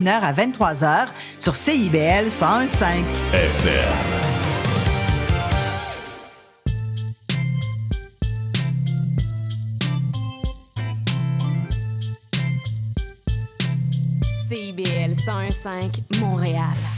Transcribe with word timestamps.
1h 0.00 0.20
à 0.22 0.32
23h 0.32 1.08
sur 1.36 1.56
CIBL 1.56 2.28
101.5. 2.28 3.02
FM. 3.32 4.28
CIBL 14.48 15.14
101.5 15.14 16.20
Montréal. 16.20 16.97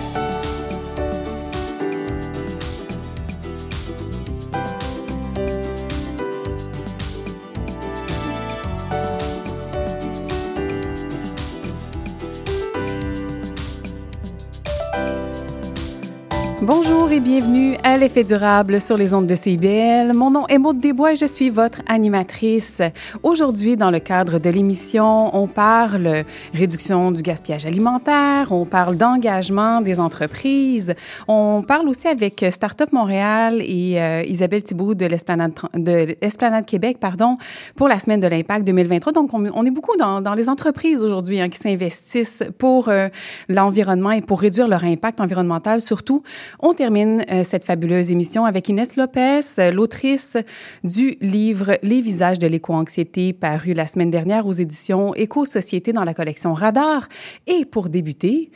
Bonjour 16.63 17.11
et 17.11 17.19
bienvenue 17.19 17.75
à 17.83 17.97
l'effet 17.97 18.23
durable 18.23 18.79
sur 18.79 18.95
les 18.95 19.15
ondes 19.15 19.25
de 19.25 19.33
CIBL. 19.33 20.13
Mon 20.13 20.29
nom 20.29 20.45
est 20.45 20.59
Maude 20.59 20.79
Desbois 20.79 21.13
et 21.13 21.15
je 21.15 21.25
suis 21.25 21.49
votre 21.49 21.81
animatrice. 21.87 22.83
Aujourd'hui, 23.23 23.77
dans 23.77 23.89
le 23.89 23.97
cadre 23.97 24.37
de 24.37 24.47
l'émission, 24.47 25.35
on 25.35 25.47
parle 25.47 26.23
réduction 26.53 27.11
du 27.11 27.23
gaspillage 27.23 27.65
alimentaire, 27.65 28.51
on 28.51 28.65
parle 28.65 28.95
d'engagement 28.95 29.81
des 29.81 29.99
entreprises, 29.99 30.93
on 31.27 31.63
parle 31.67 31.89
aussi 31.89 32.07
avec 32.07 32.45
Startup 32.51 32.93
Montréal 32.93 33.59
et 33.61 33.99
euh, 33.99 34.23
Isabelle 34.27 34.61
Thibault 34.61 34.93
de 34.93 35.07
l'Esplanade 35.07 35.53
de 35.73 36.15
l'Esplanade 36.21 36.67
Québec, 36.67 36.97
pardon, 36.99 37.37
pour 37.75 37.87
la 37.87 37.97
semaine 37.97 38.19
de 38.19 38.27
l'impact 38.27 38.67
2023. 38.67 39.13
Donc, 39.13 39.31
on, 39.33 39.65
est 39.65 39.71
beaucoup 39.71 39.97
dans, 39.97 40.21
dans 40.21 40.35
les 40.35 40.47
entreprises 40.47 41.03
aujourd'hui 41.03 41.41
hein, 41.41 41.49
qui 41.49 41.57
s'investissent 41.57 42.43
pour 42.59 42.89
euh, 42.89 43.07
l'environnement 43.49 44.11
et 44.11 44.21
pour 44.21 44.41
réduire 44.41 44.67
leur 44.67 44.83
impact 44.83 45.21
environnemental, 45.21 45.81
surtout 45.81 46.21
on 46.59 46.73
termine 46.73 47.23
euh, 47.31 47.43
cette 47.43 47.63
fabuleuse 47.63 48.11
émission 48.11 48.45
avec 48.45 48.69
Inès 48.69 48.95
Lopez, 48.95 49.41
l'autrice 49.71 50.37
du 50.83 51.17
livre 51.21 51.77
Les 51.83 52.01
visages 52.01 52.39
de 52.39 52.47
l'éco-anxiété 52.47 53.33
paru 53.33 53.73
la 53.73 53.87
semaine 53.87 54.11
dernière 54.11 54.45
aux 54.45 54.51
éditions 54.51 55.13
Éco-Société 55.15 55.93
dans 55.93 56.03
la 56.03 56.13
collection 56.13 56.53
Radar. 56.53 57.07
Et 57.47 57.65
pour 57.65 57.89
débuter, 57.89 58.51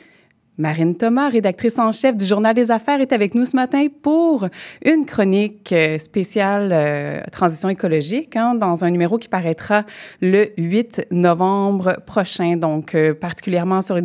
Marine 0.58 0.96
Thomas, 0.96 1.28
rédactrice 1.28 1.78
en 1.78 1.92
chef 1.92 2.16
du 2.16 2.24
Journal 2.24 2.54
des 2.54 2.70
Affaires, 2.70 3.00
est 3.00 3.12
avec 3.12 3.34
nous 3.34 3.44
ce 3.44 3.56
matin 3.56 3.86
pour 4.02 4.46
une 4.84 5.04
chronique 5.04 5.72
euh, 5.72 5.98
spéciale 5.98 6.70
euh, 6.72 7.20
transition 7.30 7.68
écologique 7.68 8.36
hein, 8.36 8.54
dans 8.54 8.84
un 8.84 8.90
numéro 8.90 9.18
qui 9.18 9.28
paraîtra 9.28 9.84
le 10.22 10.48
8 10.56 11.08
novembre 11.10 11.98
prochain, 12.06 12.56
donc 12.56 12.96
particulièrement 13.20 13.80
sur 13.80 13.96
les 13.96 14.02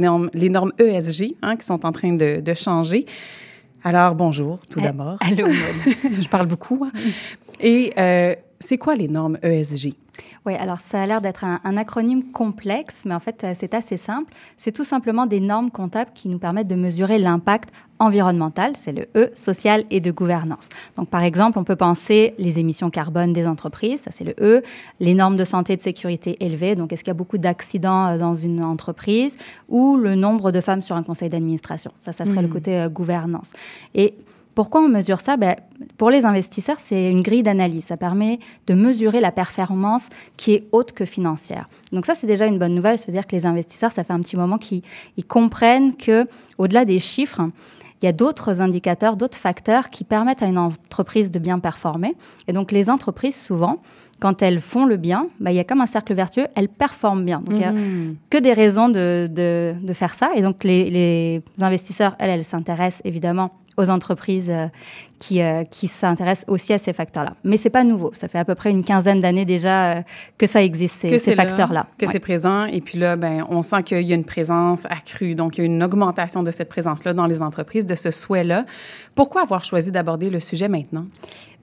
normes, 0.49 0.71
ESG 0.77 1.35
hein, 1.41 1.55
qui 1.55 1.65
sont 1.65 1.85
en 1.85 1.91
train 1.91 2.13
de 2.13 2.53
changer. 2.53 3.05
Alors, 3.83 4.15
bonjour, 4.15 4.59
tout 4.69 4.79
d'abord. 4.79 5.17
Allô, 5.21 5.47
Je 6.21 6.27
parle 6.29 6.47
beaucoup. 6.47 6.87
Et 7.59 7.93
euh, 7.97 8.35
c'est 8.59 8.77
quoi 8.77 8.95
les 8.95 9.07
normes 9.07 9.37
ESG? 9.41 9.93
Oui, 10.45 10.55
alors 10.55 10.79
ça 10.79 11.01
a 11.01 11.05
l'air 11.05 11.21
d'être 11.21 11.43
un, 11.43 11.59
un 11.63 11.77
acronyme 11.77 12.23
complexe, 12.31 13.03
mais 13.05 13.13
en 13.13 13.19
fait, 13.19 13.43
euh, 13.43 13.51
c'est 13.55 13.73
assez 13.73 13.97
simple. 13.97 14.33
C'est 14.57 14.71
tout 14.71 14.83
simplement 14.83 15.25
des 15.25 15.39
normes 15.39 15.71
comptables 15.71 16.11
qui 16.13 16.29
nous 16.29 16.39
permettent 16.39 16.67
de 16.67 16.75
mesurer 16.75 17.17
l'impact 17.19 17.69
environnemental, 17.99 18.73
c'est 18.75 18.91
le 18.91 19.07
E, 19.15 19.29
social 19.33 19.83
et 19.91 19.99
de 19.99 20.09
gouvernance. 20.11 20.69
Donc, 20.97 21.09
par 21.09 21.21
exemple, 21.21 21.59
on 21.59 21.63
peut 21.63 21.75
penser 21.75 22.33
les 22.39 22.59
émissions 22.59 22.89
carbone 22.89 23.31
des 23.31 23.45
entreprises, 23.45 24.01
ça 24.01 24.11
c'est 24.11 24.23
le 24.23 24.33
E, 24.41 24.63
les 24.99 25.13
normes 25.13 25.35
de 25.35 25.43
santé 25.43 25.73
et 25.73 25.77
de 25.77 25.81
sécurité 25.81 26.43
élevées, 26.43 26.75
donc 26.75 26.91
est-ce 26.91 27.03
qu'il 27.03 27.11
y 27.11 27.15
a 27.15 27.15
beaucoup 27.15 27.37
d'accidents 27.37 28.07
euh, 28.07 28.17
dans 28.17 28.33
une 28.33 28.65
entreprise, 28.65 29.37
ou 29.69 29.97
le 29.97 30.15
nombre 30.15 30.51
de 30.51 30.61
femmes 30.61 30.81
sur 30.81 30.95
un 30.95 31.03
conseil 31.03 31.29
d'administration. 31.29 31.91
Ça, 31.99 32.11
ça 32.11 32.25
serait 32.25 32.41
le 32.41 32.47
côté 32.47 32.75
euh, 32.75 32.89
gouvernance. 32.89 33.53
Et 33.93 34.15
pourquoi 34.55 34.81
on 34.81 34.87
mesure 34.89 35.19
ça? 35.21 35.37
Ben, 35.37 35.55
Pour 35.97 36.09
les 36.09 36.25
investisseurs, 36.25 36.79
c'est 36.79 37.09
une 37.09 37.21
grille 37.21 37.43
d'analyse. 37.43 37.85
Ça 37.85 37.97
permet 37.97 38.39
de 38.67 38.73
mesurer 38.73 39.19
la 39.21 39.31
performance 39.31 40.09
qui 40.37 40.53
est 40.53 40.63
haute 40.71 40.91
que 40.91 41.05
financière. 41.05 41.67
Donc 41.91 42.05
ça, 42.05 42.15
c'est 42.15 42.27
déjà 42.27 42.45
une 42.47 42.59
bonne 42.59 42.75
nouvelle. 42.75 42.97
C'est-à-dire 42.97 43.25
que 43.27 43.35
les 43.35 43.45
investisseurs, 43.45 43.91
ça 43.91 44.03
fait 44.03 44.13
un 44.13 44.19
petit 44.19 44.35
moment 44.35 44.57
qu'ils 44.57 44.81
ils 45.17 45.25
comprennent 45.25 45.95
que, 45.95 46.27
au-delà 46.57 46.85
des 46.85 46.99
chiffres, 46.99 47.41
il 48.01 48.05
y 48.05 48.09
a 48.09 48.13
d'autres 48.13 48.61
indicateurs, 48.61 49.15
d'autres 49.15 49.37
facteurs 49.37 49.89
qui 49.91 50.03
permettent 50.03 50.41
à 50.43 50.47
une 50.47 50.57
entreprise 50.57 51.29
de 51.31 51.37
bien 51.39 51.59
performer. 51.59 52.15
Et 52.47 52.53
donc 52.53 52.71
les 52.71 52.89
entreprises, 52.89 53.39
souvent, 53.39 53.77
quand 54.19 54.41
elles 54.41 54.59
font 54.59 54.85
le 54.85 54.97
bien, 54.97 55.27
ben, 55.39 55.51
il 55.51 55.55
y 55.57 55.59
a 55.59 55.63
comme 55.63 55.81
un 55.81 55.85
cercle 55.85 56.13
vertueux, 56.15 56.47
elles 56.55 56.67
performent 56.69 57.23
bien. 57.23 57.41
Donc 57.41 57.55
il 57.57 57.61
y 57.61 57.65
a 57.65 57.71
Mhm. 57.71 58.15
que 58.29 58.37
des 58.39 58.53
raisons 58.53 58.89
de, 58.89 59.27
de, 59.31 59.75
de 59.81 59.93
faire 59.93 60.13
ça. 60.15 60.31
Et 60.35 60.41
donc, 60.41 60.63
les, 60.63 60.89
les 60.89 61.41
investisseurs, 61.61 62.15
elles, 62.19 62.31
elles 62.31 62.43
s'intéressent 62.43 63.01
évidemment 63.05 63.51
aux 63.77 63.89
entreprises 63.89 64.51
euh, 64.51 64.67
qui, 65.19 65.41
euh, 65.41 65.63
qui 65.63 65.87
s'intéressent 65.87 66.45
aussi 66.49 66.73
à 66.73 66.77
ces 66.77 66.93
facteurs-là. 66.93 67.35
Mais 67.43 67.57
c'est 67.57 67.69
pas 67.69 67.83
nouveau. 67.83 68.11
Ça 68.13 68.27
fait 68.27 68.39
à 68.39 68.45
peu 68.45 68.55
près 68.55 68.71
une 68.71 68.83
quinzaine 68.83 69.19
d'années 69.19 69.45
déjà 69.45 69.97
euh, 69.97 70.01
que 70.37 70.47
ça 70.47 70.63
existe, 70.63 70.95
ces, 71.17 71.35
facteurs-là. 71.35 71.85
Que 71.97 72.05
Ouais. 72.05 72.11
c'est 72.11 72.19
présent. 72.19 72.65
Et 72.65 72.81
puis 72.81 72.97
là, 72.97 73.15
ben, 73.15 73.45
on 73.49 73.61
sent 73.61 73.83
qu'il 73.83 74.01
y 74.01 74.11
a 74.11 74.15
une 74.15 74.25
présence 74.25 74.85
accrue. 74.89 75.35
Donc, 75.35 75.57
il 75.57 75.61
y 75.61 75.63
a 75.63 75.65
une 75.65 75.83
augmentation 75.83 76.43
de 76.43 76.51
cette 76.51 76.69
présence-là 76.69 77.13
dans 77.13 77.27
les 77.27 77.41
entreprises, 77.41 77.85
de 77.85 77.95
ce 77.95 78.11
souhait-là. 78.11 78.65
Pourquoi 79.15 79.43
avoir 79.43 79.63
choisi 79.63 79.91
d'aborder 79.91 80.29
le 80.29 80.39
sujet 80.39 80.67
maintenant? 80.67 81.05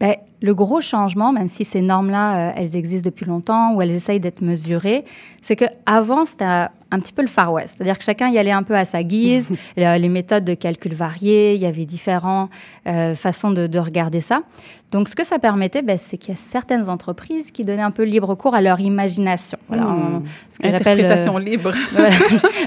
Ben, 0.00 0.14
le 0.40 0.54
gros 0.54 0.80
changement, 0.80 1.32
même 1.32 1.48
si 1.48 1.64
ces 1.64 1.80
normes-là, 1.80 2.52
elles 2.56 2.76
existent 2.76 3.08
depuis 3.10 3.26
longtemps 3.26 3.74
ou 3.74 3.82
elles 3.82 3.90
essayent 3.90 4.20
d'être 4.20 4.42
mesurées, 4.42 5.04
c'est 5.42 5.56
que 5.56 5.64
avant 5.86 6.24
c'était 6.24 6.68
un 6.90 7.00
petit 7.00 7.12
peu 7.12 7.22
le 7.22 7.28
Far 7.28 7.52
West. 7.52 7.74
C'est-à-dire 7.76 7.98
que 7.98 8.04
chacun 8.04 8.28
y 8.28 8.38
allait 8.38 8.50
un 8.50 8.62
peu 8.62 8.74
à 8.76 8.84
sa 8.84 9.02
guise. 9.02 9.52
Les 9.76 10.08
méthodes 10.08 10.44
de 10.44 10.54
calcul 10.54 10.94
variées, 10.94 11.54
il 11.54 11.60
y 11.60 11.66
avait 11.66 11.84
différentes 11.84 12.50
euh, 12.86 13.14
façons 13.14 13.50
de, 13.50 13.66
de 13.66 13.78
regarder 13.78 14.20
ça. 14.20 14.40
Donc, 14.90 15.10
ce 15.10 15.14
que 15.14 15.22
ça 15.24 15.38
permettait, 15.38 15.82
ben, 15.82 15.98
c'est 15.98 16.16
qu'il 16.16 16.30
y 16.30 16.32
a 16.32 16.40
certaines 16.40 16.88
entreprises 16.88 17.50
qui 17.50 17.62
donnaient 17.62 17.82
un 17.82 17.90
peu 17.90 18.04
libre 18.04 18.34
cours 18.34 18.54
à 18.54 18.62
leur 18.62 18.80
imagination. 18.80 19.58
Voilà, 19.68 19.86
on- 19.86 20.22
ce 20.48 20.58
que 20.58 20.64
j'appelle, 20.66 21.00
euh, 21.00 21.04
Interprétation 21.04 21.36
libre. 21.36 21.72
voilà, 21.92 22.08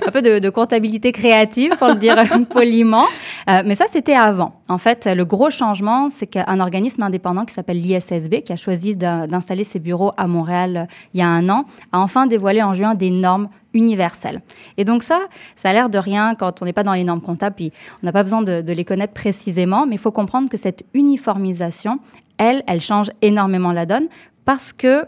un 0.05 0.11
peu 0.11 0.21
de, 0.21 0.37
de 0.37 0.49
comptabilité 0.51 1.11
créative, 1.11 1.75
pour 1.77 1.87
le 1.87 1.95
dire 1.95 2.17
poliment. 2.51 3.05
Euh, 3.49 3.63
mais 3.65 3.73
ça, 3.73 3.85
c'était 3.87 4.13
avant. 4.13 4.53
En 4.69 4.77
fait, 4.77 5.07
le 5.07 5.25
gros 5.25 5.49
changement, 5.49 6.09
c'est 6.09 6.27
qu'un 6.27 6.59
organisme 6.59 7.01
indépendant 7.01 7.43
qui 7.43 7.55
s'appelle 7.55 7.81
l'ISSB, 7.81 8.43
qui 8.43 8.53
a 8.53 8.55
choisi 8.55 8.95
d'in- 8.95 9.25
d'installer 9.25 9.63
ses 9.63 9.79
bureaux 9.79 10.11
à 10.15 10.27
Montréal 10.27 10.87
il 11.15 11.19
y 11.19 11.23
a 11.23 11.27
un 11.27 11.49
an, 11.49 11.65
a 11.91 11.99
enfin 11.99 12.27
dévoilé 12.27 12.61
en 12.61 12.75
juin 12.75 12.93
des 12.93 13.09
normes 13.09 13.49
universelles. 13.73 14.41
Et 14.77 14.85
donc 14.85 15.03
ça, 15.03 15.19
ça 15.55 15.69
a 15.69 15.73
l'air 15.73 15.89
de 15.89 15.97
rien 15.97 16.35
quand 16.35 16.61
on 16.61 16.65
n'est 16.65 16.73
pas 16.73 16.83
dans 16.83 16.93
les 16.93 17.03
normes 17.03 17.21
comptables, 17.21 17.55
puis 17.55 17.71
on 18.01 18.05
n'a 18.05 18.11
pas 18.11 18.23
besoin 18.23 18.41
de, 18.41 18.61
de 18.61 18.73
les 18.73 18.85
connaître 18.85 19.13
précisément, 19.13 19.85
mais 19.85 19.95
il 19.95 19.99
faut 19.99 20.11
comprendre 20.11 20.49
que 20.49 20.57
cette 20.57 20.83
uniformisation, 20.93 21.99
elle, 22.37 22.63
elle 22.67 22.81
change 22.81 23.11
énormément 23.21 23.71
la 23.71 23.85
donne 23.85 24.07
parce 24.45 24.73
que 24.73 25.05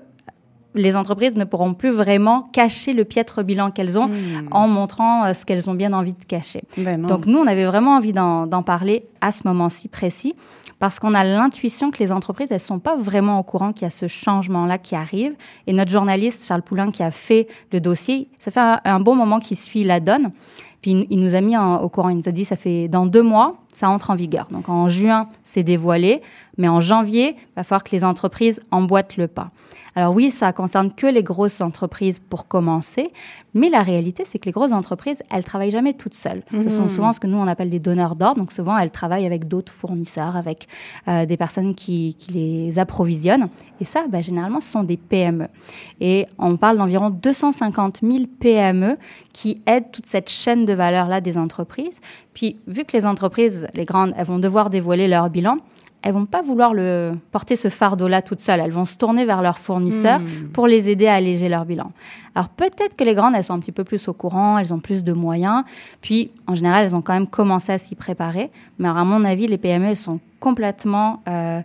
les 0.76 0.96
entreprises 0.96 1.36
ne 1.36 1.44
pourront 1.44 1.74
plus 1.74 1.92
vraiment 1.92 2.42
cacher 2.52 2.94
le 2.94 3.06
piètre 3.06 3.44
bilan 3.44 3.72
qu'elles 3.72 4.00
ont 4.00 4.10
en 4.52 4.68
montrant 4.68 5.26
euh, 5.26 5.34
ce 5.34 5.46
qu'elles 5.46 5.70
ont 5.70 5.74
bien 5.74 5.94
envie 5.94 6.14
de 6.14 6.26
cacher. 6.26 6.64
Ben. 6.78 7.06
Donc 7.06 7.26
nous, 7.26 7.38
on 7.38 7.48
avait 7.48 7.66
vraiment 7.66 7.96
envie 7.96 8.14
d'en 8.14 8.48
d'en 8.48 8.64
parler 8.64 9.06
à 9.22 9.32
ce 9.32 9.48
moment-ci 9.48 9.88
précis 9.88 10.36
parce 10.84 11.00
qu'on 11.00 11.14
a 11.14 11.24
l'intuition 11.24 11.92
que 11.92 12.00
les 12.00 12.12
entreprises, 12.12 12.52
elles 12.52 12.60
sont 12.60 12.80
pas 12.80 12.98
vraiment 12.98 13.40
au 13.40 13.44
courant 13.44 13.72
qu'il 13.72 13.84
y 13.84 13.86
a 13.86 13.90
ce 13.90 14.10
changement-là 14.10 14.78
qui 14.78 14.96
arrive. 14.96 15.34
Et 15.66 15.72
notre 15.72 15.90
journaliste, 15.90 16.46
Charles 16.46 16.62
Poulain, 16.62 16.92
qui 16.92 17.04
a 17.04 17.10
fait 17.10 17.48
le 17.72 17.80
dossier, 17.80 18.28
ça 18.38 18.52
fait 18.52 18.90
un, 18.90 19.00
bon 19.00 19.16
moment 19.16 19.40
qu'il 19.40 19.56
suit 19.56 19.86
la 19.86 20.02
donne. 20.02 20.34
Puis 20.82 21.08
il, 21.10 21.22
nous 21.22 21.36
a 21.36 21.40
mis 21.40 21.56
au 21.58 21.88
courant, 21.88 22.10
il 22.10 22.18
nous 22.18 22.28
a 22.28 22.34
dit, 22.34 22.44
ça 22.44 22.58
fait 22.58 22.90
dans 22.90 23.06
deux 23.06 23.22
mois, 23.22 23.63
ça 23.74 23.90
entre 23.90 24.12
en 24.12 24.16
vigueur. 24.16 24.48
Donc 24.52 24.70
en 24.70 24.88
juin, 24.88 25.28
c'est 25.44 25.64
dévoilé, 25.64 26.22
mais 26.58 26.68
en 26.68 26.80
janvier, 26.80 27.36
il 27.38 27.54
va 27.56 27.64
falloir 27.64 27.84
que 27.84 27.92
les 27.92 28.04
entreprises 28.04 28.62
emboîtent 28.72 29.18
le 29.18 29.28
pas. 29.28 29.52
Alors 29.96 30.16
oui, 30.16 30.32
ça 30.32 30.52
concerne 30.54 30.92
que 30.92 31.06
les 31.06 31.22
grosses 31.22 31.62
entreprises 31.62 32.18
pour 32.18 32.48
commencer, 32.48 33.12
mais 33.54 33.70
la 33.70 33.84
réalité, 33.84 34.24
c'est 34.26 34.40
que 34.40 34.46
les 34.46 34.52
grosses 34.52 34.72
entreprises, 34.72 35.22
elles 35.32 35.44
travaillent 35.44 35.70
jamais 35.70 35.94
toutes 35.94 36.16
seules. 36.16 36.42
Ce 36.52 36.70
sont 36.70 36.90
souvent 36.90 37.14
ce 37.14 37.20
que 37.20 37.28
nous, 37.28 37.38
on 37.38 37.48
appelle 37.48 37.70
des 37.70 37.80
donneurs 37.80 38.16
d'ordre. 38.16 38.38
Donc 38.38 38.52
souvent, 38.52 38.76
elles 38.76 38.90
travaillent 38.90 39.28
avec 39.28 39.48
d'autres 39.48 39.72
fournisseurs, 39.72 40.36
avec 40.36 40.68
euh, 41.08 41.28
des 41.28 41.38
personnes 41.38 41.76
qui, 41.76 42.16
qui 42.16 42.32
les 42.32 42.80
approvisionnent. 42.80 43.50
Et 43.80 43.86
ça, 43.86 44.06
bah, 44.10 44.22
généralement, 44.22 44.60
ce 44.60 44.72
sont 44.72 44.84
des 44.84 44.98
PME. 44.98 45.48
Et 46.02 46.26
on 46.40 46.58
parle 46.58 46.78
d'environ 46.78 47.12
250 47.12 48.00
000 48.02 48.24
PME 48.40 48.98
qui 49.34 49.62
aident 49.68 49.92
toute 49.92 50.08
cette 50.08 50.30
chaîne 50.30 50.66
de 50.66 50.74
valeur-là 50.74 51.22
des 51.22 51.38
entreprises. 51.38 52.00
Puis, 52.34 52.60
vu 52.66 52.86
que 52.86 52.98
les 52.98 53.06
entreprises, 53.06 53.63
les 53.74 53.86
grandes, 53.86 54.14
elles 54.18 54.26
vont 54.26 54.40
devoir 54.40 54.70
dévoiler 54.70 55.08
leur 55.08 55.30
bilan, 55.30 55.58
elles 56.04 56.14
vont 56.14 56.26
pas 56.26 56.42
vouloir 56.42 56.74
le, 56.74 57.14
porter 57.32 57.56
ce 57.56 57.70
fardeau-là 57.70 58.22
toutes 58.22 58.42
seules. 58.42 58.60
Elles 58.60 58.72
vont 58.72 58.84
se 58.84 58.98
tourner 58.98 59.24
vers 59.24 59.42
leurs 59.42 59.58
fournisseurs 59.58 60.20
Hmm. 60.20 60.50
pour 60.52 60.68
les 60.68 60.90
aider 60.90 61.08
à 61.08 61.16
alléger 61.16 61.48
leur 61.48 61.66
bilan. 61.66 61.92
Alors 62.36 62.50
peut-être 62.50 62.98
que 62.98 63.06
les 63.06 63.16
grandes, 63.16 63.36
elles 63.36 63.44
sont 63.46 63.54
un 63.54 63.60
petit 63.60 63.72
peu 63.72 63.86
plus 63.86 64.10
au 64.10 64.14
courant, 64.14 64.58
elles 64.58 64.74
ont 64.74 64.80
plus 64.80 65.06
de 65.06 65.14
moyens. 65.14 65.64
Puis, 66.02 66.32
en 66.46 66.56
général, 66.56 66.84
elles 66.84 66.96
ont 66.96 67.02
quand 67.02 67.14
même 67.14 67.28
commencé 67.28 67.72
à 67.72 67.78
s'y 67.78 67.96
préparer. 67.96 68.52
Mais 68.80 68.90
alors, 68.90 69.00
à 69.00 69.06
mon 69.06 69.24
avis, 69.24 69.48
les 69.48 69.58
PME, 69.58 69.88
elles 69.88 69.98
sont 69.98 70.20
complètement 70.42 71.24
euh, 71.30 71.62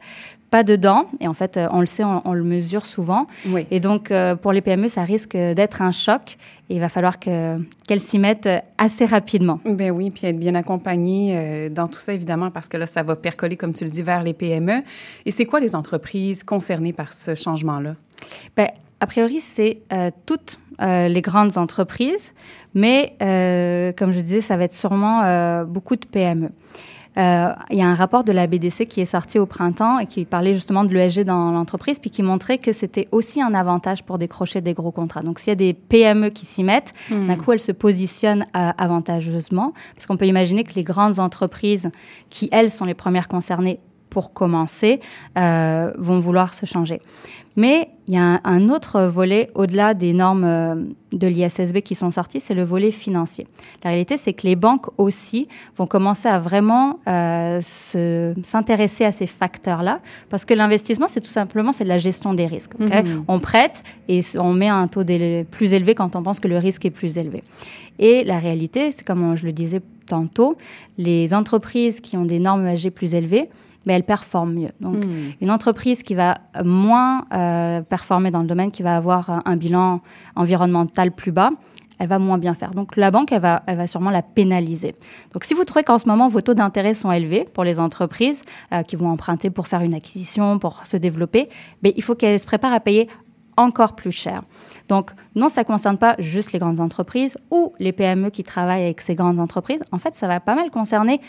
pas 0.50 0.62
dedans. 0.64 1.06
Et 1.20 1.28
en 1.28 1.34
fait, 1.34 1.56
euh, 1.56 1.68
on 1.72 1.80
le 1.80 1.86
sait, 1.86 2.04
on, 2.04 2.22
on 2.26 2.32
le 2.32 2.42
mesure 2.44 2.86
souvent. 2.86 3.26
Oui. 3.48 3.66
Et 3.70 3.80
donc, 3.80 4.10
euh, 4.10 4.34
pour 4.34 4.52
les 4.52 4.60
PME, 4.60 4.88
ça 4.88 5.02
risque 5.02 5.32
d'être 5.36 5.82
un 5.82 5.92
choc. 5.92 6.36
Et 6.70 6.74
il 6.76 6.80
va 6.80 6.88
falloir 6.88 7.18
que- 7.18 7.58
qu'elles 7.86 8.00
s'y 8.00 8.18
mettent 8.18 8.46
euh, 8.46 8.58
assez 8.78 9.04
rapidement. 9.04 9.60
Ben 9.64 9.90
oui, 9.90 10.10
puis 10.10 10.26
être 10.26 10.38
bien 10.38 10.54
accompagné 10.54 11.34
euh, 11.36 11.68
dans 11.68 11.86
tout 11.88 11.98
ça, 11.98 12.12
évidemment, 12.12 12.50
parce 12.50 12.68
que 12.68 12.76
là, 12.76 12.86
ça 12.86 13.02
va 13.02 13.16
percoler, 13.16 13.56
comme 13.56 13.72
tu 13.72 13.84
le 13.84 13.90
dis, 13.90 14.02
vers 14.02 14.22
les 14.22 14.34
PME. 14.34 14.82
Et 15.26 15.30
c'est 15.30 15.44
quoi 15.46 15.60
les 15.60 15.74
entreprises 15.74 16.42
concernées 16.44 16.92
par 16.92 17.12
ce 17.12 17.34
changement-là? 17.34 17.94
Ben, 18.56 18.68
a 19.00 19.06
priori, 19.06 19.40
c'est 19.40 19.80
euh, 19.92 20.10
toutes 20.26 20.58
euh, 20.80 21.08
les 21.08 21.22
grandes 21.22 21.56
entreprises, 21.58 22.34
mais 22.74 23.14
euh, 23.22 23.92
comme 23.96 24.12
je 24.12 24.20
disais, 24.20 24.40
ça 24.40 24.56
va 24.56 24.64
être 24.64 24.74
sûrement 24.74 25.64
beaucoup 25.64 25.96
de 25.96 26.06
PME. 26.06 26.50
Euh, 27.18 27.52
Il 27.70 27.78
y 27.78 27.82
a 27.82 27.86
un 27.86 27.94
rapport 27.94 28.24
de 28.24 28.32
la 28.32 28.46
BDC 28.46 28.86
qui 28.86 29.00
est 29.00 29.04
sorti 29.04 29.38
au 29.38 29.46
printemps 29.46 29.98
et 29.98 30.06
qui 30.06 30.24
parlait 30.24 30.54
justement 30.54 30.84
de 30.84 30.92
l'ESG 30.92 31.24
dans 31.24 31.50
l'entreprise, 31.50 31.98
puis 31.98 32.10
qui 32.10 32.22
montrait 32.22 32.58
que 32.58 32.72
c'était 32.72 33.08
aussi 33.12 33.42
un 33.42 33.54
avantage 33.54 34.04
pour 34.04 34.18
décrocher 34.18 34.60
des 34.60 34.74
gros 34.74 34.92
contrats. 34.92 35.22
Donc, 35.22 35.38
s'il 35.38 35.50
y 35.50 35.52
a 35.52 35.56
des 35.56 35.74
PME 35.74 36.30
qui 36.30 36.46
s'y 36.46 36.62
mettent, 36.62 36.94
d'un 37.10 37.36
coup, 37.36 37.52
elles 37.52 37.60
se 37.60 37.72
positionnent 37.72 38.46
euh, 38.56 38.70
avantageusement, 38.78 39.72
parce 39.94 40.06
qu'on 40.06 40.16
peut 40.16 40.26
imaginer 40.26 40.64
que 40.64 40.74
les 40.74 40.84
grandes 40.84 41.18
entreprises, 41.18 41.90
qui 42.30 42.48
elles 42.52 42.70
sont 42.70 42.84
les 42.84 42.94
premières 42.94 43.28
concernées 43.28 43.80
pour 44.10 44.32
commencer, 44.32 45.00
euh, 45.36 45.92
vont 45.98 46.18
vouloir 46.18 46.54
se 46.54 46.66
changer. 46.66 47.00
Mais 47.56 47.87
il 48.08 48.14
y 48.14 48.16
a 48.16 48.22
un, 48.22 48.40
un 48.44 48.68
autre 48.70 49.02
volet 49.02 49.50
au-delà 49.54 49.94
des 49.94 50.12
normes 50.14 50.44
euh, 50.44 50.74
de 51.12 51.26
l'ISSB 51.26 51.80
qui 51.82 51.94
sont 51.94 52.10
sorties, 52.10 52.40
c'est 52.40 52.54
le 52.54 52.64
volet 52.64 52.90
financier. 52.90 53.46
La 53.84 53.90
réalité, 53.90 54.16
c'est 54.16 54.32
que 54.32 54.46
les 54.46 54.56
banques 54.56 54.86
aussi 54.98 55.46
vont 55.76 55.86
commencer 55.86 56.28
à 56.28 56.38
vraiment 56.38 56.98
euh, 57.06 57.60
se- 57.62 58.34
s'intéresser 58.42 59.04
à 59.04 59.12
ces 59.12 59.26
facteurs-là, 59.26 60.00
parce 60.30 60.44
que 60.44 60.54
l'investissement, 60.54 61.06
c'est 61.06 61.20
tout 61.20 61.30
simplement 61.30 61.70
c'est 61.72 61.84
de 61.84 61.88
la 61.90 61.98
gestion 61.98 62.34
des 62.34 62.46
risques. 62.46 62.72
ok? 62.80 62.90
On 63.28 63.38
prête 63.38 63.82
et 64.08 64.20
on 64.38 64.52
met 64.52 64.68
un 64.68 64.88
taux 64.88 65.04
plus 65.50 65.72
élevé 65.74 65.94
quand 65.94 66.16
on 66.16 66.22
pense 66.22 66.40
que 66.40 66.48
le 66.48 66.58
risque 66.58 66.84
est 66.86 66.90
plus 66.90 67.18
élevé. 67.18 67.44
Et 67.98 68.24
la 68.24 68.38
réalité, 68.38 68.90
c'est 68.90 69.06
comme 69.06 69.36
je 69.36 69.44
le 69.44 69.52
disais 69.52 69.80
tantôt, 70.06 70.56
les 70.96 71.34
entreprises 71.34 72.00
qui 72.00 72.16
ont 72.16 72.24
des 72.24 72.38
normes 72.38 72.66
ESG 72.66 72.90
plus 72.90 73.14
élevées, 73.14 73.50
mais 73.88 73.94
elles 73.94 74.04
performent 74.04 74.52
mieux. 74.52 74.70
Donc, 74.80 74.96
une 75.40 75.50
entreprise 75.50 76.02
qui 76.02 76.14
va 76.14 76.34
moins 76.62 77.24
euh, 77.32 77.80
performer 77.80 78.30
dans 78.30 78.42
le 78.42 78.46
domaine, 78.46 78.70
qui 78.70 78.82
va 78.82 78.96
avoir 78.96 79.30
un, 79.30 79.42
un 79.46 79.56
bilan 79.56 80.02
environnemental 80.36 81.10
plus 81.10 81.32
bas, 81.32 81.50
elle 81.98 82.06
va 82.06 82.18
moins 82.18 82.36
bien 82.36 82.52
faire. 82.52 82.72
Donc, 82.72 82.96
la 82.96 83.10
banque, 83.10 83.32
elle 83.32 83.40
va, 83.40 83.62
elle 83.66 83.78
va 83.78 83.86
sûrement 83.86 84.10
la 84.10 84.22
pénaliser. 84.22 84.94
Donc, 85.32 85.44
si 85.44 85.54
vous 85.54 85.64
trouvez 85.64 85.84
qu'en 85.84 85.98
ce 85.98 86.06
moment, 86.06 86.28
vos 86.28 86.42
taux 86.42 86.52
d'intérêt 86.52 86.92
sont 86.92 87.10
élevés 87.10 87.46
pour 87.54 87.64
les 87.64 87.80
entreprises 87.80 88.42
euh, 88.72 88.82
qui 88.82 88.94
vont 88.94 89.08
emprunter 89.08 89.48
pour 89.48 89.66
faire 89.66 89.80
une 89.80 89.94
acquisition, 89.94 90.58
pour 90.58 90.86
se 90.86 90.98
développer, 90.98 91.48
mais 91.82 91.94
il 91.96 92.02
faut 92.02 92.14
qu'elles 92.14 92.38
se 92.38 92.46
préparent 92.46 92.74
à 92.74 92.80
payer 92.80 93.08
encore 93.56 93.96
plus 93.96 94.12
cher. 94.12 94.42
Donc, 94.88 95.10
non, 95.34 95.48
ça 95.48 95.62
ne 95.62 95.66
concerne 95.66 95.98
pas 95.98 96.14
juste 96.20 96.52
les 96.52 96.60
grandes 96.60 96.80
entreprises 96.80 97.36
ou 97.50 97.72
les 97.80 97.92
PME 97.92 98.30
qui 98.30 98.44
travaillent 98.44 98.84
avec 98.84 99.00
ces 99.00 99.16
grandes 99.16 99.40
entreprises. 99.40 99.80
En 99.90 99.98
fait, 99.98 100.14
ça 100.14 100.28
va 100.28 100.38
pas 100.38 100.54
mal 100.54 100.70
concerner 100.70 101.20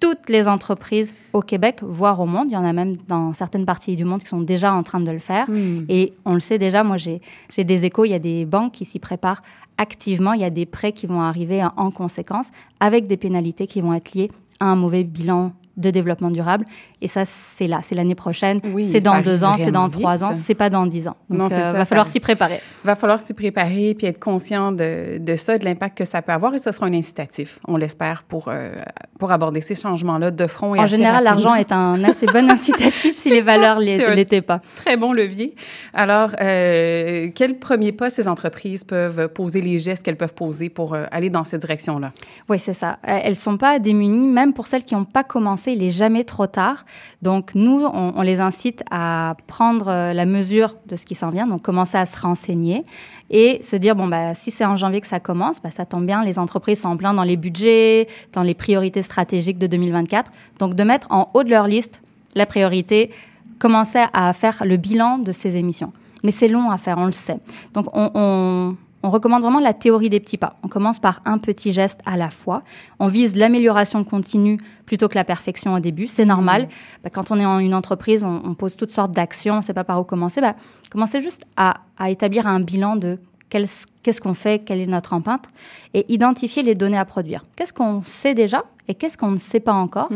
toutes 0.00 0.28
les 0.28 0.46
entreprises 0.46 1.14
au 1.32 1.40
Québec, 1.40 1.78
voire 1.82 2.20
au 2.20 2.26
monde. 2.26 2.48
Il 2.50 2.54
y 2.54 2.56
en 2.56 2.64
a 2.64 2.72
même 2.72 2.96
dans 3.08 3.32
certaines 3.32 3.64
parties 3.64 3.96
du 3.96 4.04
monde 4.04 4.22
qui 4.22 4.28
sont 4.28 4.40
déjà 4.40 4.72
en 4.72 4.82
train 4.82 5.00
de 5.00 5.10
le 5.10 5.18
faire. 5.18 5.46
Et 5.88 6.12
on 6.24 6.34
le 6.34 6.40
sait 6.40 6.58
déjà, 6.58 6.84
moi 6.84 6.96
j'ai 6.96 7.20
des 7.56 7.84
échos, 7.84 8.04
il 8.04 8.10
y 8.10 8.14
a 8.14 8.18
des 8.18 8.44
banques 8.44 8.72
qui 8.72 8.84
s'y 8.84 8.98
préparent 8.98 9.42
activement, 9.78 10.32
il 10.32 10.40
y 10.40 10.44
a 10.44 10.50
des 10.50 10.66
prêts 10.66 10.92
qui 10.92 11.06
vont 11.06 11.20
arriver 11.20 11.62
en 11.76 11.90
conséquence 11.90 12.50
avec 12.80 13.06
des 13.06 13.16
pénalités 13.16 13.66
qui 13.66 13.80
vont 13.80 13.92
être 13.94 14.14
liées 14.14 14.30
à 14.60 14.66
un 14.66 14.76
mauvais 14.76 15.04
bilan 15.04 15.52
de 15.76 15.90
développement 15.90 16.30
durable. 16.30 16.64
Et 17.00 17.08
ça, 17.08 17.24
c'est 17.24 17.66
là, 17.66 17.80
c'est 17.82 17.94
l'année 17.94 18.14
prochaine, 18.14 18.60
Oui, 18.72 18.84
c'est 18.84 19.00
dans 19.00 19.20
deux 19.20 19.44
ans, 19.44 19.54
c'est 19.58 19.70
dans 19.70 19.88
trois 19.88 20.24
ans, 20.24 20.32
c'est 20.34 20.54
pas 20.54 20.70
dans 20.70 20.86
dix 20.86 21.08
ans. 21.08 21.16
Donc, 21.28 21.38
Non, 21.38 21.46
c'est 21.48 21.58
euh, 21.58 21.72
ça, 21.72 21.72
va 21.72 21.84
falloir 21.84 22.08
s'y 22.08 22.20
préparer. 22.20 22.60
va 22.84 22.96
falloir 22.96 23.20
s'y 23.20 23.34
préparer 23.34 23.94
puis 23.94 24.06
être 24.06 24.18
conscient 24.18 24.72
de, 24.72 25.18
de 25.18 25.36
ça, 25.36 25.58
de 25.58 25.64
l'impact 25.64 25.98
que 25.98 26.04
ça 26.04 26.22
peut 26.22 26.32
avoir 26.32 26.54
et 26.54 26.58
ce 26.58 26.72
sera 26.72 26.86
un 26.86 26.92
incitatif, 26.94 27.58
on 27.68 27.76
l'espère, 27.76 28.22
pour, 28.22 28.48
euh, 28.48 28.74
pour 29.18 29.32
aborder 29.32 29.60
ces 29.60 29.74
changements-là 29.74 30.30
de 30.30 30.46
front 30.46 30.74
et 30.74 30.80
En 30.80 30.86
général, 30.86 31.24
l'argent 31.24 31.54
est 31.54 31.72
un 31.72 32.02
assez 32.04 32.26
bon 32.26 32.50
incitatif 32.50 33.16
si 33.16 33.30
les 33.30 33.42
ça, 33.42 33.56
valeurs 33.56 33.80
ne 33.80 34.14
l'étaient 34.14 34.42
pas. 34.42 34.60
Très 34.76 34.96
bon 34.96 35.12
levier. 35.12 35.54
Alors, 35.92 36.30
euh, 36.40 37.28
quel 37.34 37.58
premier 37.58 37.92
pas 37.92 38.10
ces 38.10 38.28
entreprises 38.28 38.84
peuvent 38.84 39.28
poser, 39.28 39.60
les 39.60 39.78
gestes 39.78 40.02
qu'elles 40.02 40.16
peuvent 40.16 40.34
poser 40.34 40.68
pour 40.68 40.94
euh, 40.94 41.04
aller 41.10 41.30
dans 41.30 41.44
cette 41.44 41.60
direction-là? 41.60 42.12
Oui, 42.48 42.58
c'est 42.58 42.72
ça. 42.72 42.98
Elles 43.02 43.36
sont 43.36 43.56
pas 43.56 43.78
démunies, 43.78 44.26
même 44.26 44.52
pour 44.52 44.66
celles 44.66 44.84
qui 44.84 44.94
n'ont 44.94 45.04
pas 45.04 45.24
commencé, 45.24 45.65
il 45.72 45.82
est 45.82 45.90
jamais 45.90 46.24
trop 46.24 46.46
tard. 46.46 46.84
Donc, 47.22 47.54
nous, 47.54 47.84
on, 47.84 48.22
les 48.22 48.40
incite 48.40 48.82
à 48.90 49.36
prendre 49.46 49.88
euh, 49.88 50.12
la 50.12 50.26
mesure 50.26 50.76
de 50.86 50.96
ce 50.96 51.06
qui 51.06 51.14
s'en 51.14 51.30
vient, 51.30 51.46
donc 51.46 51.62
commencer 51.62 51.98
à 51.98 52.06
se 52.06 52.20
renseigner 52.20 52.84
et 53.30 53.60
se 53.62 53.76
dire, 53.76 53.96
bon, 53.96 54.06
bah, 54.06 54.34
si 54.34 54.50
c'est 54.50 54.64
en 54.64 54.76
janvier 54.76 55.00
que 55.00 55.06
ça 55.06 55.20
commence, 55.20 55.60
bah, 55.62 55.70
ça 55.70 55.84
tombe 55.84 56.06
bien, 56.06 56.22
les 56.24 56.38
entreprises 56.38 56.80
sont 56.82 56.88
en 56.90 56.96
plein 56.96 57.14
dans 57.14 57.24
les 57.24 57.36
budgets, 57.36 58.08
dans 58.32 58.42
les 58.42 58.54
priorités 58.54 59.02
stratégiques 59.02 59.58
de 59.58 59.66
2024. 59.66 60.30
Donc, 60.58 60.74
de 60.74 60.82
mettre 60.84 61.06
en 61.10 61.28
haut 61.34 61.42
de 61.42 61.50
leur 61.50 61.66
liste 61.66 62.02
la 62.34 62.46
priorité, 62.46 63.10
commencer 63.58 64.04
à 64.12 64.32
faire 64.32 64.62
le 64.64 64.76
bilan 64.76 65.18
de 65.18 65.32
ces 65.32 65.56
émissions. 65.56 65.92
Mais 66.24 66.30
c'est 66.30 66.48
long 66.48 66.70
à 66.70 66.76
faire, 66.76 66.98
on 66.98 67.06
le 67.06 67.12
sait. 67.12 67.38
Donc, 67.72 67.86
on, 67.92 68.10
on- 68.14 68.76
on 69.06 69.10
recommande 69.10 69.42
vraiment 69.42 69.60
la 69.60 69.72
théorie 69.72 70.10
des 70.10 70.18
petits 70.18 70.36
pas. 70.36 70.56
On 70.62 70.68
commence 70.68 70.98
par 70.98 71.20
un 71.24 71.38
petit 71.38 71.72
geste 71.72 72.00
à 72.06 72.16
la 72.16 72.28
fois. 72.28 72.62
On 72.98 73.06
vise 73.06 73.36
l'amélioration 73.36 74.02
continue 74.02 74.58
plutôt 74.84 75.08
que 75.08 75.14
la 75.14 75.24
perfection 75.24 75.74
au 75.74 75.80
début. 75.80 76.06
C'est 76.08 76.24
normal. 76.24 76.68
Bah, 77.04 77.10
quand 77.10 77.30
on 77.30 77.38
est 77.38 77.46
en 77.46 77.60
une 77.60 77.74
entreprise, 77.74 78.24
on, 78.24 78.42
on 78.44 78.54
pose 78.54 78.76
toutes 78.76 78.90
sortes 78.90 79.12
d'actions, 79.12 79.54
on 79.54 79.58
ne 79.58 79.62
sait 79.62 79.74
pas 79.74 79.84
par 79.84 80.00
où 80.00 80.04
commencer. 80.04 80.40
Bah, 80.40 80.56
commencez 80.90 81.20
juste 81.20 81.46
à, 81.56 81.74
à 81.98 82.10
établir 82.10 82.48
un 82.48 82.58
bilan 82.60 82.96
de 82.96 83.18
qu'est-ce 83.48 84.20
qu'on 84.20 84.34
fait, 84.34 84.64
quelle 84.64 84.80
est 84.80 84.86
notre 84.86 85.12
empreinte, 85.12 85.46
et 85.94 86.04
identifier 86.12 86.62
les 86.62 86.74
données 86.74 86.98
à 86.98 87.04
produire. 87.04 87.44
Qu'est-ce 87.56 87.72
qu'on 87.72 88.02
sait 88.04 88.34
déjà 88.34 88.64
et 88.88 88.94
qu'est-ce 88.94 89.18
qu'on 89.18 89.30
ne 89.32 89.36
sait 89.36 89.60
pas 89.60 89.72
encore 89.72 90.08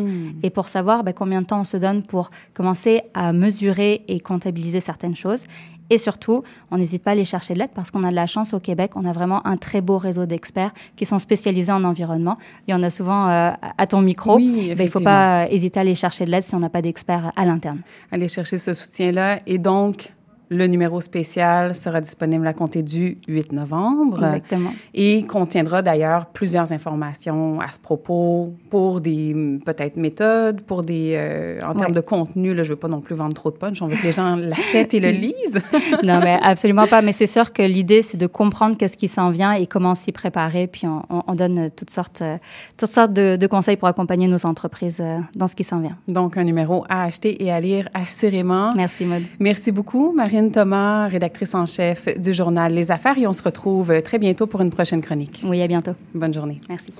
Et 0.42 0.50
pour 0.50 0.68
savoir 0.68 1.02
bah, 1.02 1.12
combien 1.12 1.42
de 1.42 1.46
temps 1.46 1.60
on 1.60 1.64
se 1.64 1.76
donne 1.76 2.02
pour 2.02 2.30
commencer 2.54 3.02
à 3.14 3.32
mesurer 3.32 4.04
et 4.06 4.20
comptabiliser 4.20 4.80
certaines 4.80 5.16
choses. 5.16 5.44
Et 5.90 5.98
surtout, 5.98 6.42
on 6.70 6.78
n'hésite 6.78 7.02
pas 7.02 7.10
à 7.10 7.12
aller 7.12 7.24
chercher 7.24 7.54
de 7.54 7.58
l'aide 7.58 7.70
parce 7.74 7.90
qu'on 7.90 8.04
a 8.04 8.10
de 8.10 8.14
la 8.14 8.26
chance 8.26 8.54
au 8.54 8.60
Québec. 8.60 8.92
On 8.94 9.04
a 9.04 9.12
vraiment 9.12 9.46
un 9.46 9.56
très 9.56 9.80
beau 9.80 9.98
réseau 9.98 10.24
d'experts 10.24 10.72
qui 10.96 11.04
sont 11.04 11.18
spécialisés 11.18 11.72
en 11.72 11.84
environnement. 11.84 12.36
Il 12.68 12.70
y 12.70 12.74
en 12.74 12.82
a 12.82 12.90
souvent 12.90 13.28
euh, 13.28 13.50
à 13.76 13.86
ton 13.86 14.00
micro. 14.00 14.36
Oui, 14.36 14.72
Ben, 14.74 14.78
il 14.78 14.84
ne 14.84 14.90
faut 14.90 15.00
pas 15.00 15.48
hésiter 15.50 15.78
à 15.78 15.82
aller 15.82 15.94
chercher 15.94 16.24
de 16.24 16.30
l'aide 16.30 16.44
si 16.44 16.54
on 16.54 16.60
n'a 16.60 16.68
pas 16.68 16.82
d'experts 16.82 17.32
à 17.36 17.44
l'interne. 17.44 17.80
Aller 18.12 18.28
chercher 18.28 18.58
ce 18.58 18.72
soutien-là. 18.72 19.40
Et 19.46 19.58
donc, 19.58 20.12
le 20.50 20.66
numéro 20.66 21.00
spécial 21.00 21.74
sera 21.76 22.00
disponible 22.00 22.46
à 22.46 22.52
compter 22.52 22.82
du 22.82 23.18
8 23.28 23.52
novembre. 23.52 24.16
Exactement. 24.24 24.70
Et 24.94 25.22
contiendra 25.22 25.80
d'ailleurs 25.80 26.26
plusieurs 26.26 26.72
informations 26.72 27.60
à 27.60 27.70
ce 27.70 27.78
propos 27.78 28.52
pour 28.68 29.00
des 29.00 29.60
peut-être 29.64 29.96
méthodes, 29.96 30.62
pour 30.62 30.82
des 30.82 31.12
euh, 31.14 31.58
en 31.64 31.74
termes 31.74 31.90
Ouais. 31.92 31.96
de 31.96 32.00
contenu. 32.00 32.52
Là, 32.54 32.62
je 32.64 32.70
veux 32.70 32.76
pas 32.76 32.88
non 32.88 33.00
plus 33.00 33.14
vendre 33.14 33.34
trop 33.34 33.50
de 33.50 33.56
punch. 33.56 33.80
On 33.80 33.86
veut 33.86 33.96
que 33.96 34.02
les 34.02 34.12
gens 34.12 34.36
l'achètent 34.36 34.92
et 34.94 35.00
le 35.00 35.10
lisent. 35.24 35.60
non, 36.04 36.18
mais 36.22 36.38
absolument 36.42 36.86
pas. 36.86 37.00
Mais 37.00 37.12
c'est 37.12 37.26
sûr 37.28 37.52
que 37.52 37.62
l'idée, 37.62 38.02
c'est 38.02 38.16
de 38.18 38.26
comprendre 38.26 38.76
qu'est-ce 38.76 38.96
qui 38.96 39.08
s'en 39.08 39.30
vient 39.30 39.52
et 39.52 39.66
comment 39.66 39.94
s'y 39.94 40.12
préparer. 40.12 40.66
Puis 40.66 40.86
on, 40.86 41.02
on- 41.10 41.22
on 41.28 41.34
donne 41.34 41.70
toutes 41.76 41.90
sortes, 41.90 42.22
euh, 42.22 42.36
toutes 42.76 42.90
sortes 42.90 43.12
de, 43.12 43.36
de 43.36 43.46
conseils 43.46 43.76
pour 43.76 43.86
accompagner 43.88 44.26
nos 44.26 44.44
entreprises 44.46 45.00
euh, 45.00 45.18
dans 45.36 45.46
ce 45.46 45.54
qui 45.54 45.62
s'en 45.64 45.78
vient. 45.78 45.96
Donc, 46.08 46.36
un 46.36 46.42
numéro 46.44 46.84
à 46.88 47.04
acheter 47.04 47.44
et 47.44 47.52
à 47.52 47.60
lire 47.60 47.88
assurément. 47.94 48.72
Merci, 48.74 49.04
Maud. 49.04 49.22
Merci 49.38 49.70
beaucoup, 49.72 50.12
Thomas, 50.48 51.08
rédactrice 51.08 51.54
en 51.54 51.66
chef 51.66 52.08
du 52.18 52.32
journal 52.32 52.72
Les 52.72 52.90
Affaires. 52.90 53.18
Et 53.18 53.26
on 53.26 53.32
se 53.32 53.42
retrouve 53.42 54.00
très 54.02 54.18
bientôt 54.18 54.46
pour 54.46 54.60
une 54.62 54.70
prochaine 54.70 55.02
chronique. 55.02 55.42
Oui, 55.44 55.60
à 55.60 55.68
bientôt. 55.68 55.92
Bonne 56.14 56.32
journée. 56.32 56.60
Merci. 56.68 56.92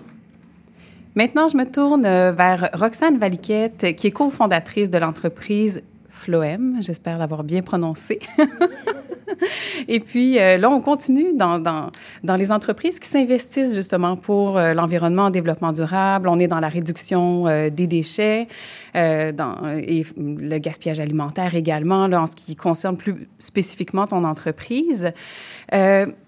Maintenant, 1.17 1.49
je 1.49 1.57
me 1.57 1.65
tourne 1.65 2.07
euh, 2.07 2.33
vers 2.33 2.71
Roxane 2.73 3.19
Valiquette, 3.19 3.97
qui 3.97 4.07
est 4.07 4.11
cofondatrice 4.13 4.91
de 4.91 4.99
l'entreprise 4.99 5.83
Floem. 6.21 6.77
J'espère 6.81 7.19
l'avoir 7.19 7.45
bien 7.45 7.63
prononcé. 7.63 8.21
Et 9.89 10.01
puis, 10.01 10.39
euh, 10.39 10.59
là, 10.59 10.71
on 10.71 10.81
continue 10.81 11.33
dans, 11.35 11.59
dans, 11.59 11.91
dans 12.23 12.37
les 12.37 12.53
entreprises 12.53 12.99
qui 12.99 13.09
s'investissent 13.09 13.75
justement 13.75 14.17
pour 14.17 14.59
euh, 14.59 14.75
l'environnement 14.75 15.25
en 15.25 15.31
développement 15.31 15.73
durable. 15.73 16.29
On 16.29 16.39
est 16.39 16.49
dans 16.49 16.61
la 16.61 16.69
réduction 16.69 17.47
euh, 17.47 17.71
des 17.71 17.87
déchets 17.87 18.49
dans, 18.95 19.57
et 19.77 20.05
le 20.17 20.59
gaspillage 20.59 21.01
alimentaire 21.01 21.55
également, 21.55 22.07
là, 22.07 22.23
en 22.23 22.27
ce 22.27 22.37
qui 22.37 22.57
concerne 22.57 22.97
plus 22.97 23.29
spécifiquement 23.39 24.07
ton 24.07 24.25
entreprise. 24.25 25.13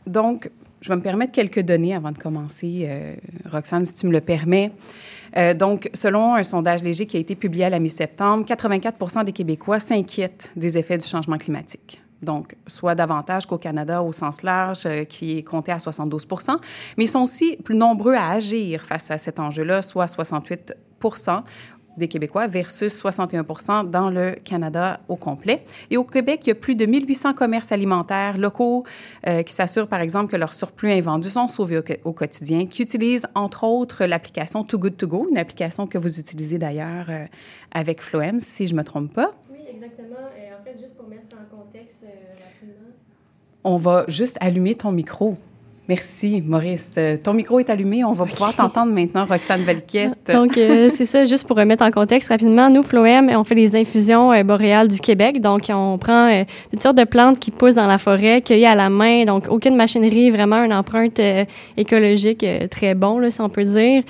Donc, 0.06 0.48
je 0.80 0.88
vais 0.88 0.96
me 0.96 1.02
permettre 1.02 1.32
quelques 1.32 1.60
données 1.60 1.94
avant 1.94 2.12
de 2.12 2.18
commencer, 2.18 2.88
Roxane, 3.50 3.84
si 3.84 3.94
tu 3.94 4.06
me 4.06 4.12
le 4.12 4.20
permets. 4.20 4.70
Euh, 5.36 5.54
donc, 5.54 5.90
selon 5.94 6.34
un 6.34 6.42
sondage 6.42 6.82
léger 6.82 7.06
qui 7.06 7.16
a 7.16 7.20
été 7.20 7.34
publié 7.34 7.64
à 7.64 7.70
la 7.70 7.78
mi-septembre, 7.78 8.46
84% 8.46 9.24
des 9.24 9.32
Québécois 9.32 9.80
s'inquiètent 9.80 10.52
des 10.56 10.78
effets 10.78 10.98
du 10.98 11.06
changement 11.06 11.38
climatique. 11.38 12.02
Donc, 12.22 12.54
soit 12.66 12.94
davantage 12.94 13.46
qu'au 13.46 13.58
Canada 13.58 14.02
au 14.02 14.12
sens 14.12 14.42
large, 14.42 14.86
euh, 14.86 15.04
qui 15.04 15.38
est 15.38 15.42
compté 15.42 15.72
à 15.72 15.78
72% 15.78 16.56
mais 16.96 17.04
ils 17.04 17.08
sont 17.08 17.22
aussi 17.22 17.56
plus 17.56 17.74
nombreux 17.74 18.14
à 18.14 18.30
agir 18.30 18.82
face 18.82 19.10
à 19.10 19.18
cet 19.18 19.40
enjeu-là, 19.40 19.82
soit 19.82 20.06
68 20.06 20.74
des 21.96 22.08
Québécois 22.08 22.46
versus 22.46 22.94
61% 22.94 23.90
dans 23.90 24.10
le 24.10 24.32
Canada 24.44 25.00
au 25.08 25.16
complet. 25.16 25.64
Et 25.90 25.96
au 25.96 26.04
Québec, 26.04 26.40
il 26.44 26.48
y 26.48 26.52
a 26.52 26.54
plus 26.54 26.74
de 26.74 26.86
1800 26.86 27.34
commerces 27.34 27.72
alimentaires 27.72 28.38
locaux 28.38 28.84
euh, 29.26 29.42
qui 29.42 29.52
s'assurent, 29.54 29.88
par 29.88 30.00
exemple, 30.00 30.30
que 30.30 30.36
leurs 30.36 30.54
surplus 30.54 30.90
invendus 30.90 31.30
sont 31.30 31.48
sauvés 31.48 31.80
au, 32.04 32.12
quotidien, 32.12 32.66
qui 32.66 32.82
utilisent, 32.82 33.26
entre 33.34 33.64
autres, 33.64 34.04
l'application 34.04 34.64
Too 34.64 34.78
Good 34.78 34.96
To 34.96 35.06
Go, 35.06 35.28
une 35.30 35.38
application 35.38 35.86
que 35.86 35.98
vous 35.98 36.18
utilisez 36.18 36.58
d'ailleurs 36.58 37.06
euh, 37.08 37.26
avec 37.72 38.02
Floem, 38.02 38.40
si 38.40 38.66
je 38.66 38.74
ne 38.74 38.78
me 38.78 38.84
trompe 38.84 39.12
pas. 39.12 39.30
Oui, 39.50 39.60
exactement. 39.68 40.16
Et 40.36 40.52
en 40.52 40.62
fait, 40.64 40.78
juste 40.80 40.96
pour 40.96 41.08
mettre 41.08 41.36
en 41.36 41.56
contexte 41.56 42.04
euh, 42.04 42.32
rapidement. 42.32 42.90
On 43.64 43.76
va 43.76 44.04
juste 44.08 44.38
allumer 44.40 44.74
ton 44.74 44.92
micro. 44.92 45.36
Merci, 45.94 46.42
Maurice. 46.46 46.94
Euh, 46.96 47.18
ton 47.22 47.34
micro 47.34 47.60
est 47.60 47.68
allumé. 47.68 48.02
On 48.02 48.12
va 48.12 48.24
pouvoir 48.24 48.56
t'entendre 48.56 48.90
maintenant, 48.90 49.26
Roxane 49.26 49.60
Valquette. 49.60 50.12
Donc, 50.32 50.56
euh, 50.56 50.88
c'est 50.90 51.04
ça, 51.04 51.26
juste 51.26 51.46
pour 51.46 51.58
remettre 51.58 51.84
en 51.84 51.90
contexte 51.90 52.30
rapidement. 52.30 52.70
Nous, 52.70 52.82
Floem, 52.82 53.28
on 53.28 53.44
fait 53.44 53.54
les 53.54 53.76
infusions 53.76 54.32
euh, 54.32 54.42
boréales 54.42 54.88
du 54.88 54.98
Québec. 55.00 55.42
Donc, 55.42 55.64
on 55.68 55.98
prend 55.98 56.30
euh, 56.32 56.44
toutes 56.70 56.80
sortes 56.80 56.96
de 56.96 57.04
plantes 57.04 57.38
qui 57.38 57.50
poussent 57.50 57.74
dans 57.74 57.86
la 57.86 57.98
forêt, 57.98 58.40
cueillies 58.40 58.64
à 58.64 58.74
la 58.74 58.88
main. 58.88 59.26
Donc, 59.26 59.48
aucune 59.50 59.76
machinerie, 59.76 60.30
vraiment 60.30 60.64
une 60.64 60.72
empreinte 60.72 61.20
écologique 61.76 62.46
très 62.70 62.94
bon, 62.94 63.18
là, 63.18 63.30
si 63.30 63.42
on 63.42 63.50
peut 63.50 63.64
dire. 63.64 64.02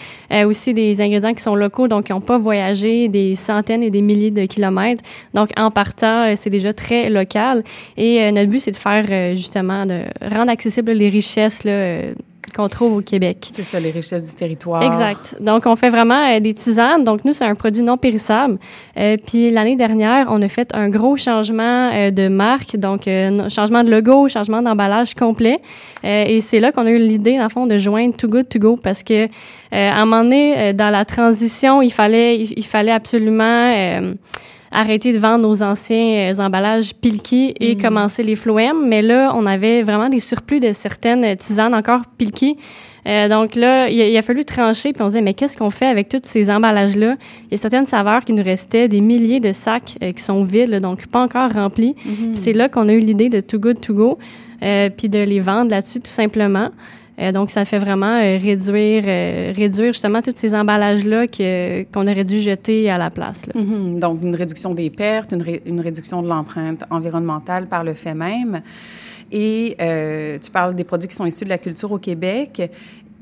aussi, 0.47 0.75
des 0.75 1.01
ingrédients 1.01 1.35
qui 1.35 1.43
sont 1.43 1.57
locaux, 1.57 1.89
donc 1.89 2.05
qui 2.05 2.13
n'ont 2.13 2.21
pas 2.21 2.39
voyagé 2.39 3.09
des 3.09 3.35
centaines 3.35 3.83
et 3.83 3.91
des 3.91 4.03
milliers 4.03 4.31
de 4.31 4.47
kilomètres. 4.47 5.03
Donc, 5.35 5.49
en 5.57 5.73
partant, 5.73 6.33
c'est 6.37 6.51
déjà 6.51 6.73
très 6.73 7.11
local. 7.11 7.65
Et 7.97 8.31
notre 8.31 8.51
but, 8.51 8.61
c'est 8.61 8.71
de 8.71 8.77
faire, 8.77 9.35
justement, 9.35 9.85
de 9.85 10.03
rendre 10.31 10.51
accessibles 10.51 10.93
les 10.93 11.09
richesses 11.09 11.65
euh, 11.73 12.15
qu'on 12.55 12.69
trouve 12.69 12.99
au 12.99 13.01
Québec. 13.01 13.49
C'est 13.53 13.63
ça, 13.63 13.81
les 13.81 13.91
richesses 13.91 14.25
du 14.25 14.35
territoire. 14.35 14.83
Exact. 14.83 15.37
Donc, 15.41 15.65
on 15.65 15.75
fait 15.75 15.89
vraiment 15.89 16.29
euh, 16.29 16.41
des 16.41 16.53
tisanes. 16.53 17.03
Donc, 17.03 17.25
nous, 17.25 17.33
c'est 17.33 17.45
un 17.45 17.55
produit 17.55 17.83
non 17.83 17.97
périssable. 17.97 18.59
Euh, 18.99 19.17
puis, 19.27 19.51
l'année 19.51 19.77
dernière, 19.77 20.27
on 20.29 20.43
a 20.43 20.49
fait 20.49 20.71
un 20.75 20.89
gros 20.91 21.17
changement 21.17 22.11
de 22.11 22.29
marque, 22.29 22.77
donc 22.77 23.09
changement 23.49 23.83
de 23.85 23.91
logo, 23.91 24.29
changement 24.29 24.61
d'emballage 24.61 25.15
complet. 25.15 25.61
et 26.05 26.41
c'est 26.41 26.61
là 26.61 26.73
qu'on 26.73 26.87
a 26.87 26.91
eu 26.91 26.99
l'idée, 26.99 27.39
dans 27.39 27.45
le 27.45 27.49
fond, 27.49 27.67
de 27.67 27.79
joindre 27.79 28.17
Too 28.17 28.29
Good 28.29 28.49
To 28.49 28.59
Go 28.59 28.77
parce 28.77 29.03
que, 29.03 29.27
à 29.71 30.01
un 30.01 30.05
moment 30.05 30.23
donné, 30.23 30.75
dans 30.75 30.91
la 30.91 31.05
transition, 31.05 31.81
il 31.81 31.93
fallait, 31.93 32.39
il 32.39 32.65
fallait 32.65 32.93
absolument 32.93 34.13
arrêter 34.73 35.13
de 35.13 35.19
vendre 35.19 35.47
nos 35.47 35.63
anciens 35.63 36.33
euh, 36.33 36.43
emballages 36.43 36.95
Pilki 36.95 37.55
et 37.61 37.75
mm. 37.75 37.81
commencer 37.81 38.23
les 38.23 38.37
Floem. 38.37 38.87
Mais 38.89 39.03
là, 39.03 39.33
on 39.37 39.47
avait 39.47 39.83
vraiment 39.83 40.09
des 40.09 40.21
surplus 40.21 40.61
de 40.61 40.73
certaines 40.73 41.37
tisanes 41.37 41.75
encore 41.75 42.03
Pilki. 42.19 42.57
Euh, 43.07 43.29
donc 43.29 43.57
là, 43.57 43.89
il 43.89 44.17
a, 44.17 44.23
fallu 44.23 44.45
trancher, 44.45 44.93
puis 44.93 45.03
on 45.03 45.07
se 45.07 45.13
disait, 45.13 45.23
mais 45.23 45.35
qu'est-ce 45.35 45.57
qu'on 45.57 45.71
fait 45.71 45.87
avec 45.87 46.09
tous 46.09 46.21
ces 46.23 46.51
emballages-là? 46.51 47.17
Il 47.47 47.51
y 47.51 47.55
a 47.55 47.57
certaines 47.57 47.87
saveurs 47.87 48.25
qui 48.25 48.33
nous 48.33 48.45
restaient, 48.45 48.87
des 48.87 49.01
milliers 49.01 49.41
de 49.41 49.51
sacs 49.51 49.99
euh, 50.03 50.13
qui 50.13 50.23
sont 50.23 50.45
vides, 50.45 50.77
donc 50.77 51.07
pas 51.09 51.21
encore 51.21 51.51
remplis. 51.51 51.97
Mm-hmm. 52.07 52.37
c'est 52.37 52.53
là 52.53 52.69
qu'on 52.69 52.89
a 52.89 52.93
eu 52.93 53.01
l'idée 53.01 53.29
de 53.29 53.41
Too 53.41 53.59
Good 53.59 53.81
To 53.81 53.95
Go, 53.95 54.19
puis 54.97 55.09
de 55.09 55.19
les 55.19 55.41
vendre 55.41 55.73
là-dessus 55.73 55.99
tout 55.99 56.11
simplement. 56.11 56.71
Euh, 57.19 57.33
donc, 57.33 57.51
ça 57.51 57.65
fait 57.65 57.79
vraiment 57.79 58.17
euh, 58.17 58.39
réduire, 58.39 59.05
euh, 59.07 59.53
réduire 59.55 59.93
justement 59.93 60.23
tous 60.23 60.33
ces 60.35 60.55
emballages-là 60.55 61.27
qu'on 61.27 62.07
aurait 62.07 62.25
dû 62.25 62.41
jeter 62.41 62.91
à 62.91 62.99
la 62.99 63.11
place. 63.11 63.47
Mm-hmm. 63.55 63.99
Donc, 63.99 64.23
une 64.23 64.35
réduction 64.35 64.75
des 64.75 64.91
pertes, 64.91 65.33
une, 65.33 65.45
une 65.67 65.81
réduction 65.81 66.23
de 66.23 66.29
l'empreinte 66.29 66.85
environnementale 66.91 67.67
par 67.67 67.85
le 67.85 67.95
fait 67.95 68.15
même. 68.15 68.63
Et 69.35 69.77
tu 70.43 70.51
parles 70.51 70.75
des 70.75 70.85
produits 70.85 71.09
qui 71.09 71.17
sont 71.17 71.25
issus 71.25 71.45
de 71.45 71.49
la 71.49 71.57
culture 71.57 71.91
au 71.91 71.99
Québec. 71.99 72.71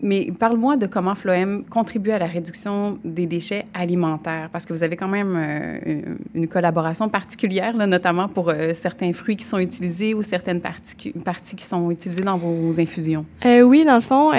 Mais 0.03 0.31
parle-moi 0.39 0.77
de 0.77 0.87
comment 0.87 1.15
Floem 1.15 1.65
contribue 1.65 2.11
à 2.11 2.19
la 2.19 2.27
réduction 2.27 2.99
des 3.05 3.27
déchets 3.27 3.67
alimentaires, 3.75 4.49
parce 4.51 4.65
que 4.65 4.73
vous 4.73 4.83
avez 4.83 4.97
quand 4.97 5.09
même 5.09 5.35
euh, 5.37 6.01
une 6.35 6.49
collaboration 6.49 7.09
particulière, 7.09 7.77
notamment 7.77 8.29
pour 8.29 8.49
euh, 8.49 8.73
certains 8.73 9.13
fruits 9.13 9.37
qui 9.37 9.45
sont 9.45 9.59
utilisés 9.59 10.15
ou 10.15 10.23
certaines 10.23 10.61
parties, 10.61 10.97
qui 10.97 11.65
sont 11.65 11.91
utilisées 11.91 12.23
dans 12.23 12.39
vos 12.39 12.81
infusions. 12.81 13.27
Euh, 13.45 13.61
oui, 13.61 13.85
dans 13.85 13.97
le 13.97 14.01
fond, 14.01 14.31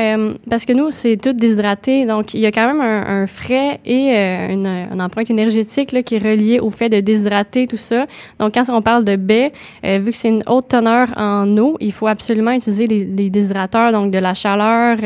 parce 0.49 0.65
que 0.65 0.73
nous, 0.73 0.89
c'est 0.91 1.17
tout 1.17 1.33
déshydraté, 1.33 2.05
donc 2.05 2.33
il 2.33 2.39
y 2.39 2.45
a 2.45 2.51
quand 2.51 2.73
même 2.73 2.81
un, 2.81 3.27
frais 3.27 3.79
et 3.85 4.15
une, 4.51 4.67
empreinte 4.99 5.29
énergétique 5.29 6.03
qui 6.03 6.15
est 6.15 6.23
reliée 6.23 6.59
au 6.59 6.69
fait 6.69 6.89
de 6.89 6.99
déshydrater 6.99 7.67
tout 7.67 7.77
ça. 7.77 8.05
Donc, 8.39 8.53
quand 8.53 8.63
on 8.69 8.81
parle 8.81 9.05
de 9.05 9.15
baie, 9.15 9.51
vu 9.83 10.11
que 10.11 10.17
c'est 10.17 10.29
une 10.29 10.43
haute 10.47 10.69
teneur 10.69 11.07
en 11.17 11.57
eau, 11.57 11.77
il 11.79 11.91
faut 11.91 12.07
absolument 12.07 12.51
utiliser 12.51 12.87
les, 12.87 13.05
les 13.05 13.29
déshydrateurs, 13.29 13.91
donc 13.91 14.11
de 14.11 14.17
la 14.17 14.33
chaleur 14.33 14.97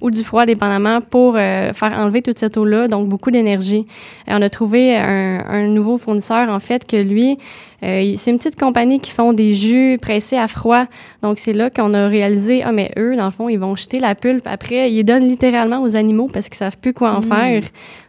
ou 0.00 0.10
du 0.10 0.22
froid, 0.24 0.46
dépendamment, 0.46 1.00
pour 1.00 1.36
euh, 1.36 1.72
faire 1.72 1.92
enlever 1.92 2.22
toute 2.22 2.38
cette 2.38 2.56
eau-là, 2.56 2.88
donc 2.88 3.08
beaucoup 3.08 3.30
d'énergie. 3.30 3.86
on 4.26 4.42
a 4.42 4.48
trouvé 4.48 4.96
un, 4.96 5.44
un, 5.46 5.66
nouveau 5.66 5.98
fournisseur, 5.98 6.48
en 6.48 6.60
fait, 6.60 6.86
que 6.86 6.96
lui, 6.96 7.38
euh, 7.82 8.12
c'est 8.16 8.30
une 8.30 8.38
petite 8.38 8.58
compagnie 8.58 9.00
qui 9.00 9.10
font 9.10 9.32
des 9.32 9.54
jus 9.54 9.98
pressés 10.00 10.36
à 10.36 10.46
froid. 10.46 10.84
Donc, 11.22 11.38
c'est 11.38 11.52
là 11.52 11.70
qu'on 11.70 11.94
a 11.94 12.08
réalisé, 12.08 12.62
ah, 12.62 12.72
mais 12.72 12.90
eux, 12.98 13.16
dans 13.16 13.26
le 13.26 13.30
fond, 13.30 13.48
ils 13.48 13.58
vont 13.58 13.76
jeter 13.76 13.98
la 13.98 14.14
pulpe. 14.14 14.46
Après, 14.46 14.92
ils 14.92 15.04
donnent 15.04 15.26
littéralement 15.26 15.82
aux 15.82 15.96
animaux 15.96 16.28
parce 16.32 16.48
qu'ils 16.48 16.58
savent 16.58 16.78
plus 16.78 16.92
quoi 16.92 17.12
en 17.12 17.20
mmh. 17.20 17.22
faire. 17.22 17.62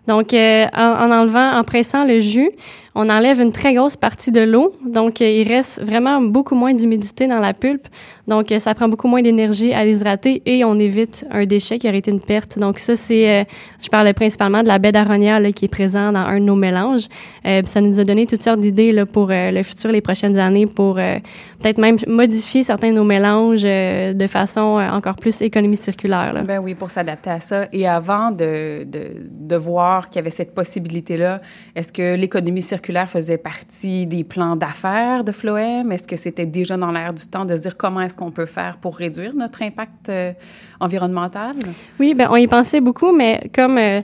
Donc, 0.07 0.33
euh, 0.33 0.65
en, 0.75 1.11
enlevant, 1.11 1.57
en 1.57 1.63
pressant 1.63 2.05
le 2.05 2.19
jus, 2.19 2.49
on 2.95 3.09
enlève 3.09 3.39
une 3.39 3.51
très 3.51 3.73
grosse 3.73 3.95
partie 3.95 4.31
de 4.31 4.41
l'eau. 4.41 4.73
Donc, 4.85 5.21
euh, 5.21 5.29
il 5.29 5.47
reste 5.47 5.83
vraiment 5.83 6.19
beaucoup 6.19 6.55
moins 6.55 6.73
d'humidité 6.73 7.27
dans 7.27 7.39
la 7.39 7.53
pulpe. 7.53 7.87
Donc, 8.27 8.51
euh, 8.51 8.57
ça 8.57 8.73
prend 8.73 8.89
beaucoup 8.89 9.07
moins 9.07 9.21
d'énergie 9.21 9.73
à 9.73 9.85
l'hydrater 9.85 10.41
et 10.45 10.65
on 10.65 10.79
évite 10.79 11.25
un 11.29 11.45
déchet 11.45 11.77
qui 11.77 11.87
aurait 11.87 11.99
été 11.99 12.09
une 12.09 12.19
perte. 12.19 12.57
Donc, 12.57 12.79
ça, 12.79 12.95
c'est, 12.95 13.45
je 13.81 13.89
parlais 13.89 14.13
principalement 14.13 14.63
de 14.63 14.67
la 14.67 14.79
baie 14.79 14.91
d'aronia 14.91 15.39
qui 15.51 15.65
est 15.65 15.69
présente 15.69 16.15
dans 16.15 16.21
un 16.21 16.39
de 16.39 16.45
nos 16.45 16.55
mélanges. 16.55 17.07
ça 17.43 17.79
nous 17.79 17.99
a 17.99 18.03
donné 18.03 18.25
toutes 18.25 18.43
sortes 18.43 18.59
d'idées 18.59 18.91
là, 18.91 19.05
pour 19.05 19.27
le 19.29 19.60
futur, 19.63 19.91
les 19.91 20.01
prochaines 20.01 20.37
années, 20.37 20.65
pour 20.65 20.95
peut-être 20.95 21.77
même 21.77 21.97
modifier 22.07 22.63
certains 22.63 22.89
de 22.89 22.95
nos 22.95 23.03
mélanges 23.03 23.63
de 23.63 24.27
façon 24.27 24.79
encore 24.91 25.15
plus 25.15 25.41
économie 25.41 25.77
circulaire. 25.77 26.33
Là. 26.33 26.41
Ben 26.43 26.59
oui, 26.59 26.75
pour 26.75 26.89
s'adapter 26.89 27.29
à 27.29 27.39
ça. 27.39 27.65
Et 27.71 27.87
avant 27.87 28.31
de, 28.31 28.83
de, 28.83 29.15
de 29.29 29.55
voir 29.55 30.09
qu'il 30.09 30.17
y 30.17 30.19
avait 30.19 30.29
cette 30.29 30.53
possibilité-là. 30.53 31.41
Est-ce 31.75 31.91
que 31.91 32.15
l'économie 32.15 32.61
circulaire 32.61 33.09
faisait 33.09 33.37
partie 33.37 34.07
des 34.07 34.23
plans 34.23 34.55
d'affaires 34.55 35.23
de 35.23 35.31
Floem? 35.31 35.91
Est-ce 35.91 36.07
que 36.07 36.15
c'était 36.15 36.45
déjà 36.45 36.77
dans 36.77 36.91
l'air 36.91 37.13
du 37.13 37.25
temps 37.27 37.45
de 37.45 37.55
se 37.55 37.61
dire 37.61 37.77
comment 37.77 38.01
est-ce 38.01 38.17
qu'on 38.17 38.31
peut 38.31 38.45
faire 38.45 38.77
pour 38.77 38.97
réduire 38.97 39.33
notre 39.35 39.61
impact 39.61 40.09
euh, 40.09 40.33
environnemental? 40.79 41.55
Oui, 41.99 42.13
bien, 42.13 42.29
on 42.31 42.35
y 42.35 42.47
pensait 42.47 42.81
beaucoup, 42.81 43.11
mais 43.11 43.49
comme 43.53 43.77
euh, 43.77 44.01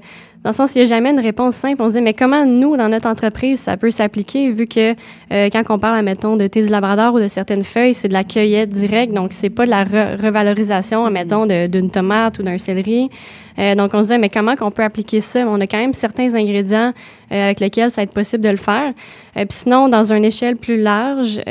dans 0.48 0.51
le 0.51 0.56
sens, 0.56 0.75
il 0.75 0.77
n'y 0.77 0.84
a 0.84 0.88
jamais 0.88 1.10
une 1.12 1.20
réponse 1.20 1.58
simple. 1.58 1.82
On 1.82 1.89
se 1.89 1.96
dit, 1.96 2.01
mais 2.01 2.13
comment 2.13 2.46
nous, 2.46 2.77
dans 2.77 2.88
notre 2.88 3.10
entreprise, 3.10 3.60
ça 3.60 3.75
peut 3.75 3.92
s'appliquer, 3.92 4.50
vu 4.50 4.66
que 4.66 4.92
euh, 5.34 5.50
quand 5.51 5.62
on 5.68 5.77
parle, 5.77 5.98
admettons, 5.98 6.38
de 6.38 6.48
thé 6.48 6.66
de 6.66 6.72
labrador 6.72 7.16
ou 7.16 7.20
de 7.20 7.27
certaines 7.27 7.66
feuilles, 7.66 7.94
c'est 7.94 8.08
de 8.08 8.13
la 8.13 8.24
cueillette 8.24 8.70
directe, 8.70 9.12
donc 9.12 9.34
c'est 9.34 9.50
pas 9.50 9.66
de 9.66 9.72
la 9.72 9.84
revalorisation, 9.84 11.06
admettons, 11.06 11.48
d'une 11.48 11.92
tomate 11.92 12.39
ou 12.39 12.44
d'un 12.44 12.58
céleri. 12.58 13.10
Euh, 13.60 13.75
donc, 13.75 13.89
on 13.94 13.98
se 13.98 14.04
disait, 14.04 14.20
mais 14.20 14.30
comment 14.30 14.56
qu'on 14.56 14.72
peut 14.72 14.84
appliquer 14.84 15.20
ça? 15.20 15.46
On 15.46 15.60
a 15.60 15.68
quand 15.68 15.80
même 15.80 15.92
certains 15.92 16.34
ingrédients 16.34 16.94
euh, 17.34 17.46
avec 17.48 17.60
lesquels 17.60 17.92
ça 17.92 18.00
va 18.00 18.04
être 18.04 18.13
possible 18.13 18.46
de 18.46 18.51
le 18.51 18.56
faire. 18.56 18.94
Puis 19.36 19.48
sinon, 19.50 19.89
dans 19.89 20.13
une 20.13 20.24
échelle 20.24 20.56
plus 20.56 20.82
large, 20.82 21.42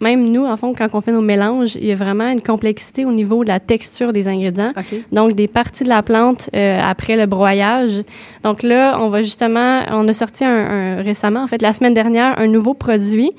même 0.00 0.28
nous, 0.28 0.44
en 0.44 0.56
fond, 0.56 0.72
quand 0.76 0.86
on 0.92 1.00
fait 1.00 1.12
nos 1.12 1.20
mélanges, 1.20 1.74
il 1.76 1.86
y 1.86 1.92
a 1.92 1.94
vraiment 1.94 2.28
une 2.30 2.40
complexité 2.40 3.04
au 3.04 3.12
niveau 3.12 3.42
de 3.42 3.48
la 3.48 3.60
texture 3.60 4.12
des 4.12 4.28
ingrédients. 4.28 4.72
Donc, 5.12 5.34
des 5.34 5.48
parties 5.48 5.84
de 5.84 5.88
la 5.88 6.02
plante 6.02 6.50
euh, 6.54 6.80
après 6.82 7.16
le 7.16 7.26
broyage. 7.26 8.02
Donc 8.42 8.62
là, 8.62 8.98
on 9.00 9.08
va 9.08 9.22
justement, 9.22 9.82
on 9.90 10.06
a 10.06 10.12
sorti 10.12 10.44
un, 10.44 11.02
récemment, 11.02 11.42
en 11.42 11.46
fait, 11.46 11.62
la 11.62 11.72
semaine 11.72 11.94
dernière, 11.94 12.38
un 12.38 12.46
nouveau 12.46 12.74
produit 12.74 13.32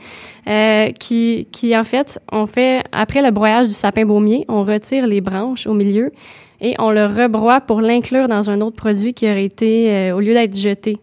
euh, 0.47 0.89
qui, 0.99 1.47
qui, 1.51 1.77
en 1.77 1.83
fait, 1.83 2.19
on 2.31 2.45
fait, 2.45 2.83
après 2.91 3.21
le 3.21 3.31
broyage 3.31 3.67
du 3.67 3.73
sapin 3.73 4.05
baumier, 4.05 4.45
on 4.49 4.63
retire 4.63 5.07
les 5.07 5.21
branches 5.21 5.67
au 5.67 5.73
milieu 5.73 6.11
et 6.61 6.75
on 6.79 6.91
le 6.91 7.05
rebroie 7.05 7.61
pour 7.61 7.81
l'inclure 7.81 8.27
dans 8.27 8.49
un 8.49 8.61
autre 8.61 8.75
produit 8.75 9.13
qui 9.13 9.29
aurait 9.29 9.45
été, 9.45 9.91
euh, 9.91 10.15
au 10.15 10.19
lieu 10.19 10.33
d'être 10.33 10.57
jeté. 10.57 10.97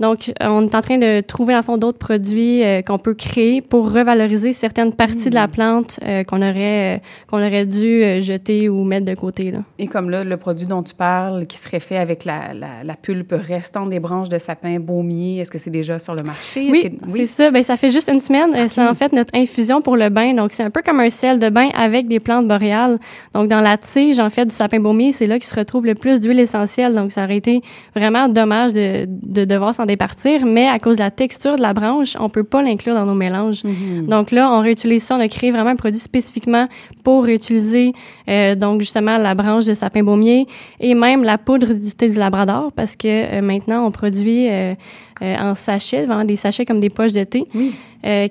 Donc, 0.00 0.32
on 0.40 0.66
est 0.66 0.74
en 0.74 0.80
train 0.80 0.98
de 0.98 1.20
trouver, 1.20 1.56
en 1.56 1.62
fond, 1.62 1.76
d'autres 1.76 1.98
produits 1.98 2.62
euh, 2.62 2.82
qu'on 2.82 2.98
peut 2.98 3.14
créer 3.14 3.60
pour 3.60 3.92
revaloriser 3.92 4.52
certaines 4.52 4.92
parties 4.92 5.28
de 5.28 5.34
la 5.34 5.48
plante 5.48 5.98
euh, 6.04 6.22
qu'on 6.22 6.40
aurait, 6.40 6.96
euh, 6.96 6.98
qu'on 7.26 7.38
aurait 7.38 7.66
dû 7.66 8.02
euh, 8.04 8.20
jeter 8.20 8.68
ou 8.68 8.84
mettre 8.84 9.06
de 9.06 9.14
côté. 9.14 9.50
Là. 9.50 9.58
Et 9.78 9.88
comme 9.88 10.08
là, 10.08 10.22
le 10.22 10.36
produit 10.36 10.66
dont 10.68 10.84
tu 10.84 10.94
parles, 10.94 11.46
qui 11.46 11.56
serait 11.56 11.80
fait 11.80 11.96
avec 11.96 12.24
la, 12.24 12.54
la, 12.54 12.84
la 12.84 12.94
pulpe 12.94 13.34
restant 13.36 13.86
des 13.86 13.98
branches 13.98 14.28
de 14.28 14.38
sapin 14.38 14.78
baumier, 14.78 15.40
est-ce 15.40 15.50
que 15.50 15.58
c'est 15.58 15.70
déjà 15.70 15.98
sur 15.98 16.14
le 16.14 16.22
marché? 16.22 16.68
Oui, 16.70 16.98
c'est 17.08 17.26
ça. 17.26 17.50
Ben, 17.50 17.64
ça 17.64 17.76
fait 17.76 17.90
juste 17.90 18.08
une 18.08 18.20
semaine. 18.20 18.54
Euh, 18.54 18.66
C'est 18.68 18.86
en 18.86 18.94
fait 18.94 19.12
notre 19.12 19.34
infusion 19.34 19.80
pour 19.80 19.96
le 19.96 20.10
bain. 20.10 20.32
Donc, 20.32 20.52
c'est 20.52 20.62
un 20.62 20.70
peu 20.70 20.82
comme 20.82 21.00
un 21.00 21.10
sel 21.10 21.40
de 21.40 21.48
bain 21.48 21.70
avec 21.74 22.06
des 22.06 22.20
plantes 22.20 22.46
boréales. 22.46 23.00
Donc, 23.34 23.48
dans 23.48 23.60
la 23.60 23.76
tige, 23.76 24.20
en 24.20 24.30
fait, 24.30 24.46
du 24.46 24.54
sapin 24.54 24.78
baumier, 24.78 25.10
c'est 25.10 25.26
là 25.26 25.40
qu'il 25.40 25.48
se 25.48 25.56
retrouve 25.56 25.86
le 25.86 25.96
plus 25.96 26.20
d'huile 26.20 26.38
essentielle. 26.38 26.94
Donc, 26.94 27.10
ça 27.10 27.24
aurait 27.24 27.38
été 27.38 27.62
vraiment 27.96 28.28
dommage 28.28 28.72
de, 28.72 29.06
de 29.08 29.44
devoir 29.44 29.74
s'en 29.74 29.87
départir. 29.88 30.46
Mais 30.46 30.68
à 30.68 30.78
cause 30.78 30.96
de 30.96 31.02
la 31.02 31.10
texture 31.10 31.56
de 31.56 31.62
la 31.62 31.72
branche, 31.72 32.16
on 32.20 32.28
peut 32.28 32.44
pas 32.44 32.62
l'inclure 32.62 32.94
dans 32.94 33.06
nos 33.06 33.14
mélanges. 33.14 33.62
Donc 34.06 34.30
là, 34.30 34.52
on 34.52 34.60
réutilise 34.60 35.02
ça. 35.02 35.16
On 35.16 35.20
a 35.20 35.26
créé 35.26 35.50
vraiment 35.50 35.70
un 35.70 35.76
produit 35.76 35.98
spécifiquement 35.98 36.68
pour 37.08 37.24
réutiliser, 37.24 37.94
euh, 38.28 38.54
donc 38.54 38.82
justement, 38.82 39.16
la 39.16 39.34
branche 39.34 39.64
de 39.64 39.72
sapin 39.72 40.02
baumier 40.02 40.46
et 40.78 40.92
même 40.94 41.22
la 41.24 41.38
poudre 41.38 41.72
du 41.72 41.92
thé 41.98 42.06
du 42.10 42.18
Labrador 42.18 42.70
parce 42.78 42.96
que 42.96 43.08
euh, 43.08 43.40
maintenant, 43.40 43.86
on 43.86 43.90
produit 43.90 44.46
euh, 44.46 44.74
en 45.22 45.54
sachet, 45.54 46.04
vraiment 46.04 46.26
des 46.26 46.36
sachets 46.36 46.66
comme 46.66 46.80
des 46.80 46.90
poches 46.90 47.12
de 47.14 47.24
thé, 47.24 47.44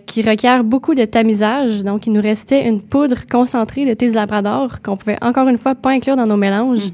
qui 0.05 0.22
requièrent 0.22 0.63
beaucoup 0.63 0.93
de 0.96 1.05
tamisage. 1.05 1.84
Donc, 1.84 2.05
il 2.07 2.13
nous 2.13 2.22
restait 2.22 2.67
une 2.69 2.79
poudre 2.81 3.17
concentrée 3.29 3.86
de 3.86 3.93
thé 3.96 4.07
du 4.07 4.13
Labrador 4.13 4.81
qu'on 4.84 4.96
pouvait 4.96 5.17
encore 5.22 5.48
une 5.50 5.57
fois 5.57 5.74
pas 5.75 5.89
inclure 5.89 6.15
dans 6.15 6.27
nos 6.27 6.38
mélanges. 6.38 6.88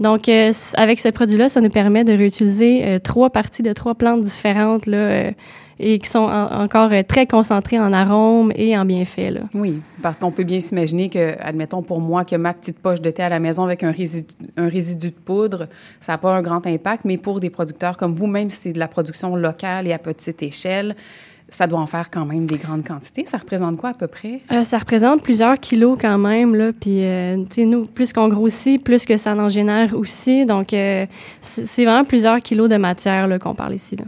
Donc, 0.00 0.28
euh, 0.28 0.50
c- 0.52 0.74
avec 0.76 0.98
ce 0.98 1.08
produit-là, 1.08 1.48
ça 1.48 1.60
nous 1.60 1.70
permet 1.70 2.02
de 2.04 2.12
réutiliser 2.12 2.98
trois 3.02 3.30
parties 3.30 3.62
de 3.62 3.72
trois 3.72 3.94
plantes 3.94 4.20
différentes 4.22 4.86
là, 4.86 5.30
et 5.80 5.98
qui 5.98 6.08
sont 6.08 6.18
en- 6.20 6.62
encore 6.62 6.90
euh, 6.92 7.02
très 7.06 7.26
concentrées 7.26 7.78
en 7.78 7.92
arômes 7.92 8.52
et 8.56 8.76
en 8.76 8.84
bienfaits. 8.84 9.30
Là. 9.32 9.40
Oui, 9.54 9.80
parce 10.02 10.18
qu'on 10.18 10.30
peut 10.30 10.44
bien 10.44 10.60
s'imaginer 10.60 11.08
que, 11.08 11.36
admettons 11.40 11.82
pour 11.82 12.00
moi, 12.00 12.24
que 12.24 12.36
ma 12.36 12.52
petite 12.54 12.78
poche 12.78 13.00
de 13.00 13.10
thé 13.10 13.22
à 13.22 13.28
la 13.28 13.38
maison 13.38 13.64
avec 13.64 13.82
un 13.84 13.90
résidu, 13.92 14.34
un 14.56 14.68
résidu 14.68 15.08
de 15.08 15.14
poudre, 15.24 15.66
ça 16.00 16.12
n'a 16.12 16.18
pas 16.18 16.32
un 16.34 16.42
grand 16.42 16.66
impact, 16.66 17.04
mais 17.04 17.16
pour 17.16 17.40
des 17.40 17.50
producteurs 17.50 17.96
comme 17.96 18.14
vous, 18.14 18.26
même 18.26 18.50
si 18.50 18.56
c'est 18.58 18.72
de 18.72 18.78
la 18.78 18.88
production 18.88 19.36
locale 19.36 19.86
et 19.86 19.92
à 19.92 19.98
petite 19.98 20.42
échelle, 20.42 20.96
ça 21.50 21.66
doit 21.66 21.78
en 21.80 21.86
faire 21.86 22.10
quand 22.10 22.26
même 22.26 22.44
des 22.44 22.58
grandes 22.58 22.86
quantités. 22.86 23.24
Ça 23.26 23.38
représente 23.38 23.78
quoi 23.78 23.90
à 23.90 23.94
peu 23.94 24.06
près? 24.06 24.40
Euh, 24.52 24.64
ça 24.64 24.76
représente 24.76 25.22
plusieurs 25.22 25.58
kilos 25.58 25.96
quand 25.98 26.18
même, 26.18 26.54
là. 26.54 26.72
Puis, 26.78 27.02
euh, 27.02 27.36
tu 27.48 27.62
sais, 27.62 27.64
nous, 27.64 27.86
plus 27.86 28.12
qu'on 28.12 28.28
grossit, 28.28 28.84
plus 28.84 29.06
que 29.06 29.16
ça 29.16 29.34
en 29.34 29.48
génère 29.48 29.94
aussi. 29.96 30.44
Donc, 30.44 30.74
euh, 30.74 31.06
c'est 31.40 31.84
vraiment 31.86 32.04
plusieurs 32.04 32.40
kilos 32.40 32.68
de 32.68 32.76
matière 32.76 33.26
là, 33.28 33.38
qu'on 33.38 33.54
parle 33.54 33.72
ici. 33.72 33.96
Là. 33.96 34.04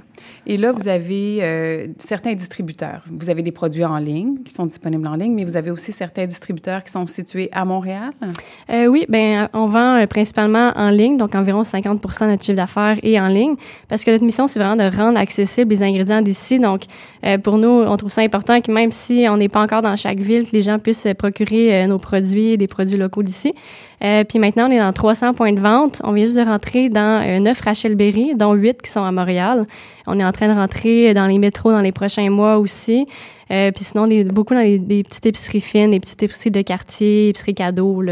Et 0.46 0.56
là, 0.56 0.72
vous 0.72 0.88
avez 0.88 1.38
euh, 1.42 1.86
certains 1.98 2.34
distributeurs. 2.34 3.04
Vous 3.10 3.30
avez 3.30 3.42
des 3.42 3.52
produits 3.52 3.84
en 3.84 3.98
ligne 3.98 4.42
qui 4.44 4.52
sont 4.52 4.66
disponibles 4.66 5.06
en 5.06 5.14
ligne, 5.14 5.34
mais 5.34 5.44
vous 5.44 5.56
avez 5.56 5.70
aussi 5.70 5.92
certains 5.92 6.26
distributeurs 6.26 6.82
qui 6.82 6.92
sont 6.92 7.06
situés 7.06 7.48
à 7.52 7.64
Montréal. 7.64 8.10
Euh, 8.70 8.86
oui, 8.86 9.06
ben 9.08 9.48
on 9.52 9.66
vend 9.66 10.00
euh, 10.00 10.06
principalement 10.06 10.72
en 10.76 10.90
ligne, 10.90 11.16
donc 11.16 11.34
environ 11.34 11.64
50 11.64 12.00
de 12.00 12.26
notre 12.26 12.44
chiffre 12.44 12.56
d'affaires 12.56 12.98
est 13.02 13.18
en 13.20 13.28
ligne, 13.28 13.54
parce 13.88 14.04
que 14.04 14.10
notre 14.10 14.24
mission, 14.24 14.46
c'est 14.46 14.58
vraiment 14.58 14.76
de 14.76 14.96
rendre 14.96 15.18
accessibles 15.18 15.70
les 15.70 15.82
ingrédients 15.82 16.22
d'ici. 16.22 16.58
Donc, 16.58 16.82
pour 17.42 17.58
nous, 17.58 17.68
on 17.68 17.96
trouve 17.96 18.12
ça 18.12 18.22
important 18.22 18.60
que 18.60 18.72
même 18.72 18.90
si 18.90 19.26
on 19.28 19.36
n'est 19.36 19.48
pas 19.48 19.62
encore 19.62 19.82
dans 19.82 19.96
chaque 19.96 20.20
ville, 20.20 20.44
que 20.44 20.52
les 20.52 20.62
gens 20.62 20.78
puissent 20.78 21.06
procurer 21.18 21.86
nos 21.86 21.98
produits, 21.98 22.56
des 22.56 22.66
produits 22.66 22.96
locaux 22.96 23.22
d'ici. 23.22 23.54
Euh, 24.02 24.24
puis 24.24 24.38
maintenant, 24.38 24.68
on 24.68 24.70
est 24.70 24.78
dans 24.78 24.92
300 24.92 25.34
points 25.34 25.52
de 25.52 25.60
vente. 25.60 26.00
On 26.04 26.12
vient 26.12 26.24
juste 26.24 26.38
de 26.38 26.44
rentrer 26.44 26.88
dans 26.88 27.22
euh, 27.22 27.38
9 27.38 27.60
Rachel 27.60 27.94
Berry, 27.94 28.34
dont 28.34 28.54
8 28.54 28.82
qui 28.82 28.90
sont 28.90 29.04
à 29.04 29.12
Montréal. 29.12 29.64
On 30.06 30.18
est 30.18 30.24
en 30.24 30.32
train 30.32 30.48
de 30.48 30.58
rentrer 30.58 31.12
dans 31.14 31.26
les 31.26 31.38
métros 31.38 31.72
dans 31.72 31.80
les 31.80 31.92
prochains 31.92 32.30
mois 32.30 32.58
aussi. 32.58 33.06
Euh, 33.50 33.72
puis 33.72 33.84
sinon, 33.84 34.06
des, 34.06 34.24
beaucoup 34.24 34.54
dans 34.54 34.60
les, 34.60 34.78
des 34.78 35.02
petites 35.02 35.26
épiceries 35.26 35.60
fines, 35.60 35.90
des 35.90 35.98
petites 35.98 36.22
épiceries 36.22 36.52
de 36.52 36.62
quartier, 36.62 37.28
épiceries 37.30 37.54
cadeaux, 37.54 38.02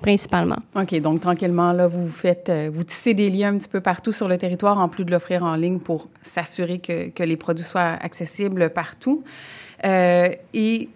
principalement. 0.00 0.58
OK, 0.74 1.00
donc 1.00 1.20
tranquillement, 1.20 1.72
là, 1.72 1.86
vous 1.86 2.08
faites, 2.08 2.48
euh, 2.48 2.70
vous 2.72 2.82
tissez 2.82 3.14
des 3.14 3.30
liens 3.30 3.54
un 3.54 3.58
petit 3.58 3.68
peu 3.68 3.80
partout 3.80 4.12
sur 4.12 4.26
le 4.26 4.38
territoire, 4.38 4.78
en 4.78 4.88
plus 4.88 5.04
de 5.04 5.10
l'offrir 5.10 5.44
en 5.44 5.54
ligne 5.54 5.78
pour 5.78 6.06
s'assurer 6.22 6.78
que, 6.78 7.10
que 7.10 7.22
les 7.22 7.36
produits 7.36 7.64
soient 7.64 7.96
accessibles 8.00 8.70
partout. 8.70 9.22
Euh, 9.84 10.30
et 10.52 10.88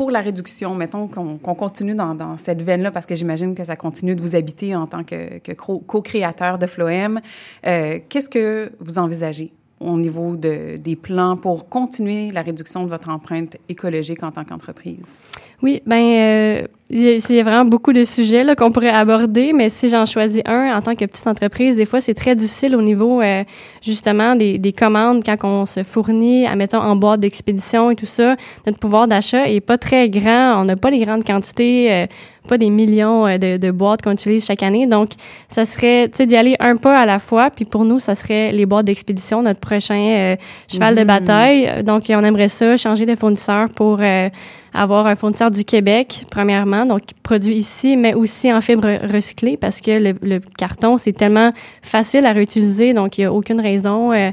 pour 0.00 0.10
la 0.10 0.22
réduction, 0.22 0.74
mettons 0.74 1.08
qu'on 1.08 1.54
continue 1.54 1.94
dans, 1.94 2.38
cette 2.38 2.62
veine-là, 2.62 2.90
parce 2.90 3.04
que 3.04 3.14
j'imagine 3.14 3.54
que 3.54 3.64
ça 3.64 3.76
continue 3.76 4.16
de 4.16 4.22
vous 4.22 4.34
habiter 4.34 4.74
en 4.74 4.86
tant 4.86 5.04
que, 5.04 5.52
co-créateur 5.52 6.56
de 6.56 6.66
Floem, 6.66 7.20
euh, 7.66 7.98
qu'est-ce 8.08 8.30
que 8.30 8.72
vous 8.80 8.98
envisagez? 8.98 9.52
Au 9.80 9.96
niveau 9.96 10.36
de, 10.36 10.76
des 10.76 10.94
plans 10.94 11.36
pour 11.36 11.68
continuer 11.68 12.30
la 12.32 12.42
réduction 12.42 12.84
de 12.84 12.88
votre 12.88 13.08
empreinte 13.08 13.56
écologique 13.68 14.22
en 14.22 14.30
tant 14.30 14.44
qu'entreprise? 14.44 15.18
Oui, 15.62 15.82
ben 15.86 15.96
euh, 15.96 16.66
a 16.90 17.42
vraiment 17.42 17.64
beaucoup 17.64 17.92
de 17.92 18.02
sujets 18.02 18.44
là, 18.44 18.54
qu'on 18.54 18.70
pourrait 18.70 18.90
aborder, 18.90 19.52
mais 19.54 19.70
si 19.70 19.88
j'en 19.88 20.04
choisis 20.04 20.42
un 20.44 20.76
en 20.76 20.82
tant 20.82 20.94
que 20.94 21.04
petite 21.04 21.26
entreprise, 21.26 21.76
des 21.76 21.86
fois 21.86 22.00
c'est 22.00 22.14
très 22.14 22.34
difficile 22.34 22.76
au 22.76 22.82
niveau 22.82 23.22
euh, 23.22 23.44
justement 23.82 24.36
des, 24.36 24.58
des 24.58 24.72
commandes 24.72 25.22
quand 25.24 25.36
on 25.44 25.64
se 25.64 25.82
fournit, 25.82 26.46
admettons 26.46 26.80
en 26.80 26.96
boîte 26.96 27.20
d'expédition 27.20 27.90
et 27.90 27.96
tout 27.96 28.06
ça. 28.06 28.36
Notre 28.66 28.78
pouvoir 28.78 29.08
d'achat 29.08 29.48
est 29.48 29.60
pas 29.60 29.78
très 29.78 30.10
grand, 30.10 30.60
on 30.60 30.64
n'a 30.64 30.76
pas 30.76 30.90
les 30.90 31.02
grandes 31.04 31.24
quantités, 31.24 31.92
euh, 31.92 32.06
pas 32.50 32.58
des 32.58 32.68
millions 32.68 33.26
euh, 33.26 33.38
de, 33.38 33.56
de 33.56 33.70
boîtes 33.70 34.02
qu'on 34.02 34.12
utilise 34.12 34.44
chaque 34.44 34.64
année. 34.64 34.86
Donc 34.86 35.10
ça 35.48 35.64
serait 35.64 36.08
tu 36.08 36.16
sais 36.18 36.26
d'y 36.26 36.36
aller 36.36 36.56
un 36.58 36.76
pas 36.76 36.98
à 36.98 37.06
la 37.06 37.18
fois. 37.18 37.50
Puis 37.50 37.64
pour 37.64 37.84
nous, 37.84 38.00
ça 38.00 38.14
serait 38.14 38.50
les 38.52 38.66
boîtes 38.66 38.86
d'expédition, 38.86 39.42
notre 39.42 39.60
prochain 39.60 40.00
euh, 40.00 40.36
cheval 40.70 40.96
de 40.96 41.04
bataille. 41.04 41.84
Donc 41.84 42.02
on 42.10 42.24
aimerait 42.24 42.48
ça 42.48 42.76
changer 42.76 43.06
de 43.06 43.14
fournisseur 43.14 43.68
pour 43.76 43.98
euh, 44.00 44.28
avoir 44.74 45.06
un 45.06 45.14
fournisseur 45.14 45.50
du 45.50 45.64
Québec, 45.64 46.24
premièrement, 46.30 46.86
donc 46.86 47.06
qui 47.06 47.14
produit 47.22 47.54
ici, 47.54 47.96
mais 47.96 48.14
aussi 48.14 48.52
en 48.52 48.60
fibre 48.60 48.88
recyclée, 49.12 49.56
parce 49.56 49.80
que 49.80 49.92
le, 49.92 50.14
le 50.22 50.40
carton, 50.58 50.96
c'est 50.96 51.12
tellement 51.12 51.52
facile 51.82 52.26
à 52.26 52.32
réutiliser, 52.32 52.94
donc 52.94 53.18
il 53.18 53.22
n'y 53.22 53.24
a 53.26 53.32
aucune 53.32 53.60
raison, 53.60 54.12
euh, 54.12 54.30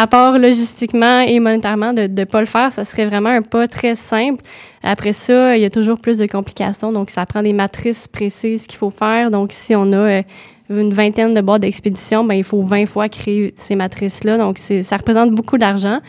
à 0.00 0.06
part 0.06 0.38
logistiquement 0.38 1.20
et 1.20 1.40
monétairement, 1.40 1.92
de 1.92 2.02
ne 2.06 2.24
pas 2.24 2.40
le 2.40 2.46
faire. 2.46 2.72
Ça 2.72 2.84
serait 2.84 3.06
vraiment 3.06 3.30
un 3.30 3.42
pas 3.42 3.66
très 3.66 3.94
simple. 3.94 4.42
Après 4.82 5.12
ça, 5.12 5.56
il 5.56 5.62
y 5.62 5.64
a 5.64 5.70
toujours 5.70 5.98
plus 5.98 6.18
de 6.18 6.26
complications, 6.26 6.92
donc 6.92 7.10
ça 7.10 7.26
prend 7.26 7.42
des 7.42 7.52
matrices 7.52 8.06
précises 8.06 8.66
qu'il 8.66 8.78
faut 8.78 8.90
faire. 8.90 9.30
Donc, 9.30 9.50
si 9.52 9.74
on 9.74 9.92
a... 9.92 9.96
euh, 9.98 10.22
une 10.70 10.92
vingtaine 10.92 11.32
de 11.32 11.40
boîtes 11.40 11.62
d'expédition, 11.62 12.24
ben, 12.24 12.34
il 12.34 12.44
faut 12.44 12.62
20 12.62 12.84
fois 12.84 13.08
créer 13.08 13.54
ces 13.56 13.74
matrices-là. 13.74 14.36
Donc, 14.36 14.58
ça 14.58 14.96
représente 14.98 15.30
beaucoup 15.30 15.56
d'argent. 15.56 16.00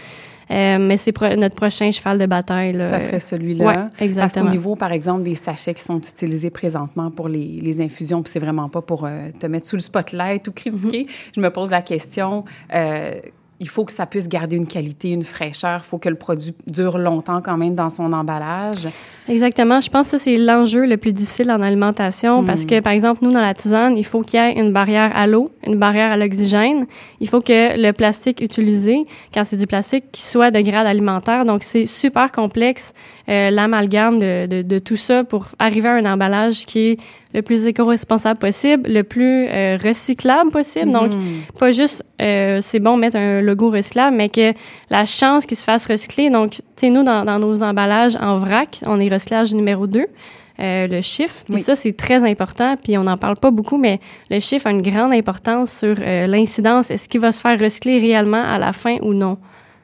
Euh, 0.52 0.78
mais 0.80 0.98
c'est 0.98 1.14
pro- 1.14 1.34
notre 1.38 1.56
prochain 1.56 1.90
cheval 1.92 2.18
de 2.18 2.26
bataille. 2.26 2.74
Là. 2.74 2.88
Ça 2.88 3.00
serait 3.00 3.20
celui-là. 3.22 3.66
Ouais, 3.66 3.74
Parce 3.76 4.02
exactement. 4.02 4.46
qu'au 4.48 4.52
niveau, 4.52 4.76
par 4.76 4.92
exemple, 4.92 5.24
des 5.24 5.36
sachets 5.36 5.74
qui 5.76 5.82
sont 5.84 6.00
utilisés 6.00 6.50
présentement 6.50 7.10
pour 7.10 7.30
les, 7.30 7.62
les 7.64 7.80
infusions, 7.82 8.22
puis 8.22 8.32
c'est 8.34 8.40
vraiment 8.40 8.68
pas 8.68 8.82
pour 8.82 9.06
euh, 9.06 9.30
te 9.40 9.48
mettre 9.48 9.66
sous 9.68 9.78
le 9.78 9.82
spotlight 9.82 10.46
ou 10.48 10.52
critiquer, 10.52 11.04
Mm-hmm. 11.04 11.36
je 11.36 11.40
me 11.40 11.50
pose 11.52 11.72
la 11.72 11.82
question. 11.82 12.44
euh, 12.76 13.12
il 13.60 13.68
faut 13.68 13.84
que 13.84 13.92
ça 13.92 14.06
puisse 14.06 14.30
garder 14.30 14.56
une 14.56 14.68
qualité, 14.68 15.10
une 15.10 15.24
fraîcheur. 15.24 15.82
Il 15.84 15.88
faut 15.88 15.98
que 15.98 16.08
le 16.08 16.16
produit 16.16 16.54
dure 16.68 16.98
longtemps 16.98 17.42
quand 17.42 17.58
même 17.58 17.76
dans 17.76 17.90
son 17.90 18.14
emballage. 18.14 18.88
Exactement. 19.28 19.82
Je 19.82 19.90
pense 19.90 20.12
que 20.12 20.18
c'est 20.18 20.38
l'enjeu 20.38 20.86
le 20.86 20.96
plus 20.96 21.12
difficile 21.12 21.52
en 21.52 21.62
alimentation 21.62 22.44
parce 22.44 22.66
que, 22.66 22.80
par 22.80 22.94
exemple, 22.94 23.20
nous, 23.24 23.32
dans 23.32 23.42
la 23.42 23.54
tisane, 23.54 23.98
il 23.98 24.06
faut 24.06 24.22
qu'il 24.22 24.40
y 24.40 24.44
ait 24.44 24.60
une 24.60 24.72
barrière 24.72 25.12
à 25.16 25.28
l'eau, 25.28 25.52
une 25.68 25.78
barrière 25.78 26.12
à 26.12 26.18
l'oxygène. 26.18 26.86
Il 27.20 27.28
faut 27.28 27.42
que 27.42 27.78
le 27.78 27.92
plastique 27.92 28.42
utilisé, 28.42 29.06
quand 29.34 29.44
c'est 29.44 29.58
du 29.58 29.68
plastique, 29.68 30.06
soit 30.14 30.52
de 30.52 30.62
grade 30.62 30.88
alimentaire. 30.88 31.46
Donc, 31.46 31.64
c'est 31.64 31.86
super 31.86 32.32
complexe, 32.32 32.94
euh, 33.28 33.52
l'amalgame 33.52 34.20
de, 34.20 34.48
de, 34.48 34.62
de 34.62 34.80
tout 34.80 34.96
ça 34.96 35.24
pour 35.24 35.48
arriver 35.60 35.90
à 35.90 35.96
un 35.96 36.06
emballage 36.06 36.66
qui 36.66 36.92
est 36.92 37.00
le 37.34 37.42
plus 37.42 37.66
éco-responsable 37.68 38.40
possible, 38.40 38.90
le 38.92 39.04
plus 39.04 39.46
euh, 39.48 39.78
recyclable 39.84 40.50
possible. 40.52 40.92
Donc, 40.92 41.12
pas 41.60 41.70
juste, 41.72 42.04
euh, 42.22 42.58
c'est 42.62 42.80
bon 42.80 42.98
mettre 42.98 43.18
un 43.18 43.42
logo 43.42 43.70
recyclable, 43.70 44.18
mais 44.18 44.30
que 44.30 44.54
la 44.90 45.06
chance 45.06 45.46
qu'il 45.46 45.58
se 45.58 45.64
fasse 45.64 45.86
recycler. 45.86 46.30
Donc, 46.32 46.52
tu 46.54 46.62
sais, 46.76 46.90
nous, 46.90 47.04
dans, 47.04 47.26
dans 47.26 47.38
nos 47.38 47.62
emballages 47.62 48.16
en 48.20 48.38
vrac, 48.38 48.80
on 48.88 49.00
est 49.00 49.10
recyclage 49.10 49.54
numéro 49.54 49.86
2. 49.88 50.06
euh, 50.62 50.88
le 50.88 51.00
chiffre. 51.02 51.44
Puis 51.46 51.56
Oui. 51.56 51.62
ça, 51.62 51.74
c'est 51.74 51.96
très 51.96 52.24
important. 52.30 52.76
Puis 52.84 52.98
on 52.98 53.04
n'en 53.04 53.16
parle 53.16 53.38
pas 53.38 53.50
beaucoup, 53.50 53.78
mais 53.78 54.00
le 54.30 54.42
chiffre 54.42 54.68
a 54.68 54.72
une 54.72 54.82
grande 54.82 55.14
importance 55.14 55.72
sur 55.72 55.96
euh, 56.02 56.28
l'incidence. 56.28 56.92
Est-ce 56.92 57.08
qu'il 57.08 57.22
va 57.22 57.32
se 57.32 57.40
faire 57.40 57.58
recycler 57.58 57.98
réellement 58.00 58.44
à 58.44 58.58
la 58.58 58.74
fin 58.74 58.98
ou 59.02 59.14
non? 59.14 59.38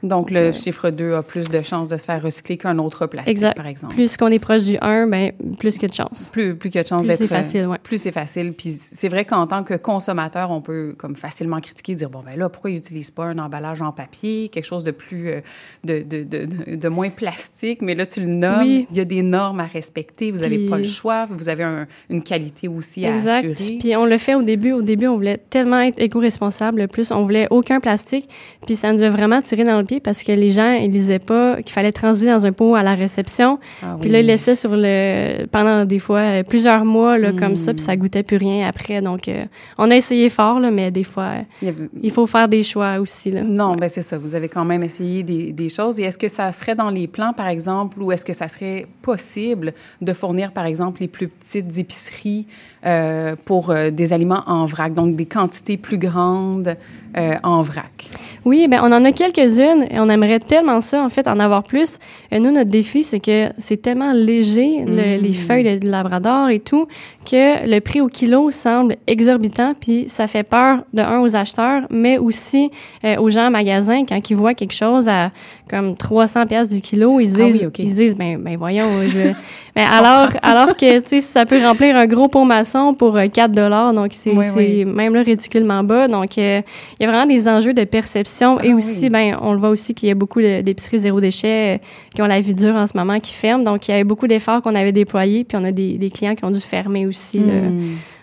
Donc, 0.07 0.31
le 0.31 0.51
chiffre 0.51 0.89
2 0.89 1.13
a 1.13 1.23
plus 1.23 1.49
de 1.49 1.61
chances 1.61 1.89
de 1.89 1.97
se 1.97 2.05
faire 2.05 2.21
recycler 2.21 2.57
qu'un 2.57 2.77
autre 2.79 3.05
plastique, 3.07 3.31
Exact. 3.31 3.55
par 3.57 3.67
exemple. 3.67 3.93
Plus 3.95 4.17
qu'on 4.17 4.27
est 4.27 4.39
proche 4.39 4.63
du 4.63 4.77
1, 4.81 5.07
ben, 5.07 5.31
plus 5.59 5.77
que 5.77 5.85
de 5.87 5.93
chance. 5.93 6.29
Plus, 6.31 6.55
plus 6.55 6.69
a 6.75 6.83
de 6.83 6.87
chances 6.87 7.01
Plus 7.01 7.07
d'être... 7.09 7.17
c'est 7.19 7.27
facile, 7.27 7.67
ouais. 7.67 7.77
Plus 7.81 7.97
c'est 7.97 8.11
facile. 8.11 8.53
Puis 8.53 8.69
c'est 8.69 9.09
vrai 9.09 9.25
qu'en 9.25 9.47
tant 9.47 9.63
que 9.63 9.73
consommateur, 9.73 10.51
on 10.51 10.61
peut 10.61 10.93
comme 10.97 11.15
facilement 11.15 11.59
critiquer, 11.59 11.95
dire, 11.95 12.09
bon, 12.09 12.21
ben 12.25 12.37
là, 12.37 12.49
pourquoi 12.49 12.69
ils 12.71 12.75
n'utilisent 12.75 13.11
pas 13.11 13.25
un 13.25 13.37
emballage 13.39 13.81
en 13.81 13.91
papier, 13.91 14.49
quelque 14.49 14.65
chose 14.65 14.83
de 14.83 14.91
plus... 14.91 15.29
euh, 15.29 15.39
de, 15.83 15.99
de, 16.01 16.23
de, 16.23 16.45
de- 16.45 16.75
de 16.75 16.87
moins 16.89 17.09
plastique, 17.09 17.81
mais 17.81 17.95
là, 17.95 18.05
tu 18.05 18.21
le 18.21 18.27
nommes. 18.27 18.59
Oui. 18.61 18.87
Il 18.91 18.97
y 18.97 18.99
a 18.99 19.05
des 19.05 19.21
normes 19.21 19.59
à 19.59 19.65
respecter. 19.65 20.31
Vous 20.31 20.39
n'avez 20.39 20.57
Puis- 20.57 20.69
pas 20.69 20.77
le 20.77 20.83
choix. 20.83 21.25
Vous 21.29 21.49
avez 21.49 21.63
un- 21.63 21.87
une 22.09 22.23
qualité 22.23 22.67
aussi 22.67 23.05
à 23.05 23.11
Exact. 23.11 23.45
assurer. 23.51 23.77
Puis 23.79 23.95
on 23.95 24.05
le 24.05 24.17
fait 24.17 24.35
au 24.35 24.41
début. 24.43 24.71
Au 24.71 24.81
début, 24.81 25.07
on 25.07 25.15
voulait 25.15 25.37
tellement 25.49 25.79
être 25.81 25.99
éco-responsable. 25.99 26.87
Plus, 26.87 27.11
on 27.11 27.23
voulait 27.23 27.47
aucun 27.49 27.79
plastique. 27.79 28.29
Puis 28.65 28.75
ça 28.75 28.91
nous 28.93 29.03
a 29.03 29.09
vraiment 29.09 29.41
tiré 29.41 29.63
dans 29.63 29.77
le 29.79 29.85
pied 29.85 29.94
parce 29.99 30.23
que 30.23 30.31
les 30.31 30.51
gens, 30.51 30.71
ils 30.73 30.91
lisaient 30.91 31.19
pas 31.19 31.57
qu'il 31.61 31.71
fallait 31.73 31.91
transiter 31.91 32.27
dans 32.31 32.45
un 32.45 32.51
pot 32.51 32.75
à 32.75 32.83
la 32.83 32.95
réception. 32.95 33.59
Ah 33.83 33.95
Puis 33.99 34.07
oui. 34.07 34.13
là, 34.13 34.19
ils 34.21 34.25
laissaient 34.25 34.55
sur 34.55 34.71
le 34.73 35.45
pendant 35.51 35.85
des 35.85 35.99
fois 35.99 36.19
euh, 36.19 36.43
plusieurs 36.43 36.85
mois 36.85 37.17
là, 37.17 37.31
comme 37.33 37.55
ça, 37.55 37.71
Mm. 37.71 37.75
puis 37.75 37.83
ça 37.85 37.95
goûtait 37.95 38.23
plus 38.23 38.37
rien 38.37 38.67
après. 38.67 39.01
Donc, 39.01 39.27
euh, 39.27 39.45
on 39.77 39.89
a 39.91 39.95
essayé 39.95 40.29
fort 40.29 40.59
là, 40.59 40.71
mais 40.71 40.91
des 40.91 41.03
fois, 41.03 41.33
Il 41.61 41.65
y 41.67 41.69
avait- 41.69 41.89
il 42.01 42.11
faut 42.11 42.25
faire 42.27 42.47
des 42.47 42.63
choix 42.63 42.99
aussi 42.99 43.31
là. 43.31 43.41
Non, 43.43 43.75
ben 43.75 43.87
c'est 43.89 44.01
ça. 44.01 44.17
Vous 44.17 44.35
avez 44.35 44.49
quand 44.49 44.65
même 44.65 44.83
essayé 44.83 45.23
des, 45.23 45.51
des 45.51 45.69
choses. 45.69 45.99
Et 45.99 46.03
est-ce 46.03 46.17
que 46.17 46.27
ça 46.27 46.51
serait 46.51 46.75
dans 46.75 46.89
les 46.89 47.07
plans, 47.07 47.33
par 47.33 47.47
exemple, 47.47 48.01
ou 48.01 48.11
est-ce 48.11 48.25
que 48.25 48.33
ça 48.33 48.47
serait 48.47 48.87
possible 49.01 49.73
de 50.01 50.13
fournir, 50.13 50.51
par 50.51 50.65
exemple, 50.65 51.01
les 51.01 51.07
plus 51.07 51.27
petites 51.27 51.77
épiceries 51.77 52.47
euh, 52.85 53.35
pour 53.45 53.71
euh, 53.71 53.89
des 53.89 54.13
aliments 54.13 54.43
en 54.47 54.65
vrac, 54.65 54.93
donc 54.93 55.15
des 55.15 55.25
quantités 55.25 55.77
plus 55.77 55.97
grandes 55.97 56.75
euh, 57.17 57.35
en 57.43 57.61
vrac? 57.61 58.07
Oui, 58.45 58.67
ben 58.67 58.79
on 58.83 58.91
en 58.91 59.03
a 59.05 59.11
quelques-unes 59.11 59.85
et 59.89 59.99
on 59.99 60.07
aimerait 60.07 60.39
tellement 60.39 60.79
ça, 60.79 61.01
en 61.03 61.09
fait, 61.09 61.27
en 61.27 61.39
avoir 61.39 61.63
plus. 61.63 61.97
Euh, 62.31 62.37
nous, 62.37 62.51
notre 62.51 62.69
défi, 62.69 63.01
c'est 63.03 63.19
que 63.19 63.49
c'est 63.57 63.81
tellement 63.81 64.13
léger, 64.13 64.83
le- 64.85 65.17
Mm. 65.17 65.21
les 65.21 65.31
feuilles 65.31 65.79
de 65.79 65.89
Labrador 65.89 66.49
et 66.49 66.59
tout, 66.59 66.87
que 67.29 67.67
le 67.67 67.79
prix 67.79 68.01
au 68.01 68.07
kilo 68.07 68.51
semble 68.51 68.97
exorbitant, 69.07 69.73
puis 69.79 70.05
ça 70.07 70.27
fait 70.27 70.43
peur, 70.43 70.83
de 70.93 71.01
un, 71.01 71.21
aux 71.21 71.35
acheteurs, 71.35 71.87
mais 71.89 72.19
aussi 72.19 72.69
euh, 73.03 73.15
aux 73.17 73.31
gens 73.31 73.47
en 73.47 73.51
magasin, 73.51 74.03
quand 74.07 74.29
ils 74.29 74.35
voient 74.35 74.53
quelque 74.53 74.73
chose 74.75 75.07
à 75.07 75.31
comme 75.67 75.95
300 75.95 76.45
pièces 76.45 76.69
du 76.69 76.81
kilo, 76.81 77.19
ils 77.19 77.41
Ah 77.41 77.45
oui, 77.45 77.51
disent, 77.51 77.65
OK. 77.65 77.79
ils 77.79 77.89
se 77.89 77.95
disent 77.95 78.15
ben, 78.15 78.37
ben 78.37 78.55
voyons, 78.57 78.85
je... 79.07 79.31
Mais 79.75 79.83
alors, 79.83 80.29
alors 80.41 80.77
que, 80.77 80.99
tu 81.01 81.07
sais, 81.07 81.21
ça 81.21 81.45
peut 81.45 81.61
remplir 81.61 81.97
un 81.97 82.07
gros 82.07 82.27
pot 82.27 82.43
maçon 82.45 82.93
pour 82.93 83.15
euh, 83.17 83.27
4 83.27 83.51
dollars, 83.51 83.93
donc 83.93 84.09
c'est 84.13 84.31
Oui, 84.31 84.85
même 84.85 85.13
là 85.13 85.21
ridiculement 85.21 85.83
bas. 85.83 86.07
Donc, 86.07 86.37
euh, 86.37 86.61
il 86.99 87.03
y 87.03 87.05
a 87.05 87.09
vraiment 87.11 87.25
des 87.25 87.47
enjeux 87.49 87.73
de 87.73 87.83
perception 87.83 88.59
et 88.61 88.71
Ah 88.71 88.75
aussi, 88.75 89.03
oui. 89.05 89.09
ben, 89.09 89.37
on 89.41 89.51
le 89.53 89.59
voit 89.59 89.69
aussi 89.69 89.93
qu'il 89.93 90.07
y 90.09 90.11
a 90.11 90.15
beaucoup 90.15 90.41
d'épiceries 90.41 90.99
zéro 90.99 91.19
déchet 91.19 91.75
euh, 91.75 91.77
qui 92.15 92.21
ont 92.21 92.27
la 92.27 92.39
vie 92.39 92.53
dure 92.53 92.75
en 92.75 92.87
ce 92.87 92.97
moment, 92.97 93.19
qui 93.19 93.33
ferment. 93.33 93.63
Donc, 93.63 93.87
il 93.87 93.91
y 93.91 93.93
avait 93.93 94.03
beaucoup 94.05 94.27
d'efforts 94.27 94.61
qu'on 94.61 94.75
avait 94.75 94.91
déployés, 94.93 95.43
puis 95.43 95.57
on 95.59 95.63
a 95.65 95.71
des, 95.71 95.97
des 95.97 96.09
clients 96.09 96.35
qui 96.35 96.45
ont 96.45 96.51
dû 96.51 96.61
fermer 96.61 97.05
aussi. 97.05 97.39
là. 97.39 97.53
Hmm. 97.53 97.81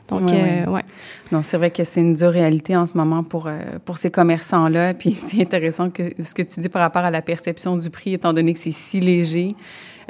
Donc, 0.09 0.31
Ouais, 0.31 0.65
euh, 0.67 0.71
ouais. 0.71 0.83
Non, 1.31 1.41
c'est 1.43 1.57
vrai 1.57 1.71
que 1.71 1.85
c'est 1.85 2.01
une 2.01 2.13
dure 2.13 2.31
réalité 2.31 2.77
en 2.77 2.85
ce 2.85 2.99
moment 2.99 3.23
pour, 3.23 3.47
euh, 3.47 3.59
pour 3.85 3.97
ces 3.97 4.11
commerçants-là. 4.11 4.93
Puis 4.99 5.13
c'est 5.13 5.41
intéressant 5.41 5.89
que 5.91 6.03
ce 6.19 6.35
que 6.35 6.43
tu 6.43 6.61
dis 6.61 6.69
par 6.69 6.83
rapport 6.83 7.03
à 7.05 7.11
la 7.11 7.23
perception 7.23 7.77
du 7.77 7.89
prix, 7.89 8.13
étant 8.15 8.33
donné 8.35 8.53
que 8.53 8.59
c'est 8.59 8.73
si 8.73 9.01
léger, 9.01 9.55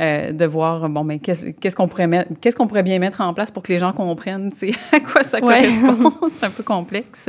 euh, 0.01 0.33
de 0.33 0.45
voir, 0.45 0.89
bon, 0.89 1.05
mais 1.05 1.19
qu'est-ce 1.19 1.47
qu'est-ce 1.47 1.77
qu'on 1.77 1.89
pourrait 1.89 2.07
mettre, 2.07 2.31
qu'est-ce 2.41 2.57
qu'on 2.57 2.67
pourrait 2.67 2.83
bien 2.83 2.99
mettre 2.99 3.21
en 3.21 3.35
place 3.35 3.51
pour 3.51 3.63
que 3.63 3.73
les 3.73 3.79
gens 3.79 3.93
comprennent, 3.93 4.51
c'est 4.51 4.73
à 4.93 5.01
quoi 5.01 5.23
ça 5.23 5.39
Ouais. 5.43 5.63
correspond. 5.63 6.13
c'est 6.31 6.45
un 6.47 6.51
peu 6.51 6.63
complexe. 6.63 7.29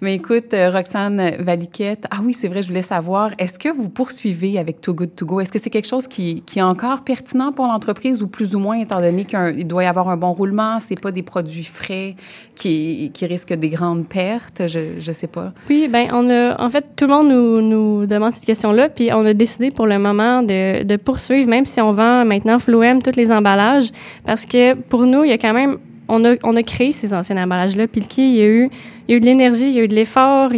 Mais 0.00 0.14
écoute, 0.16 0.52
euh, 0.54 0.70
Roxane 0.70 1.30
Valiquette, 1.38 2.06
ah 2.10 2.18
oui, 2.22 2.32
c'est 2.34 2.48
vrai, 2.48 2.62
je 2.62 2.68
voulais 2.68 2.82
savoir, 2.82 3.30
est-ce 3.38 3.58
que 3.58 3.68
vous 3.68 3.88
poursuivez 3.88 4.58
avec 4.58 4.80
Too 4.80 4.94
Good 4.94 5.14
To 5.14 5.26
Go? 5.26 5.40
Est-ce 5.40 5.52
que 5.52 5.58
c'est 5.58 5.70
quelque 5.70 5.86
chose 5.88 6.08
qui, 6.08 6.42
qui 6.42 6.58
est 6.58 6.62
encore 6.62 7.04
pertinent 7.04 7.52
pour 7.52 7.66
l'entreprise 7.66 8.22
ou 8.22 8.26
plus 8.28 8.54
ou 8.54 8.58
moins, 8.58 8.78
étant 8.78 9.00
donné 9.00 9.24
qu'il 9.24 9.66
doit 9.66 9.84
y 9.84 9.86
avoir 9.86 10.08
un 10.08 10.16
bon 10.16 10.32
roulement, 10.32 10.78
c'est 10.80 10.98
pas 11.00 11.12
des 11.12 11.22
produits 11.22 11.64
frais 11.64 12.16
qui, 12.54 13.10
qui 13.14 13.26
risquent 13.26 13.54
des 13.54 13.68
grandes 13.68 14.06
pertes? 14.08 14.62
Je, 14.66 14.98
je 14.98 15.12
sais 15.12 15.26
pas. 15.28 15.52
Oui, 15.70 15.88
ben 15.90 16.08
on 16.12 16.28
a, 16.28 16.60
en 16.60 16.68
fait, 16.70 16.84
tout 16.96 17.06
le 17.06 17.12
monde 17.12 17.28
nous, 17.28 17.60
nous 17.62 18.06
demande 18.06 18.34
cette 18.34 18.44
question-là, 18.44 18.88
puis 18.88 19.10
on 19.12 19.24
a 19.24 19.32
décidé 19.34 19.70
pour 19.70 19.86
le 19.86 19.98
moment 19.98 20.42
de, 20.42 20.82
de 20.82 20.96
poursuivre, 20.96 21.48
même 21.48 21.64
si 21.66 21.80
on 21.80 21.83
vend 21.92 22.24
maintenant 22.24 22.58
Floem 22.58 23.02
tous 23.02 23.16
les 23.16 23.30
emballages, 23.30 23.90
parce 24.24 24.46
que 24.46 24.74
pour 24.74 25.06
nous, 25.06 25.24
il 25.24 25.30
y 25.30 25.32
a 25.32 25.38
quand 25.38 25.52
même, 25.52 25.78
on 26.08 26.24
a, 26.24 26.34
on 26.42 26.56
a 26.56 26.62
créé 26.62 26.92
ces 26.92 27.14
anciens 27.14 27.42
emballages-là, 27.42 27.86
qui, 27.86 28.34
il 28.34 28.36
y 28.36 28.42
a 28.42 28.46
eu, 28.46 28.70
il 29.08 29.12
y 29.12 29.14
a 29.14 29.16
eu 29.16 29.20
de 29.20 29.26
l'énergie, 29.26 29.66
il 29.68 29.72
y 29.74 29.80
a 29.80 29.84
eu 29.84 29.88
de 29.88 29.94
l'effort, 29.94 30.50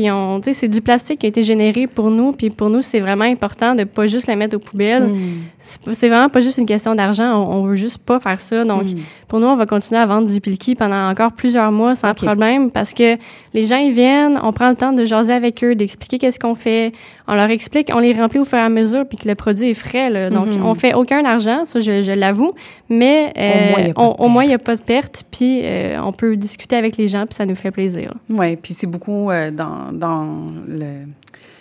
c'est 0.53 0.69
du 0.69 0.81
plastique 0.81 1.21
qui 1.21 1.27
a 1.27 1.29
été 1.29 1.43
généré 1.43 1.87
pour 1.87 2.11
nous, 2.11 2.33
puis 2.33 2.51
pour 2.51 2.71
nous, 2.71 2.83
c'est 2.83 3.01
vraiment 3.01 3.25
important 3.25 3.75
de 3.75 3.85
pas 3.85 4.07
juste 4.07 4.29
le 4.29 4.37
mettre 4.37 4.57
aux 4.57 4.61
poubelles. 4.61 5.11
C'est 5.59 5.81
pas- 5.83 5.95
c'est 5.95 6.09
vraiment 6.09 6.29
pas 6.29 6.41
juste 6.41 6.59
une 6.59 6.67
question 6.67 6.95
d'argent, 6.95 7.35
on, 7.43 7.57
on 7.57 7.63
veut 7.65 7.77
juste 7.77 7.99
pas 7.99 8.19
faire 8.21 8.39
ça, 8.39 8.65
donc 8.65 8.85
Mm. 8.85 8.97
pour 9.29 9.41
nous, 9.41 9.47
on 9.49 9.57
va 9.57 9.67
continuer 9.67 10.01
à 10.01 10.07
vendre 10.07 10.29
du 10.29 10.41
Pilki 10.41 10.75
pendant 10.77 11.09
encore 11.11 11.33
plusieurs 11.33 11.73
mois 11.73 11.95
sans 11.95 12.15
problème 12.15 12.71
parce 12.71 12.95
que 12.95 13.17
les 13.55 13.65
gens, 13.65 13.79
ils 13.79 13.93
viennent, 13.93 14.39
on 14.43 14.53
prend 14.53 14.69
le 14.71 14.77
temps 14.77 14.93
de 14.93 15.05
jaser 15.05 15.33
avec 15.33 15.65
eux, 15.65 15.75
d'expliquer 15.75 16.19
qu'est-ce 16.19 16.39
qu'on 16.39 16.55
fait. 16.55 16.93
On 17.27 17.35
leur 17.35 17.51
explique, 17.51 17.91
on 17.93 17.99
les 17.99 18.13
remplit 18.13 18.39
au 18.39 18.45
fur 18.45 18.59
et 18.59 18.61
à 18.61 18.69
mesure 18.69 19.05
puis 19.09 19.19
que 19.19 19.29
le 19.29 19.35
produit 19.35 19.71
est 19.71 19.75
frais. 19.75 20.11
Là. 20.11 20.31
Donc, 20.31 20.55
Mhm. 20.55 20.65
on 20.65 20.75
fait 20.75 20.95
aucun 20.95 21.25
argent, 21.25 21.65
ça, 21.65 21.81
je, 21.81 22.03
je 22.03 22.13
l'avoue, 22.13 22.53
mais 22.89 23.33
euh, 23.37 23.93
Au 23.97 24.29
moins, 24.29 24.45
il 24.45 24.47
a 24.47 24.49
n'y 24.49 24.55
a 24.55 24.59
perte. 24.59 24.65
pas 24.67 24.77
de 24.77 24.83
perte 24.83 25.25
puis 25.33 25.61
euh, 25.65 25.97
on 26.05 26.13
peut 26.13 26.37
discuter 26.37 26.77
avec 26.77 26.97
les 26.97 27.09
gens 27.09 27.25
puis 27.27 27.35
ça 27.35 27.45
nous 27.47 27.55
fait 27.57 27.71
plaisir. 27.73 28.13
Oui, 28.37 28.57
puis 28.57 28.75
c'est 28.75 28.87
beaucoup 28.87 29.31
euh, 29.31 29.51
dans, 29.51 29.93
dans 29.93 30.53
le, 30.69 31.05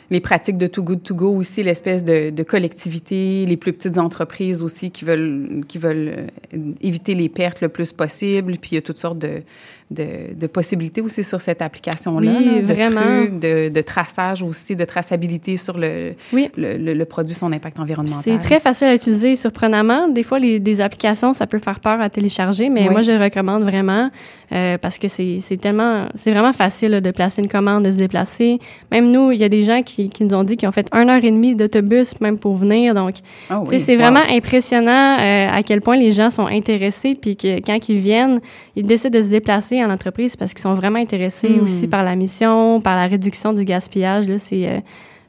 les 0.09 0.19
pratiques 0.19 0.57
de 0.57 0.67
Too 0.67 0.83
Good 0.83 1.03
To 1.03 1.15
Go 1.15 1.35
aussi, 1.35 1.63
l'espèce 1.63 2.03
de, 2.03 2.29
de 2.29 2.43
collectivité, 2.43 3.45
les 3.45 3.57
plus 3.57 3.73
petites 3.73 3.97
entreprises 3.97 4.61
aussi 4.61 4.91
qui 4.91 5.05
veulent, 5.05 5.63
qui 5.67 5.77
veulent 5.77 6.29
euh, 6.53 6.73
éviter 6.81 7.15
les 7.15 7.29
pertes 7.29 7.61
le 7.61 7.69
plus 7.69 7.93
possible. 7.93 8.57
Puis 8.57 8.71
il 8.71 8.75
y 8.75 8.77
a 8.77 8.81
toutes 8.81 8.97
sortes 8.97 9.19
de, 9.19 9.41
de, 9.91 10.33
de 10.35 10.47
possibilités 10.47 10.99
aussi 11.01 11.23
sur 11.23 11.39
cette 11.41 11.61
application-là. 11.61 12.31
Oui, 12.37 12.45
là, 12.45 12.61
de 12.61 12.65
vraiment. 12.73 13.01
trucs, 13.25 13.39
de, 13.39 13.69
de 13.69 13.81
traçage 13.81 14.41
aussi, 14.41 14.75
de 14.75 14.83
traçabilité 14.83 15.57
sur 15.57 15.77
le, 15.77 16.13
Oui. 16.33 16.49
le, 16.57 16.77
le- 16.77 16.93
le 16.95 17.05
produit, 17.05 17.35
son 17.35 17.51
impact 17.53 17.79
environnemental. 17.79 18.21
C'est 18.23 18.39
très 18.39 18.59
facile 18.59 18.87
à 18.87 18.95
utiliser 18.95 19.35
surprenamment. 19.35 20.07
Des 20.07 20.23
fois, 20.23 20.39
les, 20.39 20.59
des 20.59 20.81
applications, 20.81 21.33
ça 21.33 21.45
peut 21.45 21.59
faire 21.59 21.79
peur 21.79 22.01
à 22.01 22.09
télécharger, 22.09 22.69
mais 22.69 22.87
Oui. 22.87 22.89
moi, 22.89 23.01
je 23.03 23.11
le 23.11 23.23
recommande 23.23 23.63
vraiment 23.63 24.09
euh, 24.51 24.77
parce 24.79 24.97
que 24.97 25.07
c'est 25.07 25.39
tellement, 25.61 26.07
c'est 26.15 26.31
vraiment 26.31 26.53
facile 26.53 26.91
là, 26.91 27.01
de 27.01 27.11
placer 27.11 27.41
une 27.43 27.47
commande, 27.47 27.85
de 27.85 27.91
se 27.91 27.97
déplacer. 27.97 28.59
Même 28.91 29.11
nous, 29.11 29.31
il 29.31 29.39
y 29.39 29.43
a 29.43 29.49
des 29.49 29.61
gens 29.63 29.83
qui, 29.83 30.09
qui 30.09 30.23
nous 30.23 30.33
ont 30.33 30.43
dit 30.43 30.57
qu'ils 30.57 30.67
ont 30.67 30.71
fait 30.71 30.87
une 30.93 31.09
heure 31.09 31.23
et 31.23 31.31
demie 31.31 31.55
d'autobus 31.55 32.19
même 32.21 32.39
pour 32.39 32.55
venir. 32.55 32.95
Donc, 32.95 33.13
Ah 33.49 33.61
oui, 33.65 33.79
c'est 33.79 33.95
wow. 33.95 34.01
vraiment 34.01 34.23
impressionnant 34.31 35.17
euh, 35.19 35.47
à 35.51 35.61
quel 35.63 35.81
point 35.81 35.95
les 35.97 36.11
gens 36.11 36.29
sont 36.31 36.47
intéressés, 36.47 37.15
puis 37.19 37.35
que 37.35 37.57
quand 37.61 37.89
ils 37.89 37.97
viennent, 37.99 38.39
ils 38.75 38.85
décident 38.87 39.17
de 39.19 39.23
se 39.23 39.29
déplacer 39.29 39.74
en 39.83 39.89
entreprise 39.91 40.35
parce 40.35 40.53
qu'ils 40.53 40.61
sont 40.61 40.73
vraiment 40.73 40.99
intéressés 40.99 41.49
Hmm. 41.59 41.63
aussi 41.63 41.88
par 41.88 42.03
la 42.03 42.15
mission, 42.15 42.81
par 42.81 42.95
la 42.95 43.07
réduction 43.07 43.53
du 43.53 43.63
gaspillage. 43.65 44.27
Là, 44.27 44.38
c'est 44.38 44.67
euh, 44.67 44.79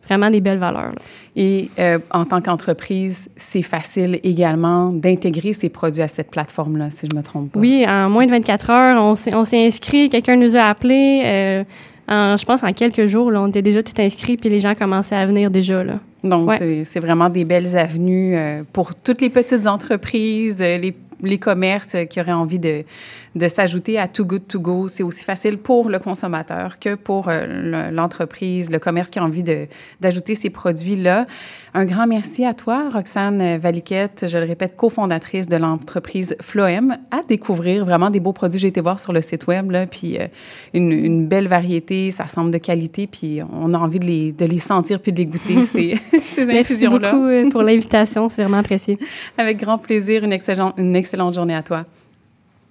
vraiment 0.07 0.31
des 0.31 0.41
belles 0.41 0.59
valeurs. 0.59 0.91
là. 0.93 1.03
Et 1.35 1.69
euh, 1.79 1.99
en 2.13 2.25
tant 2.25 2.41
qu'entreprise, 2.41 3.29
c'est 3.37 3.63
facile 3.63 4.21
également 4.23 4.91
d'intégrer 4.91 5.53
ces 5.53 5.69
produits 5.69 6.03
à 6.03 6.09
cette 6.09 6.31
plateforme-là, 6.31 6.91
si 6.91 7.07
je 7.11 7.17
me 7.17 7.23
trompe 7.23 7.53
pas. 7.53 7.61
Oui, 7.61 7.85
en 7.87 8.09
moins 8.09 8.25
de 8.27 8.31
24 8.31 8.71
heures, 8.71 9.03
on 9.03 9.15
s'est 9.15 9.67
inscrit, 9.67 10.09
quelqu'un 10.09 10.37
nous 10.37 10.57
a 10.57 10.61
appelé. 10.63 11.23
euh, 11.25 11.65
en, 12.09 12.37
je 12.37 12.45
pense 12.45 12.63
en 12.63 12.73
quelques 12.73 13.07
jours, 13.07 13.33
là, 13.33 13.43
on 13.43 13.49
était 13.49 13.63
déjà 13.63 13.83
tout 13.83 14.01
inscrit, 14.01 14.37
puis 14.37 14.49
les 14.49 14.61
gens 14.61 14.77
commençaient 14.77 15.17
à 15.17 15.27
venir 15.27 15.51
déjà. 15.51 15.83
Là. 15.83 15.95
Donc, 16.23 16.51
Ouais. 16.51 16.85
c'est- 16.85 17.01
vraiment 17.01 17.29
des 17.29 17.45
belles 17.45 17.77
avenues 17.77 18.37
euh, 18.37 18.63
pour 18.73 18.95
toutes 18.95 19.21
les 19.21 19.29
petites 19.29 19.67
entreprises, 19.67 20.61
les, 20.61 20.95
les 21.23 21.39
commerces 21.39 21.97
qui 22.09 22.21
auraient 22.21 22.31
envie 22.33 22.61
de, 22.61 22.85
de 23.37 23.47
s'ajouter 23.49 23.99
à 23.99 24.09
Too 24.09 24.25
Good 24.25 24.49
To 24.49 24.59
Go. 24.61 24.89
C'est 24.89 25.03
aussi 25.05 25.25
facile 25.25 25.59
pour 25.59 25.89
le 25.89 25.99
consommateur 26.01 26.79
que 26.81 26.95
pour 26.97 27.29
euh, 27.29 27.47
le- 27.91 27.95
l'entreprise, 27.95 28.71
le 28.73 28.79
commerce 28.79 29.11
qui 29.11 29.19
a 29.19 29.25
envie 29.25 29.45
d'ajouter 30.01 30.35
ces 30.35 30.51
produits-là. 30.51 31.27
Un 31.75 31.85
grand 31.85 32.07
merci 32.07 32.45
à 32.45 32.55
toi, 32.55 32.89
Roxane 32.93 33.59
Valiquette, 33.59 34.25
je 34.27 34.39
le 34.39 34.45
répète, 34.47 34.75
cofondatrice 34.75 35.47
de 35.49 35.57
l'entreprise 35.57 36.35
Floem, 36.41 36.97
à 37.11 37.23
découvrir 37.29 37.85
vraiment 37.85 38.11
des 38.11 38.21
beaux 38.21 38.33
produits. 38.33 38.59
J'ai 38.59 38.69
été 38.69 38.81
voir 38.81 38.99
sur 38.99 39.13
le 39.13 39.21
site 39.21 39.47
web, 39.47 39.71
là, 39.71 39.87
puis 39.87 40.17
euh, 40.19 40.27
une, 40.73 40.91
une 40.91 41.29
belle 41.29 41.47
variété, 41.47 42.11
ça 42.11 42.29
semble 42.29 42.51
de 42.51 42.59
qualité, 42.59 43.07
puis 43.07 43.41
on 43.53 43.75
a 43.75 43.79
envie 43.79 44.01
de 44.01 44.07
les, 44.07 44.33
de 44.33 44.47
les 44.47 44.59
sentir 44.59 45.01
puis 45.01 45.13
de 45.13 45.19
les 45.19 45.27
goûter, 45.27 45.61
ces, 45.61 45.97
ces 46.27 46.47
Merci 46.47 46.73
infusions-là. 46.73 47.13
beaucoup 47.13 47.25
euh, 47.27 47.51
pour 47.51 47.63
l'invitation, 47.63 48.29
c'est 48.31 48.43
vraiment 48.43 48.59
apprécié. 48.59 48.99
Avec 49.37 49.59
grand 49.59 49.77
plaisir. 49.79 50.25
Une 50.25 50.33
excellente, 50.33 50.75
une 50.79 50.97
excellente 50.97 51.35
journée 51.35 51.55
à 51.55 51.63
toi. 51.63 51.85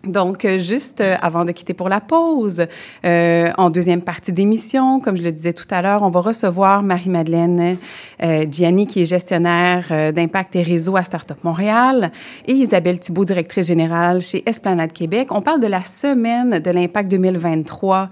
Donc, 0.06 0.46
euh, 0.46 0.58
juste 0.58 1.02
euh, 1.02 1.16
avant 1.22 1.46
de 1.46 1.52
quitter 1.52 1.74
pour 1.74 1.90
la 1.90 2.00
pause, 2.00 2.66
euh, 3.06 3.52
en 3.58 3.70
deuxième 3.70 4.02
partie 4.02 4.32
d'émission, 4.32 5.00
comme 5.00 5.18
je 5.18 5.24
le 5.24 5.32
disais 5.32 5.54
tout 5.54 5.66
à 5.72 5.82
l'heure, 5.82 6.04
on 6.04 6.10
va 6.10 6.20
recevoir 6.20 6.84
Marie-Madeleine 6.84 7.76
euh, 8.22 8.46
Gianni, 8.50 8.86
qui 8.86 9.02
est 9.02 9.06
gestionnaire 9.06 9.86
euh, 9.92 10.12
d'impact 10.12 10.56
et 10.56 10.62
réseau 10.62 10.96
à 10.96 11.04
Startup 11.04 11.44
Montréal, 11.44 12.12
et 12.46 12.54
Isabelle 12.54 13.00
Thibault, 13.00 13.26
directrice 13.26 13.68
générale 13.68 14.22
chez 14.22 14.48
Esplanade 14.48 14.94
Québec. 14.94 15.30
On 15.32 15.42
parle 15.42 15.60
de 15.60 15.68
la 15.68 15.84
semaine 15.84 16.60
de 16.60 16.72
l'impact 16.72 17.10
2023. 17.10 18.10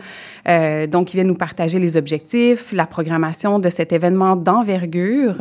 Euh, 0.47 0.87
donc, 0.87 1.13
ils 1.13 1.17
viennent 1.17 1.27
nous 1.27 1.35
partager 1.35 1.77
les 1.79 1.95
objectifs, 1.95 2.71
la 2.73 2.87
programmation 2.87 3.59
de 3.59 3.69
cet 3.69 3.93
événement 3.93 4.35
d'envergure. 4.35 5.35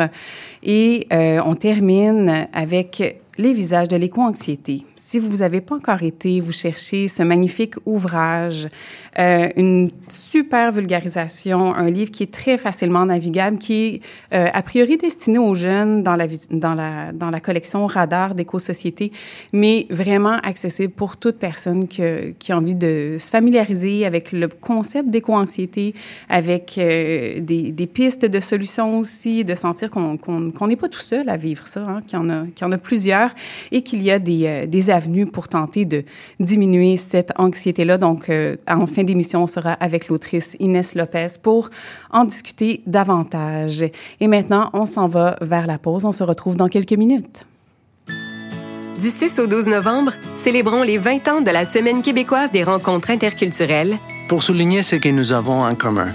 Et 0.62 1.08
on 1.10 1.54
termine 1.54 2.46
avec 2.52 3.21
les 3.38 3.52
visages 3.54 3.88
de 3.88 3.96
l'éco-anxiété. 3.96 4.82
Si 4.94 5.18
vous 5.18 5.38
n'avez 5.38 5.60
pas 5.62 5.76
encore 5.76 6.02
été, 6.02 6.40
vous 6.40 6.52
cherchez 6.52 7.08
ce 7.08 7.22
magnifique 7.22 7.74
ouvrage, 7.86 8.68
euh, 9.18 9.48
une 9.56 9.90
super 10.08 10.70
vulgarisation, 10.70 11.74
un 11.74 11.88
livre 11.88 12.10
qui 12.10 12.24
est 12.24 12.32
très 12.32 12.58
facilement 12.58 13.06
navigable, 13.06 13.58
qui 13.58 13.74
est 13.84 14.00
euh, 14.34 14.48
a 14.52 14.62
priori 14.62 14.98
destiné 14.98 15.38
aux 15.38 15.54
jeunes 15.54 16.02
dans 16.02 16.16
la, 16.16 17.40
collection 17.40 17.86
Radar 17.86 18.34
d'éco-société, 18.34 19.12
mais 19.52 19.86
vraiment 19.88 20.36
accessible 20.42 20.92
pour 20.92 21.16
toute 21.16 21.38
personne 21.38 21.88
qui 21.88 22.02
a 22.02 22.56
envie 22.56 22.74
de 22.74 23.16
se 23.18 23.30
familiariser 23.30 24.04
avec 24.04 24.32
le 24.32 24.48
concept 24.48 25.08
d'éco-anxiété, 25.08 25.94
avec 26.28 26.76
euh, 26.76 27.40
des, 27.40 27.86
pistes 27.92 28.26
de 28.26 28.40
solutions 28.40 28.98
aussi, 28.98 29.44
de 29.44 29.54
sentir 29.54 29.90
qu'on 29.90 30.66
n'est 30.66 30.76
pas 30.76 30.88
tout 30.88 31.00
seul 31.00 31.28
à 31.28 31.36
vivre 31.36 31.66
ça, 31.66 31.80
hein, 31.80 32.02
qu'il 32.06 32.18
y 32.18 32.64
en 32.64 32.72
a 32.72 32.78
plusieurs 32.78 33.21
et 33.70 33.82
qu'il 33.82 34.02
y 34.02 34.10
a 34.10 34.18
des, 34.18 34.46
euh, 34.46 34.66
des, 34.66 34.90
avenues 34.90 35.26
pour 35.26 35.48
tenter 35.48 35.84
de 35.84 36.04
diminuer 36.40 36.96
cette 36.96 37.32
anxiété-là. 37.38 37.98
Donc, 37.98 38.28
euh, 38.28 38.56
en 38.68 38.86
fin 38.86 39.04
d'émission, 39.04 39.44
on 39.44 39.46
sera 39.46 39.72
avec 39.72 40.08
l'autrice 40.08 40.56
Inès 40.60 40.94
Lopez 40.94 41.26
pour 41.42 41.70
en 42.10 42.24
discuter 42.24 42.82
davantage. 42.86 43.84
Et 44.20 44.28
maintenant, 44.28 44.70
on 44.72 44.86
s'en 44.86 45.08
va 45.08 45.36
vers 45.40 45.66
la 45.66 45.78
pause. 45.78 46.04
On 46.04 46.12
se 46.12 46.24
retrouve 46.24 46.56
dans 46.56 46.68
quelques 46.68 46.92
minutes. 46.92 47.44
Du 49.00 49.10
6 49.10 49.40
au 49.40 49.46
12 49.46 49.66
novembre, 49.66 50.12
célébrons 50.36 50.82
les 50.82 50.98
20 50.98 51.28
ans 51.28 51.40
de 51.40 51.50
la 51.50 51.64
Semaine 51.64 52.02
québécoise 52.02 52.52
des 52.52 52.62
rencontres 52.62 53.10
interculturelles 53.10 53.96
pour 54.28 54.42
souligner 54.42 54.82
ce 54.82 54.96
que 54.96 55.08
nous 55.08 55.32
avons 55.32 55.64
en 55.64 55.74
commun. 55.74 56.08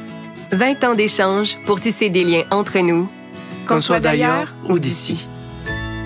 20 0.51 0.83
ans 0.85 0.95
d'échanges 0.95 1.57
pour 1.65 1.81
tisser 1.81 2.09
des 2.09 2.23
liens 2.23 2.45
entre 2.51 2.79
nous, 2.79 3.09
qu'on 3.67 3.81
soit 3.81 3.99
d'ailleurs 3.99 4.55
ou 4.69 4.79
d'ici. 4.79 5.27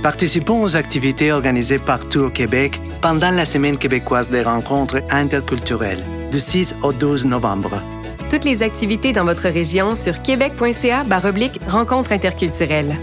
Participons 0.01 0.63
aux 0.63 0.75
activités 0.75 1.31
organisées 1.31 1.77
partout 1.77 2.21
au 2.21 2.29
Québec 2.31 2.79
pendant 3.03 3.29
la 3.29 3.45
Semaine 3.45 3.77
québécoise 3.77 4.31
des 4.31 4.41
rencontres 4.41 4.99
interculturelles 5.11 6.01
du 6.31 6.39
6 6.39 6.73
au 6.81 6.91
12 6.91 7.27
novembre. 7.27 7.79
Toutes 8.31 8.43
les 8.43 8.63
activités 8.63 9.13
dans 9.13 9.25
votre 9.25 9.47
région 9.47 9.93
sur 9.93 10.23
québec.ca 10.23 11.03
baroblique 11.03 11.59
rencontres 11.67 12.13
interculturelles. 12.13 12.95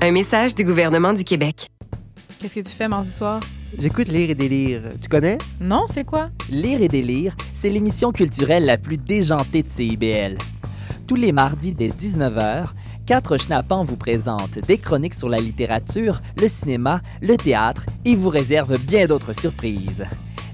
Un 0.00 0.10
message 0.10 0.56
du 0.56 0.64
gouvernement 0.64 1.12
du 1.12 1.22
Québec. 1.22 1.68
Qu'est-ce 2.40 2.56
que 2.56 2.68
tu 2.68 2.74
fais 2.74 2.88
mardi 2.88 3.12
soir? 3.12 3.38
J'écoute 3.78 4.08
Lire 4.08 4.30
et 4.30 4.34
délire. 4.34 4.82
Tu 5.00 5.08
connais? 5.08 5.38
Non, 5.60 5.84
c'est 5.86 6.04
quoi? 6.04 6.30
Lire 6.50 6.82
et 6.82 6.88
délire, 6.88 7.36
c'est 7.52 7.70
l'émission 7.70 8.10
culturelle 8.10 8.66
la 8.66 8.78
plus 8.78 8.98
déjantée 8.98 9.62
de 9.62 9.68
CIBL. 9.68 10.38
Tous 11.06 11.16
les 11.16 11.30
mardis 11.30 11.72
dès 11.72 11.88
19h, 11.88 12.64
Quatre 13.06 13.36
Schnappants 13.36 13.84
vous 13.84 13.98
présentent 13.98 14.58
des 14.66 14.78
chroniques 14.78 15.12
sur 15.12 15.28
la 15.28 15.36
littérature, 15.36 16.22
le 16.40 16.48
cinéma, 16.48 17.02
le 17.20 17.36
théâtre 17.36 17.84
et 18.06 18.16
vous 18.16 18.30
réservent 18.30 18.78
bien 18.78 19.06
d'autres 19.06 19.34
surprises. 19.34 20.06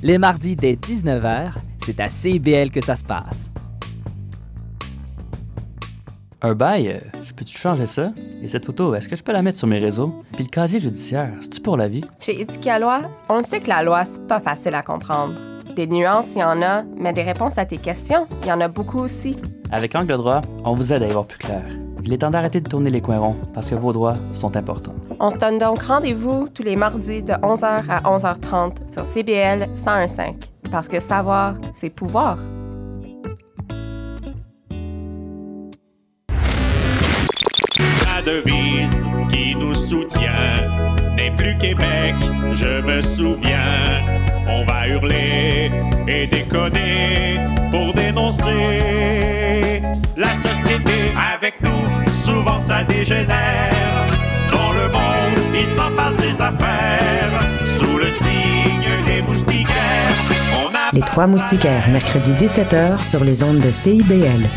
Les 0.03 0.19
mardis 0.19 0.57
dès 0.57 0.73
19h, 0.73 1.53
c'est 1.79 2.01
à 2.01 2.09
CIBL 2.09 2.71
que 2.71 2.81
ça 2.81 2.97
se 2.97 3.05
passe. 3.05 3.53
Un 6.43 6.55
bail, 6.55 6.89
euh, 6.89 6.99
je 7.23 7.33
peux-tu 7.33 7.57
changer 7.57 7.87
ça? 7.87 8.13
Et 8.43 8.49
cette 8.49 8.65
photo, 8.65 8.95
est-ce 8.97 9.09
que 9.09 9.15
je 9.15 9.23
peux 9.23 9.33
la 9.33 9.43
mettre 9.43 9.59
sur 9.59 9.69
mes 9.69 9.79
réseaux? 9.79 10.25
Puis 10.33 10.43
le 10.43 10.49
casier 10.49 10.81
judiciaire, 10.81 11.31
c'est-tu 11.41 11.61
pour 11.61 11.77
la 11.77 11.87
vie? 11.87 12.05
Chez 12.19 12.41
Éthique 12.41 12.67
à 12.67 12.81
loi, 12.81 13.03
on 13.29 13.43
sait 13.43 13.61
que 13.61 13.69
la 13.69 13.85
loi, 13.85 14.05
c'est 14.05 14.27
pas 14.27 14.41
facile 14.41 14.75
à 14.75 14.83
comprendre. 14.83 15.35
Des 15.77 15.87
nuances, 15.87 16.35
il 16.35 16.41
y 16.41 16.45
en 16.45 16.63
a, 16.63 16.83
mais 16.97 17.13
des 17.13 17.23
réponses 17.23 17.59
à 17.59 17.65
tes 17.65 17.79
questions, 17.79 18.27
il 18.43 18.49
y 18.49 18.53
en 18.53 18.61
a 18.61 18.67
beaucoup 18.67 18.99
aussi. 18.99 19.37
Avec 19.71 19.95
Angle 19.95 20.17
droit, 20.17 20.43
on 20.65 20.75
vous 20.75 20.93
aide 20.93 21.05
à 21.05 21.07
y 21.07 21.13
voir 21.13 21.27
plus 21.27 21.39
clair. 21.39 21.63
Il 22.05 22.13
est 22.13 22.19
temps 22.19 22.31
d'arrêter 22.31 22.61
de 22.61 22.69
tourner 22.69 22.91
les 22.91 23.01
coins 23.01 23.19
ronds 23.19 23.37
parce 23.53 23.69
que 23.69 23.75
vos 23.75 23.93
droits 23.93 24.17
sont 24.33 24.57
importants. 24.57 24.95
On 25.19 25.31
se 25.31 25.37
donne 25.37 25.59
donc 25.59 25.83
rendez-vous 25.83 26.49
tous 26.49 26.63
les 26.63 26.77
mardis 26.77 27.23
de 27.23 27.33
11h 27.33 27.85
à 27.89 28.01
11h30 28.03 28.91
sur 28.91 29.05
CBL 29.05 29.69
101.5 29.77 30.35
parce 30.71 30.89
que 30.89 31.01
savoir, 31.01 31.55
c'est 31.75 31.91
pouvoir. 31.91 32.39
La 38.05 38.23
devise 38.25 39.09
qui 39.29 39.55
nous 39.55 39.75
soutient 39.75 41.11
n'est 41.17 41.35
plus 41.35 41.57
Québec, 41.59 42.15
je 42.53 42.81
me 42.83 43.03
souviens. 43.03 44.05
On 44.49 44.65
va 44.65 44.89
hurler 44.89 45.71
et 46.09 46.27
déconner 46.27 47.30
dégénère. 53.01 54.09
Dans 54.53 54.73
le 54.73 54.89
monde, 54.93 55.55
il 55.55 55.67
s'en 55.75 55.91
passe 55.97 56.17
des 56.19 56.41
affaires. 56.41 57.41
Sous 57.79 57.97
le 57.97 58.07
signe 58.23 59.07
des 59.07 59.23
moustiquaires, 59.23 60.15
on 60.53 60.69
a. 60.75 60.91
Les 60.93 61.01
Trois 61.01 61.27
Moustiquaires, 61.27 61.89
mercredi 61.89 62.33
17h 62.35 63.03
sur 63.03 63.25
les 63.25 63.43
ondes 63.43 63.61
de 63.61 63.71
CIBL. 63.71 64.49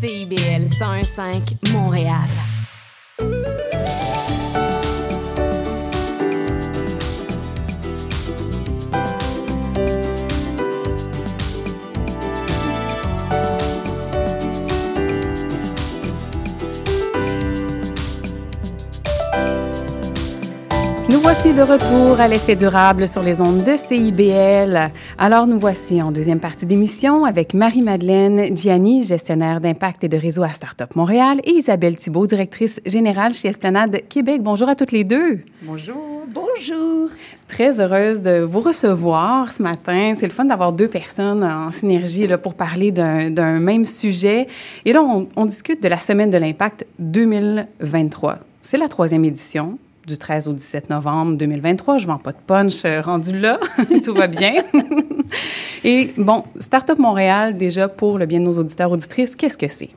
CIBL 0.00 0.66
101.5 0.66 1.72
Montréal. 1.72 2.28
Voici 21.28 21.52
de 21.52 21.62
retour 21.62 22.20
à 22.20 22.28
l'effet 22.28 22.54
durable 22.54 23.08
sur 23.08 23.20
les 23.20 23.40
ondes 23.40 23.64
de 23.64 23.76
CIBL. 23.76 24.92
Alors, 25.18 25.48
nous 25.48 25.58
voici 25.58 26.00
en 26.00 26.12
deuxième 26.12 26.38
partie 26.38 26.66
d'émission 26.66 27.24
avec 27.24 27.52
Marie-Madeleine 27.52 28.56
Gianni, 28.56 29.02
gestionnaire 29.02 29.60
d'impact 29.60 30.04
et 30.04 30.08
de 30.08 30.16
réseau 30.16 30.44
à 30.44 30.50
Startup 30.50 30.94
Montréal, 30.94 31.40
et 31.42 31.50
Isabelle 31.50 31.96
Thibault, 31.96 32.28
directrice 32.28 32.80
générale 32.86 33.34
chez 33.34 33.48
Esplanade 33.48 34.02
Québec. 34.08 34.40
Bonjour 34.44 34.68
à 34.68 34.76
toutes 34.76 34.92
les 34.92 35.02
deux. 35.02 35.40
Bonjour. 35.62 35.96
Bonjour. 36.28 37.08
Très 37.48 37.80
heureuse 37.80 38.22
de 38.22 38.38
vous 38.42 38.60
recevoir 38.60 39.52
ce 39.52 39.64
matin. 39.64 40.14
C'est 40.16 40.26
le 40.26 40.32
fun 40.32 40.44
d'avoir 40.44 40.72
deux 40.72 40.88
personnes 40.88 41.42
en 41.42 41.72
synergie 41.72 42.28
là, 42.28 42.38
pour 42.38 42.54
parler 42.54 42.92
d'un 42.92 43.58
même 43.58 43.84
sujet. 43.84 44.46
Et 44.84 44.92
là, 44.92 45.02
on, 45.02 45.26
on 45.34 45.44
discute 45.44 45.82
de 45.82 45.88
la 45.88 45.98
Semaine 45.98 46.30
de 46.30 46.38
l'impact 46.38 46.86
2023. 47.00 48.38
C'est 48.62 48.78
la 48.78 48.88
troisième 48.88 49.24
édition 49.24 49.76
du 50.06 50.16
13 50.16 50.48
au 50.48 50.52
17 50.52 50.88
novembre 50.88 51.36
2023. 51.36 51.98
Je 51.98 52.06
vends 52.06 52.18
pas 52.18 52.32
de 52.32 52.38
punch 52.46 52.84
rendu 53.04 53.38
là. 53.38 53.58
Tout 54.04 54.14
va 54.14 54.28
bien. 54.28 54.54
Et 55.84 56.12
bon, 56.16 56.44
Startup 56.60 56.98
Montréal, 56.98 57.56
déjà 57.56 57.88
pour 57.88 58.18
le 58.18 58.26
bien 58.26 58.40
de 58.40 58.44
nos 58.44 58.58
auditeurs 58.58 58.90
auditrices, 58.90 59.34
qu'est-ce 59.34 59.58
que 59.58 59.68
c'est? 59.68 59.90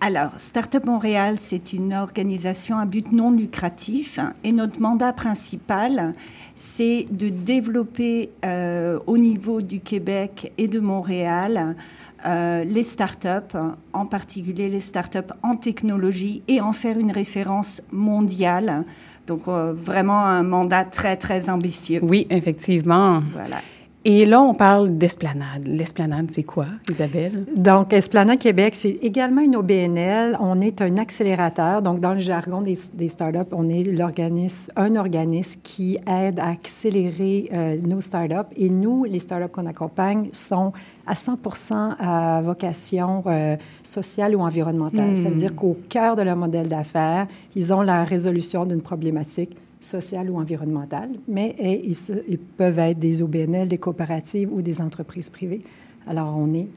Alors, 0.00 0.30
Startup 0.38 0.84
Montréal, 0.84 1.36
c'est 1.40 1.72
une 1.72 1.92
organisation 1.92 2.78
à 2.78 2.86
but 2.86 3.10
non 3.10 3.32
lucratif 3.32 4.20
et 4.44 4.52
notre 4.52 4.80
mandat 4.80 5.12
principal, 5.12 6.12
c'est 6.54 7.06
de 7.10 7.28
développer 7.28 8.30
euh, 8.44 9.00
au 9.08 9.18
niveau 9.18 9.60
du 9.60 9.80
Québec 9.80 10.52
et 10.56 10.68
de 10.68 10.78
Montréal 10.78 11.74
euh, 12.26 12.64
les 12.64 12.82
startups, 12.82 13.56
en 13.92 14.06
particulier 14.06 14.68
les 14.68 14.80
startups 14.80 15.32
en 15.42 15.54
technologie, 15.54 16.42
et 16.48 16.60
en 16.60 16.72
faire 16.72 16.98
une 16.98 17.12
référence 17.12 17.82
mondiale. 17.92 18.84
Donc, 19.28 19.46
euh, 19.46 19.74
vraiment 19.74 20.20
un 20.24 20.42
mandat 20.42 20.84
très, 20.84 21.16
très 21.16 21.50
ambitieux. 21.50 22.00
Oui, 22.02 22.26
effectivement. 22.30 23.22
Voilà. 23.34 23.58
Et 24.04 24.24
là, 24.24 24.40
on 24.40 24.54
parle 24.54 24.96
d'Esplanade. 24.96 25.66
L'Esplanade, 25.66 26.30
c'est 26.30 26.44
quoi, 26.44 26.64
Isabelle? 26.88 27.44
Donc, 27.54 27.92
Esplanade 27.92 28.38
Québec, 28.38 28.74
c'est 28.74 28.96
également 29.02 29.42
une 29.42 29.54
OBNL. 29.54 30.38
On 30.40 30.62
est 30.62 30.80
un 30.80 30.96
accélérateur. 30.96 31.82
Donc, 31.82 32.00
dans 32.00 32.14
le 32.14 32.20
jargon 32.20 32.62
des, 32.62 32.78
des 32.94 33.08
startups, 33.08 33.52
on 33.52 33.68
est 33.68 33.82
l'organisme, 33.82 34.72
un 34.76 34.96
organisme 34.96 35.60
qui 35.62 35.98
aide 36.06 36.40
à 36.40 36.48
accélérer 36.48 37.50
euh, 37.52 37.76
nos 37.82 38.00
startups. 38.00 38.48
Et 38.56 38.70
nous, 38.70 39.04
les 39.04 39.18
startups 39.18 39.52
qu'on 39.52 39.66
accompagne, 39.66 40.28
sont 40.32 40.72
à 41.08 41.14
100 41.14 41.38
à 41.98 42.40
vocation 42.42 43.24
euh, 43.26 43.56
sociale 43.82 44.36
ou 44.36 44.40
environnementale. 44.40 45.12
Hmm. 45.12 45.16
Ça 45.16 45.30
veut 45.30 45.36
dire 45.36 45.54
qu'au 45.54 45.76
cœur 45.88 46.16
de 46.16 46.22
leur 46.22 46.36
modèle 46.36 46.68
d'affaires, 46.68 47.26
ils 47.56 47.72
ont 47.72 47.80
la 47.80 48.04
résolution 48.04 48.66
d'une 48.66 48.82
problématique 48.82 49.56
sociales 49.80 50.28
ou 50.30 50.38
environnementales, 50.38 51.10
mais 51.26 51.54
ils, 51.58 51.96
ils 52.28 52.38
peuvent 52.38 52.78
être 52.78 52.98
des 52.98 53.22
OBNL, 53.22 53.68
des 53.68 53.78
coopératives 53.78 54.52
ou 54.52 54.60
des 54.60 54.80
entreprises 54.80 55.30
privées. 55.30 55.62
Alors, 56.06 56.36
on 56.36 56.52
est 56.52 56.68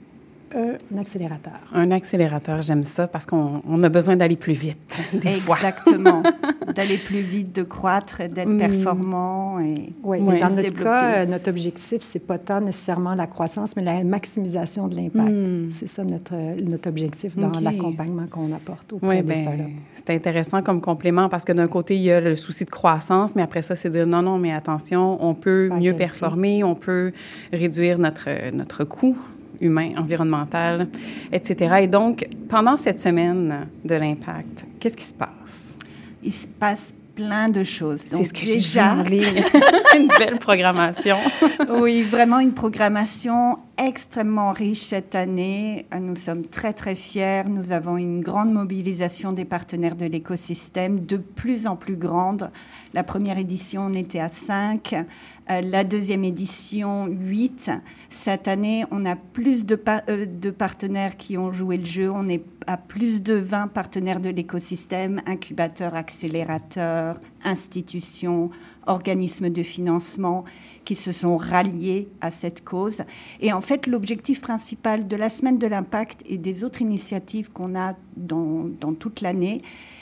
un 0.55 0.97
accélérateur. 0.97 1.53
Un 1.73 1.91
accélérateur, 1.91 2.61
j'aime 2.61 2.83
ça 2.83 3.07
parce 3.07 3.25
qu'on 3.25 3.61
on 3.67 3.81
a 3.83 3.89
besoin 3.89 4.15
d'aller 4.15 4.35
plus 4.35 4.53
vite. 4.53 4.77
Des 5.13 5.31
fois. 5.33 5.55
Exactement. 5.57 6.23
D'aller 6.75 6.97
plus 6.97 7.19
vite, 7.19 7.53
de 7.53 7.63
croître, 7.63 8.19
d'être 8.29 8.47
Mm. 8.47 8.57
performant 8.57 9.59
et 9.59 9.89
Oui, 10.03 10.19
et 10.19 10.21
mais 10.21 10.37
dans 10.39 10.47
notre 10.49 10.61
développer. 10.61 10.83
cas, 10.83 11.15
euh, 11.17 11.25
notre 11.25 11.49
objectif, 11.49 12.01
c'est 12.01 12.25
pas 12.25 12.37
tant 12.37 12.61
nécessairement 12.61 13.13
la 13.13 13.27
croissance, 13.27 13.75
mais 13.75 13.83
la 13.83 14.03
maximisation 14.05 14.87
de 14.87 14.95
l'impact. 14.95 15.31
Mm. 15.31 15.69
C'est 15.71 15.87
ça 15.87 16.03
notre, 16.05 16.33
notre 16.63 16.87
objectif 16.87 17.35
dans 17.35 17.51
l'accompagnement 17.59 18.25
qu'on 18.29 18.53
apporte 18.53 18.93
auprès 18.93 19.07
Oui, 19.07 19.15
des 19.17 19.23
ben, 19.23 19.41
startups. 19.43 19.63
c'est 19.91 20.09
intéressant 20.11 20.61
comme 20.61 20.79
complément 20.79 21.27
parce 21.27 21.43
que 21.43 21.51
d'un 21.51 21.67
côté, 21.67 21.95
il 21.97 22.03
y 22.03 22.11
a 22.11 22.21
le 22.21 22.35
souci 22.35 22.63
de 22.63 22.69
croissance, 22.69 23.35
mais 23.35 23.41
après 23.41 23.61
ça, 23.63 23.75
c'est 23.75 23.89
dire 23.89 24.07
non, 24.07 24.21
non, 24.21 24.37
mais 24.37 24.53
attention, 24.53 25.17
on 25.25 25.33
peut 25.33 25.67
Pas 25.69 25.75
mieux 25.77 25.93
performer, 25.93 26.63
on 26.63 26.75
peut 26.75 27.11
réduire 27.51 27.97
notre, 27.99 28.29
notre 28.55 28.85
coût 28.85 29.17
humain, 29.61 29.93
environnemental, 29.97 30.87
etc. 31.31 31.75
Et 31.81 31.87
donc, 31.87 32.27
pendant 32.49 32.77
cette 32.77 32.99
semaine 32.99 33.67
de 33.83 33.95
l'impact, 33.95 34.65
qu'est-ce 34.79 34.97
qui 34.97 35.05
se 35.05 35.13
passe? 35.13 35.77
Il 36.23 36.33
se 36.33 36.47
passe 36.47 36.93
plein 37.15 37.49
de 37.49 37.63
choses. 37.63 38.01
C'est 38.07 38.23
ce 38.23 38.33
que 38.33 38.45
j'ai 38.45 38.55
déjà. 38.55 38.93
Une 39.95 40.07
belle 40.19 40.39
programmation. 40.39 41.17
oui, 41.69 42.03
vraiment 42.03 42.39
une 42.39 42.53
programmation 42.53 43.57
extrêmement 43.87 44.51
riche 44.51 44.85
cette 44.87 45.15
année. 45.15 45.85
Nous 45.99 46.15
sommes 46.15 46.45
très, 46.45 46.73
très 46.73 46.93
fiers. 46.93 47.43
Nous 47.47 47.71
avons 47.71 47.97
une 47.97 48.21
grande 48.21 48.53
mobilisation 48.53 49.31
des 49.31 49.45
partenaires 49.45 49.95
de 49.95 50.05
l'écosystème, 50.05 50.99
de 50.99 51.17
plus 51.17 51.65
en 51.65 51.75
plus 51.75 51.95
grande. 51.95 52.51
La 52.93 53.03
première 53.03 53.39
édition, 53.39 53.87
on 53.87 53.93
était 53.93 54.19
à 54.19 54.29
5. 54.29 54.93
Euh, 54.93 55.61
la 55.61 55.83
deuxième 55.83 56.23
édition, 56.23 57.07
8. 57.07 57.71
Cette 58.09 58.47
année, 58.47 58.85
on 58.91 59.05
a 59.05 59.15
plus 59.15 59.65
de, 59.65 59.81
euh, 60.09 60.25
de 60.25 60.51
partenaires 60.51 61.17
qui 61.17 61.37
ont 61.37 61.51
joué 61.51 61.77
le 61.77 61.85
jeu. 61.85 62.11
On 62.11 62.27
est 62.27 62.43
à 62.67 62.77
plus 62.77 63.23
de 63.23 63.33
20 63.33 63.67
partenaires 63.67 64.19
de 64.19 64.29
l'écosystème, 64.29 65.21
incubateurs, 65.25 65.95
accélérateurs, 65.95 67.19
institutions, 67.43 68.49
organismes 68.87 69.49
de 69.49 69.63
financement 69.63 70.43
qui 70.85 70.95
se 70.95 71.11
sont 71.11 71.37
ralliés 71.37 72.09
à 72.21 72.31
cette 72.31 72.63
cause. 72.63 73.03
Et 73.39 73.53
en 73.53 73.61
fait, 73.61 73.87
l'objectif 73.87 74.41
principal 74.41 75.07
de 75.07 75.15
la 75.15 75.29
semaine 75.29 75.57
de 75.57 75.67
l'impact 75.67 76.21
et 76.27 76.37
des 76.37 76.63
autres 76.63 76.81
initiatives 76.81 77.51
qu'on 77.51 77.75
a 77.75 77.95
dans, 78.17 78.65
dans 78.79 78.93
toute 78.93 79.21
l'année, 79.21 79.61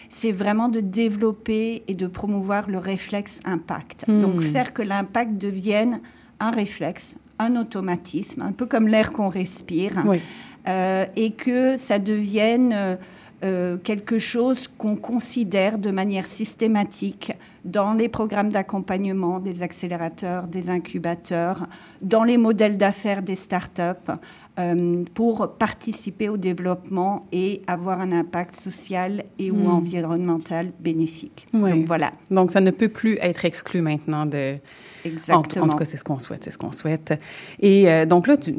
c'est 0.10 0.32
vraiment 0.32 0.70
de 0.70 0.80
développer 0.80 1.84
et 1.88 1.96
de 1.96 2.08
promouvoir 2.08 2.70
le 2.70 2.78
réflexe 2.78 3.40
impact. 3.46 4.06
Hmm. 4.08 4.22
Donc 4.22 4.42
faire 4.42 4.74
que 4.74 4.82
l'impact 4.82 5.38
devienne 5.38 6.02
un 6.40 6.52
réflexe, 6.52 7.18
un 7.38 7.56
automatisme, 7.56 8.42
un 8.42 8.52
peu 8.52 8.66
comme 8.66 8.88
l'air 8.88 9.12
qu'on 9.12 9.30
respire, 9.30 10.04
Oui. 10.06 10.20
euh, 10.68 11.06
et 11.16 11.32
que 11.32 11.78
ça 11.78 12.00
devienne 12.00 12.74
euh, 12.74 12.96
euh, 13.44 13.78
quelque 13.78 14.20
chose 14.20 14.68
qu'on 14.68 14.96
considère 14.96 15.78
de 15.78 15.92
manière 15.92 16.26
systématique 16.26 17.32
dans 17.64 17.94
les 17.94 18.10
programmes 18.10 18.50
d'accompagnement 18.50 19.40
des 19.40 19.62
accélérateurs, 19.64 20.48
des 20.48 20.70
incubateurs, 20.70 21.68
dans 22.02 22.24
les 22.24 22.38
modèles 22.38 22.78
d'affaires 22.78 23.22
des 23.22 23.36
startups, 23.36 24.12
euh, 24.60 25.04
pour 25.14 25.54
participer 25.58 26.28
au 26.28 26.38
développement 26.38 27.22
et 27.32 27.62
avoir 27.68 28.02
un 28.02 28.12
impact 28.12 28.54
social 28.56 29.24
et 29.38 29.52
ou 29.52 29.56
Hmm. 29.56 29.68
environnemental 29.68 30.72
bénéfique. 30.80 31.48
Oui. 31.54 31.72
Donc 31.72 31.86
voilà. 31.86 32.12
Donc, 32.32 32.52
ça 32.52 32.60
ne 32.62 32.72
peut 32.72 32.90
plus 32.90 33.18
être 33.22 33.46
exclu 33.46 33.82
maintenant 33.82 34.26
de. 34.26 34.58
Exactement. 35.06 35.66
En, 35.66 35.68
en 35.68 35.72
tout 35.72 35.78
cas, 35.78 35.86
c'est 35.86 35.98
ce 35.98 36.04
qu'on 36.04 36.20
souhaite, 36.20 36.44
c'est 36.44 36.52
ce 36.52 36.58
qu'on 36.58 36.72
souhaite. 36.72 37.14
Et 37.60 37.90
euh, 37.90 38.06
donc 38.06 38.28
là, 38.28 38.38
tu, 38.38 38.54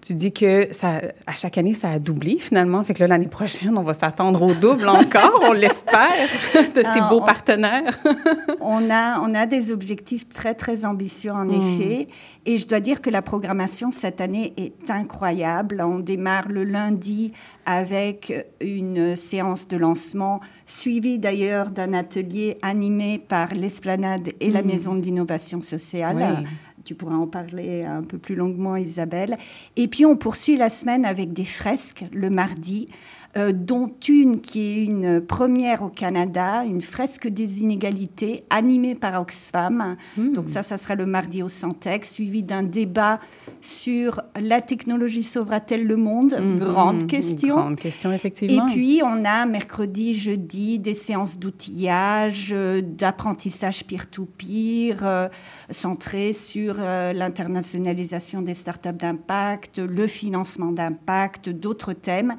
tu 0.00 0.14
dis 0.14 0.32
que 0.32 0.66
ça, 0.72 1.00
à 1.26 1.34
chaque 1.36 1.58
année, 1.58 1.74
ça 1.74 1.90
a 1.90 1.98
doublé 1.98 2.38
finalement. 2.38 2.82
Fait 2.84 2.94
que 2.94 3.00
là, 3.00 3.06
l'année 3.08 3.28
prochaine, 3.28 3.76
on 3.76 3.82
va 3.82 3.94
s'attendre 3.94 4.42
au 4.42 4.54
double 4.54 4.88
encore, 4.88 5.40
on 5.48 5.52
l'espère, 5.52 6.08
de 6.54 6.82
ces 6.82 6.86
Ah, 6.86 7.08
beaux 7.10 7.20
on- 7.20 7.26
partenaires. 7.26 7.98
on, 8.60 8.90
a, 8.90 9.20
on 9.20 9.34
a 9.34 9.46
des 9.46 9.72
objectifs 9.72 10.28
très, 10.28 10.54
très 10.54 10.84
ambitieux, 10.84 11.32
en 11.32 11.44
Mm. 11.46 11.50
effet. 11.54 12.08
Et 12.46 12.56
je 12.56 12.66
dois 12.66 12.80
dire 12.80 13.00
que 13.02 13.10
la 13.10 13.22
programmation 13.22 13.90
cette 13.90 14.20
année 14.20 14.52
est 14.56 14.90
incroyable. 14.90 15.82
On 15.86 15.98
démarre 16.00 16.48
le 16.48 16.64
lundi 16.64 17.32
avec 17.66 18.32
une 18.60 19.14
séance 19.16 19.68
de 19.68 19.76
lancement, 19.76 20.40
suivie 20.66 21.18
d'ailleurs 21.18 21.70
d'un 21.70 21.92
atelier 21.92 22.56
animé 22.62 23.18
par 23.18 23.54
l'Esplanade 23.54 24.30
et 24.40 24.50
la 24.50 24.62
Mm. 24.62 24.66
Maison 24.66 24.94
de 24.94 25.02
l'innovation 25.02 25.49
sociale. 25.62 26.16
Oui. 26.16 26.48
Tu 26.84 26.94
pourras 26.94 27.16
en 27.16 27.26
parler 27.26 27.84
un 27.84 28.02
peu 28.02 28.18
plus 28.18 28.34
longuement, 28.34 28.76
Isabelle. 28.76 29.36
Et 29.76 29.86
puis, 29.88 30.06
on 30.06 30.16
poursuit 30.16 30.56
la 30.56 30.70
semaine 30.70 31.04
avec 31.04 31.32
des 31.32 31.44
fresques 31.44 32.04
le 32.12 32.30
mardi, 32.30 32.88
euh, 33.36 33.52
dont 33.52 33.92
une 34.08 34.40
qui 34.40 34.60
est 34.80 34.84
une 34.84 35.20
première 35.20 35.82
au 35.82 35.88
Canada, 35.88 36.64
une 36.64 36.80
fresque 36.80 37.28
des 37.28 37.60
inégalités 37.60 38.44
animée 38.50 38.94
par 38.96 39.20
Oxfam. 39.20 39.96
Donc 40.16 40.48
ça, 40.48 40.62
ça 40.62 40.76
sera 40.78 40.96
le 40.96 41.06
mardi 41.06 41.42
au 41.42 41.48
Centex, 41.48 42.10
suivi 42.12 42.42
d'un 42.42 42.62
débat 42.64 43.20
sur 43.60 44.20
la 44.40 44.60
technologie 44.60 45.22
sauvera-t-elle 45.22 45.86
le 45.86 45.96
monde? 45.96 46.34
Grande 46.58 47.02
Mhm, 47.02 47.06
question. 47.06 47.56
Grande 47.56 47.76
question, 47.76 48.10
Et 48.10 48.16
effectivement. 48.16 48.66
puis, 48.66 49.00
on 49.04 49.24
a 49.24 49.46
mercredi, 49.46 50.14
jeudi 50.14 50.78
des 50.78 50.94
séances 50.94 51.38
d'outillage, 51.38 52.52
euh, 52.52 52.80
d'apprentissage 52.82 53.84
peer-to-peer, 53.84 54.98
euh, 55.02 55.28
centrées 55.70 56.32
sur 56.32 56.74
l'internationalisation 56.78 58.42
des 58.42 58.54
startups 58.54 58.92
d'impact, 58.92 59.78
le 59.78 60.06
financement 60.06 60.72
d'impact, 60.72 61.48
d'autres 61.48 61.92
thèmes. 61.92 62.34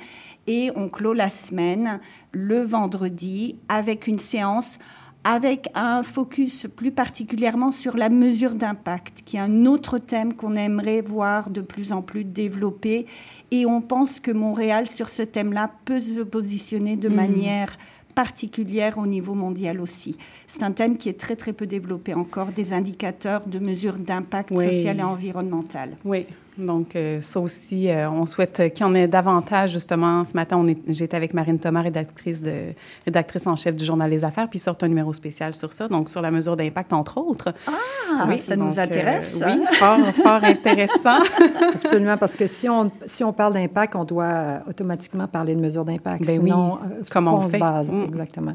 Et 0.48 0.70
on 0.76 0.81
clôt 0.90 1.14
la 1.14 1.30
semaine 1.30 2.00
le 2.32 2.62
vendredi 2.62 3.56
avec 3.70 4.08
une 4.08 4.20
séance 4.20 4.80
avec 5.24 5.68
un 5.76 6.02
focus 6.02 6.66
plus 6.76 6.90
particulièrement 6.92 7.72
sur 7.72 7.96
la 7.96 8.10
mesure 8.10 8.56
d'impact, 8.56 9.22
qui 9.24 9.38
est 9.38 9.40
un 9.40 9.68
autre 9.68 10.00
thème 10.00 10.34
qu'on 10.34 10.56
aimerait 10.56 11.02
voir 11.02 11.52
de 11.52 11.62
plus 11.62 11.92
en 11.94 12.02
plus 12.02 12.24
développé. 12.24 13.06
Et 13.52 13.68
on 13.68 13.82
pense 13.82 14.20
que 14.20 14.32
Montréal, 14.32 14.88
sur 14.88 15.10
ce 15.10 15.22
thème-là, 15.22 15.70
peut 15.86 16.00
se 16.00 16.22
positionner 16.22 16.98
de 16.98 17.08
Mhm. 17.08 17.16
manière 17.16 17.78
particulière 18.16 18.98
au 18.98 19.06
niveau 19.08 19.36
mondial 19.36 19.80
aussi. 19.80 20.18
C'est 20.48 20.64
un 20.64 20.72
thème 20.72 20.98
qui 20.98 21.08
est 21.08 21.20
très 21.20 21.36
très 21.36 21.54
peu 21.54 21.68
développé 21.68 22.16
encore, 22.16 22.52
des 22.52 22.74
indicateurs 22.74 23.46
de 23.46 23.60
mesure 23.60 23.98
d'impact 24.00 24.50
Oui. 24.52 24.66
social 24.66 25.00
et 25.00 25.04
environnemental. 25.04 25.98
Oui. 26.04 26.26
Donc, 26.58 26.96
euh, 26.96 27.22
ça 27.22 27.40
aussi, 27.40 27.90
euh, 27.90 28.10
on 28.10 28.26
souhaite 28.26 28.60
euh, 28.60 28.70
qu'il 28.70 28.86
y 28.86 28.90
en 28.90 28.94
ait 28.94 29.08
davantage. 29.08 29.72
Justement, 29.72 30.24
ce 30.26 30.34
matin, 30.34 30.58
on 30.58 30.68
j'étais 30.88 31.16
avec 31.16 31.34
Marine 31.34 31.58
Thomas, 31.60 31.82
rédactrice, 31.82 32.42
de, 32.42 32.74
rédactrice 33.06 33.48
en 33.48 33.56
chef 33.56 33.76
du 33.76 33.86
Journal 33.86 34.10
Les 34.10 34.24
Affaires, 34.24 34.50
puis 34.50 34.60
sort 34.60 34.76
un 34.82 34.88
numéro 34.90 35.14
spécial 35.14 35.56
sur 35.56 35.72
ça, 35.72 35.88
donc 35.88 36.10
sur 36.10 36.22
la 36.22 36.30
mesure 36.30 36.58
d'impact, 36.58 36.92
entre 36.94 37.18
autres. 37.20 37.54
Ah, 37.68 38.38
ça 38.38 38.56
nous 38.58 38.78
euh, 38.80 38.84
intéresse. 38.84 39.42
oui, 39.46 39.64
fort, 39.76 39.98
fort 40.16 40.44
intéressant. 40.44 41.22
Absolument, 41.74 42.18
parce 42.18 42.36
que 42.36 42.46
si 42.46 42.68
on, 42.70 42.92
si 43.06 43.24
on 43.24 43.32
parle 43.34 43.54
d'impact, 43.54 43.96
on 43.96 44.04
doit 44.04 44.24
euh, 44.26 44.58
automatiquement 44.68 45.28
parler 45.28 45.56
de 45.56 45.62
mesure 45.62 45.86
d'impact. 45.86 46.26
Ben 46.26 46.40
oui, 46.42 46.50
Sinon, 46.50 46.76
euh, 46.84 47.04
sur 47.06 47.14
comme 47.14 47.26
quoi 47.26 47.34
on 47.36 47.42
se 47.42 47.52
fait. 47.52 47.60
base, 47.60 47.92
Mm. 47.92 48.04
exactement. 48.10 48.54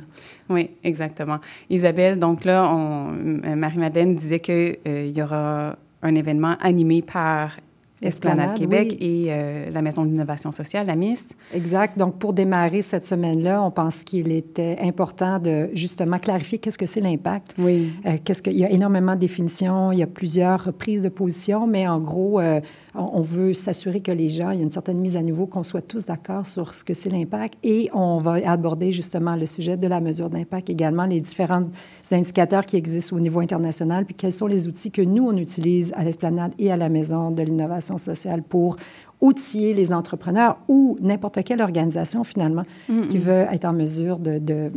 Oui, 0.51 0.71
exactement. 0.85 1.39
Isabelle, 1.71 2.19
donc 2.19 2.45
là, 2.45 2.71
on- 2.73 3.13
euh, 3.45 3.57
Marie-Madeleine 3.57 4.15
disait 4.15 4.39
qu'il 4.41 4.77
y 5.17 5.23
aura 5.23 5.77
un 6.03 6.15
événement 6.15 6.57
animé 6.61 7.03
par 7.03 7.57
Esplanade 8.03 8.55
Québec 8.55 8.97
oui. 9.01 9.07
et 9.07 9.27
euh, 9.31 9.71
la 9.71 9.81
Maison 9.81 10.05
de 10.05 10.11
l'innovation 10.11 10.53
sociale, 10.53 10.87
la 10.87 10.97
MIS. 10.97 11.33
Exact. 11.55 11.99
Donc, 11.99 12.19
pour 12.19 12.35
démarrer 12.35 12.83
cette 12.83 13.07
semaine-là, 13.07 13.63
on 13.63 13.71
pense 13.71 14.05
qu'il 14.05 14.33
était 14.33 14.77
important 14.83 15.39
de 15.39 15.71
justement 15.73 16.19
clarifier 16.19 16.59
qu'est-ce 16.59 16.79
que 16.79 16.87
c'est 16.87 17.01
l'impact. 17.01 17.55
Oui. 17.59 17.93
Euh, 18.05 18.19
qu'est-ce 18.23 18.43
que, 18.43 18.51
il 18.51 18.59
y 18.59 18.65
a 18.65 18.71
énormément 18.71 19.15
de 19.15 19.21
définitions, 19.21 19.93
il 19.93 19.99
y 19.99 20.03
a 20.03 20.07
plusieurs 20.07 20.73
prises 20.75 21.03
de 21.03 21.09
position, 21.09 21.67
mais 21.67 21.89
en 21.89 21.99
gros, 21.99 22.39
euh, 22.39 22.61
on, 22.97 23.21
veut 23.23 23.55
s'assurer 23.55 24.01
que 24.01 24.13
les 24.13 24.29
gens, 24.29 24.51
il 24.51 24.59
y 24.59 24.61
a 24.61 24.65
une 24.65 24.71
certaine 24.71 24.99
mise 24.99 25.17
à 25.17 25.23
niveau, 25.23 25.47
qu'on 25.47 25.63
soit 25.63 25.83
tous 25.83 26.05
d'accord 26.05 26.47
sur 26.47 26.75
ce 26.75 26.85
que 26.85 26.95
c'est 26.95 27.11
l'impact. 27.11 27.55
Et 27.63 27.89
on 27.93 28.19
va 28.19 28.39
aborder 28.51 28.93
justement 28.93 29.37
le 29.37 29.47
sujet 29.47 29.77
de 29.77 29.87
la 29.87 30.01
mesure 30.01 30.31
d'impact 30.31 30.71
également, 30.71 31.07
les 31.07 31.21
différents 31.21 31.63
indicateurs 32.11 32.65
qui 32.67 32.77
existent 32.77 33.17
au 33.17 33.21
niveau 33.21 33.41
international, 33.41 34.05
puis 34.05 34.15
quels 34.15 34.33
sont 34.33 34.47
les 34.47 34.69
outils 34.69 34.91
que 34.91 35.03
nous, 35.03 35.27
on 35.27 35.37
utilise 35.37 35.93
à 35.97 36.05
l'Esplanade 36.05 36.53
et 36.59 36.73
à 36.73 36.77
la 36.77 36.89
Maison 36.89 37.31
de 37.31 37.43
l'innovation 37.43 37.99
sociale 37.99 38.43
pour 38.43 38.77
outiller 39.21 39.73
les 39.73 39.93
entrepreneurs 39.93 40.59
ou 40.69 40.99
n'importe 41.01 41.43
quelle 41.45 41.63
organisation 41.63 42.23
finalement 42.25 42.65
qui 43.09 43.19
veut 43.19 43.47
être 43.51 43.65
en 43.65 43.73
mesure 43.73 44.19
de, 44.19 44.39
de, 44.39 44.71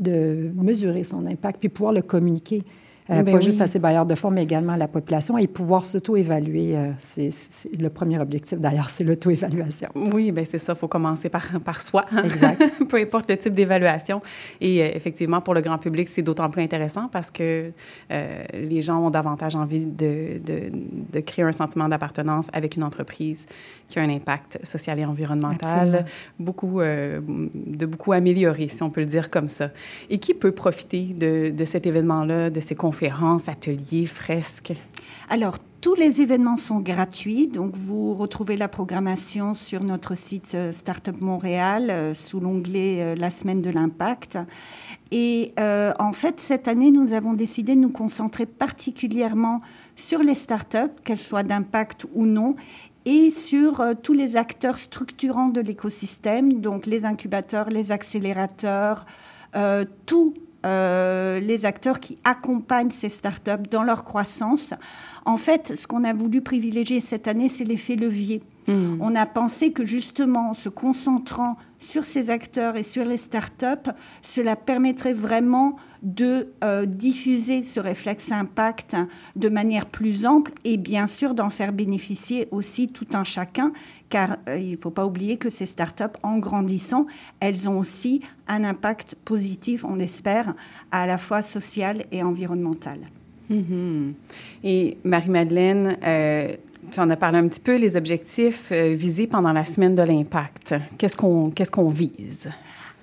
de 0.00 0.50
mesurer 0.56 1.04
son 1.04 1.24
impact 1.26 1.60
puis 1.60 1.68
pouvoir 1.68 1.92
le 1.92 2.02
communiquer 2.02 2.64
euh, 3.10 3.22
Ben 3.22 3.24
pas 3.24 3.38
oui. 3.38 3.44
juste 3.44 3.60
à 3.60 3.66
ses 3.66 3.78
bailleurs 3.78 4.06
de 4.06 4.14
fonds, 4.14 4.30
mais 4.30 4.42
également 4.42 4.72
à 4.72 4.76
la 4.76 4.88
population, 4.88 5.38
et 5.38 5.46
pouvoir 5.46 5.84
s'auto-évaluer. 5.84 6.76
euh, 6.76 6.90
c'est 6.96 7.30
le 7.80 7.88
premier 7.88 8.18
objectif, 8.18 8.58
d'ailleurs, 8.58 8.90
c'est 8.90 9.04
l'auto-évaluation. 9.04 9.88
Oui, 9.94 10.32
ben 10.32 10.44
c'est 10.44 10.58
ça. 10.58 10.72
Il 10.74 10.78
faut 10.78 10.88
commencer 10.88 11.28
par, 11.28 11.44
par 11.64 11.80
soi. 11.80 12.04
Exact. 12.24 12.60
Peu 12.88 12.96
importe 12.98 13.30
le 13.30 13.36
type 13.36 13.54
d'évaluation. 13.54 14.20
Et 14.60 14.82
euh, 14.82 14.90
effectivement, 14.94 15.40
pour 15.40 15.54
le 15.54 15.60
grand 15.60 15.78
public, 15.78 16.08
c'est 16.08 16.22
d'autant 16.22 16.48
plus 16.50 16.62
intéressant 16.62 17.08
parce 17.08 17.30
que 17.30 17.70
les 18.10 18.82
gens 18.82 19.04
ont 19.06 19.10
davantage 19.10 19.54
envie 19.56 19.84
de, 19.86 20.38
de, 20.44 20.72
de 21.12 21.20
créer 21.20 21.44
un 21.44 21.52
sentiment 21.52 21.88
d'appartenance 21.88 22.48
avec 22.52 22.76
une 22.76 22.82
entreprise 22.82 23.46
qui 23.88 23.98
a 23.98 24.02
un 24.02 24.10
impact 24.10 24.58
social 24.64 24.98
et 24.98 25.04
environnemental, 25.04 25.88
Absolument. 25.88 26.04
beaucoup, 26.40 26.80
de 26.80 27.86
beaucoup 27.86 28.12
améliorer, 28.12 28.68
si 28.68 28.82
on 28.82 28.90
peut 28.90 29.00
le 29.00 29.06
dire 29.06 29.30
comme 29.30 29.48
ça. 29.48 29.70
Et 30.10 30.18
qui 30.18 30.34
peut 30.34 30.52
profiter 30.52 31.04
de, 31.16 31.50
de 31.50 31.64
cet 31.64 31.86
événement-là, 31.86 32.50
de 32.50 32.60
ces 32.60 32.74
conférences, 32.74 32.95
ateliers, 33.48 34.06
fresques? 34.06 34.72
Alors, 35.28 35.58
tous 35.80 35.94
les 35.94 36.20
événements 36.22 36.56
sont 36.56 36.80
gratuits, 36.80 37.46
donc 37.46 37.76
vous 37.76 38.14
retrouvez 38.14 38.56
la 38.56 38.68
programmation 38.68 39.54
sur 39.54 39.84
notre 39.84 40.16
site 40.16 40.52
euh, 40.54 40.72
Startup 40.72 41.20
Montréal 41.20 41.90
euh, 41.90 42.14
sous 42.14 42.40
l'onglet 42.40 42.98
euh, 43.00 43.14
La 43.14 43.30
semaine 43.30 43.60
de 43.60 43.70
l'impact. 43.70 44.38
Et 45.12 45.52
en 45.58 46.12
fait, 46.12 46.40
cette 46.40 46.66
année, 46.66 46.90
nous 46.90 47.12
avons 47.12 47.32
décidé 47.32 47.76
de 47.76 47.80
nous 47.80 47.90
concentrer 47.90 48.44
particulièrement 48.44 49.60
sur 49.94 50.20
les 50.20 50.34
startups, 50.34 50.94
qu'elles 51.04 51.20
soient 51.20 51.44
d'impact 51.44 52.06
ou 52.14 52.26
non, 52.26 52.56
et 53.04 53.30
sur 53.30 53.84
tous 54.02 54.14
les 54.14 54.34
acteurs 54.34 54.78
structurants 54.78 55.48
de 55.48 55.60
l'écosystème, 55.60 56.54
donc 56.54 56.86
les 56.86 57.04
incubateurs, 57.04 57.70
les 57.70 57.92
accélérateurs, 57.92 59.06
euh, 59.56 59.84
tous 60.04 60.34
euh, 60.64 61.38
les 61.40 61.66
acteurs 61.66 62.00
qui 62.00 62.18
accompagnent 62.24 62.90
ces 62.90 63.08
startups 63.08 63.68
dans 63.70 63.82
leur 63.82 64.04
croissance. 64.04 64.74
En 65.24 65.36
fait, 65.36 65.76
ce 65.76 65.86
qu'on 65.86 66.04
a 66.04 66.12
voulu 66.12 66.40
privilégier 66.40 67.00
cette 67.00 67.28
année, 67.28 67.48
c'est 67.48 67.64
l'effet 67.64 67.96
levier. 67.96 68.42
On 68.68 69.14
a 69.14 69.26
pensé 69.26 69.70
que 69.70 69.84
justement, 69.84 70.50
en 70.50 70.54
se 70.54 70.68
concentrant 70.68 71.56
sur 71.78 72.04
ces 72.04 72.30
acteurs 72.30 72.76
et 72.76 72.82
sur 72.82 73.04
les 73.04 73.16
startups, 73.16 73.90
cela 74.22 74.56
permettrait 74.56 75.12
vraiment 75.12 75.76
de 76.02 76.48
euh, 76.64 76.86
diffuser 76.86 77.62
ce 77.62 77.80
réflexe 77.80 78.32
impact 78.32 78.96
de 79.34 79.48
manière 79.48 79.86
plus 79.86 80.26
ample 80.26 80.52
et 80.64 80.76
bien 80.76 81.06
sûr 81.06 81.34
d'en 81.34 81.50
faire 81.50 81.72
bénéficier 81.72 82.46
aussi 82.50 82.88
tout 82.88 83.08
un 83.12 83.24
chacun, 83.24 83.72
car 84.08 84.36
euh, 84.48 84.58
il 84.58 84.72
ne 84.72 84.76
faut 84.76 84.90
pas 84.90 85.06
oublier 85.06 85.36
que 85.36 85.48
ces 85.48 85.66
startups, 85.66 86.04
en 86.22 86.38
grandissant, 86.38 87.06
elles 87.40 87.68
ont 87.68 87.78
aussi 87.78 88.20
un 88.48 88.64
impact 88.64 89.16
positif, 89.24 89.84
on 89.84 89.96
l'espère, 89.96 90.54
à 90.92 91.06
la 91.06 91.18
fois 91.18 91.42
social 91.42 92.04
et 92.12 92.22
environnemental. 92.22 92.98
Mhm. 93.48 94.14
Et 94.64 94.98
Marie-Madeleine, 95.04 95.96
euh, 96.04 96.56
tu 96.90 97.00
en 97.00 97.10
as 97.10 97.16
parlé 97.16 97.38
un 97.38 97.48
petit 97.48 97.60
peu, 97.60 97.76
les 97.76 97.96
objectifs 97.96 98.70
euh, 98.72 98.94
visés 98.94 99.26
pendant 99.26 99.52
la 99.52 99.64
semaine 99.64 99.94
de 99.94 100.02
l'impact. 100.02 100.74
Qu'est-ce 100.98 101.16
qu'on 101.16 101.50
qu'est-ce 101.50 101.70
qu'on 101.70 101.88
vise? 101.88 102.48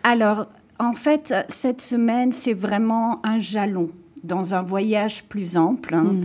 Alors, 0.04 0.48
en 0.80 0.94
fait, 0.94 1.34
cette 1.50 1.82
semaine, 1.82 2.32
c'est 2.32 2.54
vraiment 2.54 3.20
un 3.26 3.40
jalon 3.40 3.90
dans 4.24 4.54
un 4.54 4.62
voyage 4.62 5.24
plus 5.26 5.58
ample. 5.58 5.96
hein. 5.96 6.16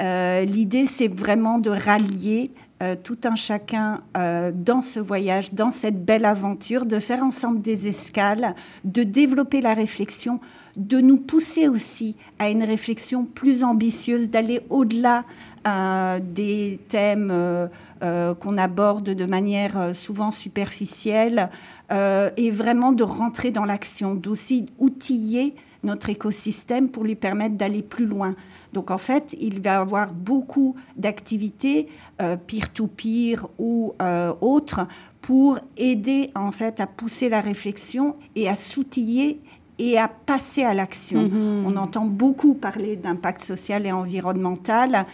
Euh, 0.00 0.44
L'idée, 0.44 0.86
c'est 0.86 1.08
vraiment 1.08 1.58
de 1.58 1.70
rallier 1.70 2.52
euh, 2.80 2.94
tout 3.02 3.18
un 3.24 3.34
chacun 3.34 3.98
euh, 4.16 4.52
dans 4.54 4.82
ce 4.82 5.00
voyage, 5.00 5.52
dans 5.52 5.72
cette 5.72 6.04
belle 6.04 6.24
aventure, 6.24 6.86
de 6.86 7.00
faire 7.00 7.24
ensemble 7.24 7.60
des 7.60 7.88
escales, 7.88 8.54
de 8.84 9.02
développer 9.02 9.60
la 9.60 9.74
réflexion, 9.74 10.38
de 10.76 11.00
nous 11.00 11.16
pousser 11.16 11.66
aussi 11.66 12.14
à 12.38 12.48
une 12.50 12.62
réflexion 12.62 13.24
plus 13.24 13.64
ambitieuse, 13.64 14.30
d'aller 14.30 14.60
au-delà 14.70 15.24
euh, 15.68 16.20
des 16.20 16.80
thèmes 16.88 17.30
euh, 17.30 17.68
euh, 18.02 18.34
qu'on 18.34 18.56
aborde 18.56 19.10
de 19.10 19.26
manière 19.26 19.94
souvent 19.94 20.30
superficielle 20.30 21.50
et 21.90 22.50
vraiment 22.50 22.92
de 22.92 23.02
rentrer 23.02 23.50
dans 23.50 23.64
l'action, 23.64 24.14
d'aussi 24.14 24.66
outiller 24.78 25.54
notre 25.84 26.10
écosystème 26.10 26.88
pour 26.88 27.04
lui 27.04 27.14
permettre 27.14 27.56
d'aller 27.56 27.82
plus 27.82 28.06
loin. 28.06 28.34
Donc 28.72 28.90
en 28.90 28.98
fait, 28.98 29.36
il 29.40 29.60
va 29.60 29.80
avoir 29.80 30.12
beaucoup 30.12 30.74
d'activités 30.96 31.88
euh, 32.20 32.36
peer-to-peer 32.36 33.46
ou 33.58 33.94
autres 34.40 34.86
pour 35.20 35.58
aider 35.76 36.30
en 36.34 36.52
fait 36.52 36.80
à 36.80 36.86
pousser 36.86 37.28
la 37.28 37.40
réflexion 37.40 38.16
et 38.34 38.48
à 38.48 38.54
s'outiller 38.54 39.40
et 39.78 39.98
à 39.98 40.08
passer 40.08 40.64
à 40.64 40.74
l'action. 40.74 41.22
Mhm. 41.22 41.64
On 41.66 41.76
entend 41.76 42.04
beaucoup 42.04 42.54
parler 42.54 42.96
d'impact 42.96 43.42
social 43.42 43.86
et 43.86 43.92
environnemental. 43.92 45.04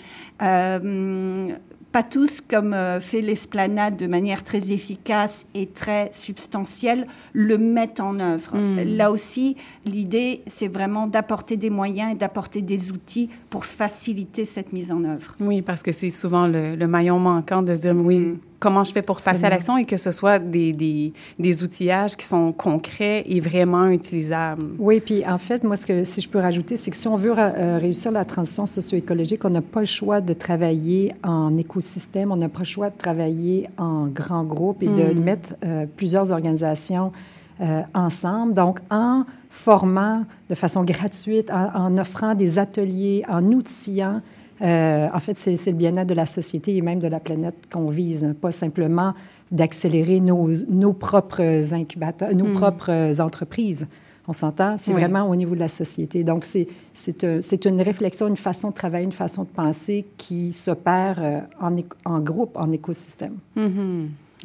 Euh, 0.43 1.51
pas 1.95 2.03
tous, 2.03 2.41
comme 2.41 2.75
euh, 2.75 2.99
fait 2.99 3.21
l'esplanade 3.21 3.97
de 3.97 4.09
manière 4.09 4.43
très 4.43 4.73
efficace 4.73 5.47
et 5.55 5.69
très 5.69 6.09
substantielle, 6.11 7.07
le 7.33 7.57
mettent 7.57 8.01
en 8.01 8.19
œuvre. 8.19 8.57
Mm. 8.57 8.97
Là 8.97 9.13
aussi, 9.13 9.57
l'idée, 9.87 10.43
c'est 10.49 10.67
vraiment 10.67 11.07
d'apporter 11.07 11.57
des 11.57 11.71
moyens 11.71 12.11
et 12.11 12.17
d'apporter 12.17 12.63
des 12.63 12.91
outils 12.91 13.31
pour 13.49 13.65
faciliter 13.65 14.45
cette 14.45 14.73
mise 14.73 14.91
en 14.91 15.05
œuvre. 15.05 15.37
Oui, 15.39 15.63
parce 15.63 15.85
que 15.85 15.93
c'est 15.93 16.11
souvent 16.11 16.49
le, 16.49 16.75
le 16.75 16.89
maillon 16.89 17.21
manquant 17.21 17.63
de 17.63 17.73
se 17.73 17.83
dire, 17.83 17.95
oui, 17.95 18.41
comment 18.59 18.85
je 18.85 18.93
fais 18.93 19.03
pour 19.03 19.21
passer 19.21 19.45
à 19.45 19.51
l'action 19.51 19.77
et 19.77 19.85
que 19.85 19.97
ce 19.97 20.11
soit 20.11 20.39
des, 20.39 20.73
des, 20.73 21.13
des 21.39 21.63
outillages 21.63 22.17
qui 22.17 22.25
sont 22.27 22.53
concrets 22.53 23.23
et 23.27 23.41
vraiment 23.41 23.89
utilisables. 23.89 24.65
Oui, 24.79 25.01
puis 25.01 25.27
en 25.27 25.39
fait, 25.39 25.65
moi, 25.65 25.77
ce 25.77 25.87
que, 25.87 26.05
si 26.05 26.21
je 26.21 26.29
peux 26.29 26.39
rajouter, 26.39 26.77
c'est 26.77 26.91
que 26.91 26.97
si 26.97 27.09
on 27.09 27.17
veut 27.17 27.35
euh, 27.37 27.79
réussir 27.79 28.11
la 28.13 28.25
transition 28.25 28.67
socio-écologique, 28.67 29.45
on 29.45 29.51
n'a 29.51 29.61
pas 29.63 29.81
le 29.81 29.87
choix 29.87 30.21
de 30.21 30.33
travailler 30.33 31.13
en 31.23 31.57
écosystème, 31.57 32.33
on 32.33 32.37
n'a 32.37 32.49
pas 32.49 32.61
le 32.61 32.65
choix 32.65 32.91
de 32.91 32.97
travailler 32.97 33.69
en 33.77 34.07
grand 34.07 34.45
groupe 34.45 34.83
et 34.83 34.89
de 34.89 35.15
Mm. 35.15 35.21
mettre 35.21 35.55
euh, 35.65 35.87
plusieurs 35.97 36.33
organisations 36.33 37.13
euh, 37.61 37.83
ensemble. 37.95 38.55
Donc, 38.55 38.81
en 38.91 39.25
formant 39.51 40.25
de 40.51 40.55
façon 40.55 40.83
gratuite, 40.85 41.51
en, 41.51 41.71
en 41.75 41.99
offrant 41.99 42.35
des 42.35 42.59
ateliers, 42.59 43.25
en 43.29 43.45
outillant, 43.45 44.21
euh, 44.63 45.09
en 45.13 45.19
fait, 45.21 45.39
c'est 45.39 45.71
le 45.71 45.77
bien-être 45.77 46.09
de 46.09 46.15
la 46.15 46.27
société 46.27 46.77
et 46.77 46.81
même 46.81 47.01
de 47.01 47.09
la 47.09 47.21
planète 47.21 47.55
qu'on 47.73 47.89
vise, 47.89 48.25
hein, 48.25 48.35
pas 48.41 48.51
simplement 48.51 49.15
d'accélérer 49.53 50.21
nos, 50.21 50.51
nos 50.69 50.93
propres 50.93 51.75
incubateurs, 51.75 52.35
nos 52.35 52.47
Mm. 52.47 52.55
propres 52.55 53.21
entreprises. 53.21 53.87
On 54.27 54.33
s'entend? 54.33 54.77
C'est 54.79 54.95
Oui. 54.95 55.01
vraiment 55.01 55.29
au 55.29 55.37
niveau 55.37 55.55
de 55.55 55.61
la 55.61 55.69
société. 55.69 56.25
Donc, 56.25 56.47
c'est- 56.47 56.67
c'est 56.95 57.25
un- 57.25 57.43
c'est 57.43 57.67
une 57.67 57.81
réflexion, 57.83 58.27
une 58.27 58.39
façon 58.39 58.71
de 58.71 58.75
travailler, 58.75 59.05
une 59.05 59.13
façon 59.13 59.43
de 59.43 59.49
penser 59.49 60.07
qui 60.17 60.51
s'opère 60.53 61.19
euh, 61.23 61.41
en, 61.61 61.75
en 62.07 62.21
groupe, 62.21 62.57
en 62.57 62.73
écosystème. 62.73 63.35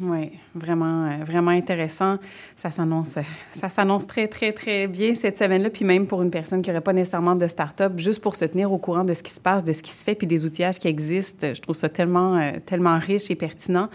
Oui, 0.00 0.32
vraiment, 0.54 1.06
euh, 1.06 1.24
vraiment 1.24 1.50
intéressant. 1.50 2.16
Ça 2.56 2.70
s'annonce, 2.70 3.18
euh, 3.18 3.22
ça 3.50 3.68
s'annonce 3.68 4.06
très, 4.06 4.28
très, 4.28 4.52
très 4.52 4.88
bien 4.88 5.12
cette 5.14 5.36
semaine-là. 5.36 5.68
Puis 5.68 5.84
même 5.84 6.06
pour 6.06 6.22
une 6.22 6.30
personne 6.30 6.62
qui 6.62 6.70
n'aurait 6.70 6.80
pas 6.80 6.94
nécessairement 6.94 7.36
de 7.36 7.46
start-up, 7.46 7.92
juste 7.96 8.22
pour 8.22 8.34
se 8.34 8.46
tenir 8.46 8.72
au 8.72 8.78
courant 8.78 9.04
de 9.04 9.12
ce 9.12 9.22
qui 9.22 9.32
se 9.32 9.40
passe, 9.40 9.62
de 9.62 9.72
ce 9.74 9.82
qui 9.82 9.90
se 9.90 10.02
fait, 10.02 10.14
puis 10.14 10.26
des 10.26 10.44
outillages 10.44 10.78
qui 10.78 10.88
existent, 10.88 11.48
je 11.52 11.60
trouve 11.60 11.76
ça 11.76 11.90
tellement, 11.90 12.40
euh, 12.40 12.52
tellement 12.64 12.98
riche 12.98 13.30
et 13.30 13.34
pertinent. 13.34 13.88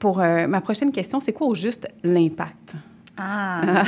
Pour 0.00 0.18
ma 0.18 0.60
prochaine 0.60 0.90
question, 0.90 1.20
c'est 1.20 1.32
quoi 1.32 1.46
au 1.46 1.54
juste 1.54 1.88
l'impact? 2.02 2.74
Ah, 3.20 3.82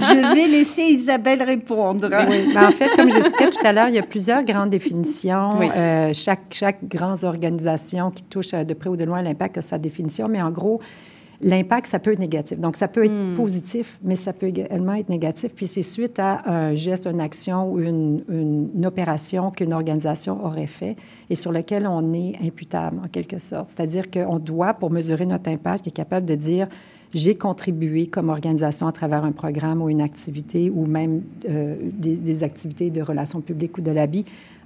je 0.00 0.34
vais 0.34 0.48
laisser 0.48 0.82
Isabelle 0.82 1.42
répondre. 1.42 2.08
Oui. 2.28 2.52
Ben, 2.54 2.66
en 2.68 2.70
fait, 2.70 2.90
comme 2.96 3.10
j'expliquais 3.10 3.50
tout 3.50 3.66
à 3.66 3.72
l'heure, 3.72 3.88
il 3.88 3.94
y 3.94 3.98
a 3.98 4.02
plusieurs 4.02 4.44
grandes 4.44 4.70
définitions. 4.70 5.58
Oui. 5.58 5.68
Euh, 5.74 6.10
chaque, 6.14 6.44
chaque 6.50 6.84
grande 6.86 7.24
organisation 7.24 8.10
qui 8.10 8.24
touche 8.24 8.54
euh, 8.54 8.64
de 8.64 8.74
près 8.74 8.88
ou 8.90 8.96
de 8.96 9.04
loin 9.04 9.22
l'impact 9.22 9.58
a 9.58 9.62
sa 9.62 9.78
définition, 9.78 10.28
mais 10.28 10.40
en 10.40 10.50
gros, 10.50 10.80
l'impact, 11.40 11.86
ça 11.86 11.98
peut 11.98 12.12
être 12.12 12.20
négatif. 12.20 12.58
Donc, 12.60 12.76
ça 12.76 12.86
peut 12.86 13.04
être 13.04 13.34
positif, 13.36 13.98
mais 14.04 14.14
ça 14.14 14.32
peut 14.32 14.46
également 14.46 14.94
être 14.94 15.08
négatif. 15.08 15.52
Puis 15.56 15.66
c'est 15.66 15.82
suite 15.82 16.20
à 16.20 16.42
un 16.48 16.74
geste, 16.74 17.06
une 17.10 17.20
action 17.20 17.68
ou 17.72 17.80
une, 17.80 18.22
une- 18.28 18.70
une 18.76 18.86
opération 18.86 19.50
qu'une 19.50 19.72
organisation 19.72 20.44
aurait 20.44 20.68
fait 20.68 20.94
et 21.30 21.34
sur 21.34 21.50
lequel 21.50 21.88
on 21.88 22.12
est 22.14 22.34
imputable, 22.44 23.00
en 23.04 23.08
quelque 23.08 23.38
sorte. 23.40 23.70
C'est-à-dire 23.74 24.08
qu'on 24.10 24.38
doit, 24.38 24.74
pour 24.74 24.90
mesurer 24.92 25.26
notre 25.26 25.50
impact, 25.50 25.88
être 25.88 25.94
capable 25.94 26.26
de 26.26 26.36
dire 26.36 26.68
j'ai 27.14 27.34
contribué 27.34 28.06
comme 28.06 28.28
organisation 28.30 28.86
à 28.86 28.92
travers 28.92 29.24
un 29.24 29.32
programme 29.32 29.82
ou 29.82 29.88
une 29.88 30.00
activité 30.00 30.70
ou 30.70 30.86
même 30.86 31.22
euh, 31.48 31.76
des, 31.92 32.16
des 32.16 32.42
activités 32.42 32.90
de 32.90 33.02
relations 33.02 33.40
publiques 33.40 33.76
ou 33.78 33.82
de 33.82 33.90
l'habit 33.90 34.24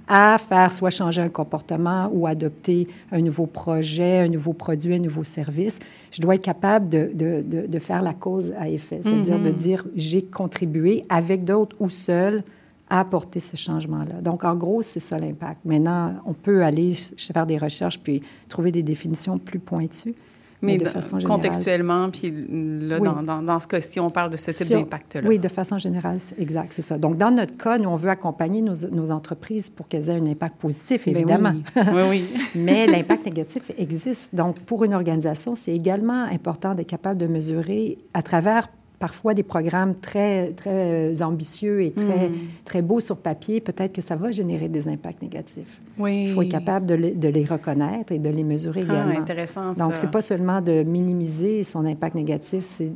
à 0.09 0.37
faire 0.37 0.71
soit 0.71 0.89
changer 0.89 1.21
un 1.21 1.27
comportement 1.27 2.09
ou 2.13 2.27
adopter 2.27 2.87
un 3.11 3.19
nouveau 3.19 3.45
projet, 3.45 4.19
un 4.19 4.29
nouveau 4.29 4.53
produit, 4.53 4.95
un 4.95 4.99
nouveau 4.99 5.25
service. 5.25 5.79
Je 6.11 6.21
dois 6.21 6.35
être 6.35 6.41
capable 6.43 6.87
de, 6.87 7.11
de, 7.13 7.41
de, 7.41 7.67
de 7.67 7.79
faire 7.79 8.01
la 8.01 8.13
cause 8.13 8.53
à 8.57 8.69
effet, 8.69 9.01
c'est-à-dire 9.03 9.37
de 9.39 9.49
Mhm. 9.49 9.55
dire 9.55 9.85
j'ai 9.97 10.21
contribué 10.21 11.03
avec 11.09 11.43
d'autres 11.43 11.75
ou 11.81 11.89
seul 11.89 12.43
à 12.89 13.01
apporter 13.01 13.39
ce 13.39 13.57
changement-là. 13.57 14.21
Donc, 14.21 14.45
en 14.45 14.55
gros, 14.55 14.81
c'est 14.81 15.01
ça 15.01 15.17
l'impact. 15.17 15.59
Maintenant, 15.65 16.13
on 16.25 16.31
peut 16.33 16.63
aller 16.63 16.93
faire 17.17 17.45
des 17.45 17.57
recherches 17.57 17.99
puis 17.99 18.21
trouver 18.47 18.71
des 18.71 18.83
définitions 18.83 19.37
plus 19.37 19.59
pointues. 19.59 20.15
Mais 20.61 20.77
de 20.77 20.85
de- 20.85 20.89
façon 20.89 21.19
générale. 21.19 21.37
contextuellement, 21.37 22.09
puis 22.09 22.31
là, 22.31 22.97
Oui. 22.99 23.07
dans, 23.07 23.21
dans, 23.21 23.41
dans 23.43 23.59
ce 23.59 23.67
cas-ci, 23.67 23.99
on 23.99 24.09
parle 24.09 24.31
de 24.31 24.37
ce 24.37 24.49
type 24.51 24.65
Si 24.65 24.73
d'impact-là. 24.73 25.27
Oui, 25.27 25.37
de 25.37 25.47
façon 25.47 25.77
générale, 25.77 26.17
c'est 26.19 26.39
exact, 26.39 26.73
c'est 26.73 26.81
ça. 26.81 26.97
Donc, 26.97 27.17
dans 27.17 27.29
notre 27.29 27.55
cas, 27.57 27.77
nous, 27.77 27.89
on 27.89 27.95
veut 27.95 28.09
accompagner 28.09 28.61
nos, 28.61 28.73
nos 28.91 29.11
entreprises 29.11 29.69
pour 29.69 29.87
qu'elles 29.87 30.09
aient 30.09 30.13
un 30.19 30.25
impact 30.25 30.55
positif, 30.59 31.05
Ben 31.05 31.15
évidemment. 31.15 31.51
oui. 31.75 31.81
Oui, 31.93 32.01
oui. 32.09 32.25
Mais 32.55 32.87
l'impact 32.87 33.25
négatif 33.25 33.71
existe. 33.77 34.33
Donc, 34.33 34.59
pour 34.61 34.83
une 34.83 34.93
organisation, 34.95 35.53
c'est 35.53 35.75
également 35.75 36.23
important 36.23 36.73
d'être 36.73 36.87
capable 36.89 37.19
de 37.19 37.27
mesurer 37.27 37.99
à 38.15 38.21
travers 38.23 38.67
parfois 38.99 39.33
des 39.35 39.43
programmes 39.43 39.93
très, 39.95 40.53
très 40.53 41.21
ambitieux 41.21 41.83
et 41.83 41.91
très, 41.91 42.29
Mm. 42.29 42.33
très 42.65 42.81
beaux 42.81 42.99
sur 42.99 43.17
papier, 43.17 43.61
peut-être 43.61 43.93
que 43.93 44.01
ça 44.01 44.15
va 44.15 44.31
générer 44.31 44.69
des 44.69 44.87
impacts 44.87 45.21
négatifs. 45.21 45.81
Oui. 45.99 46.25
Il 46.27 46.33
faut 46.33 46.41
être 46.41 46.49
capable 46.49 46.87
de 46.87 46.95
les, 46.95 47.11
de 47.11 47.27
les 47.27 47.45
reconnaître 47.45 48.11
et 48.11 48.17
de 48.17 48.29
les 48.29 48.43
mesurer 48.43 48.81
Ah, 48.89 48.93
également. 48.93 49.19
intéressant, 49.21 49.73
ça. 49.75 49.83
Donc, 49.83 49.97
c'est 49.97 50.09
pas 50.09 50.21
seulement 50.21 50.61
de 50.61 50.81
minimiser 50.83 51.61
son 51.61 51.85
impact 51.85 52.15
négatif 52.15 52.63
c'est, 52.63 52.91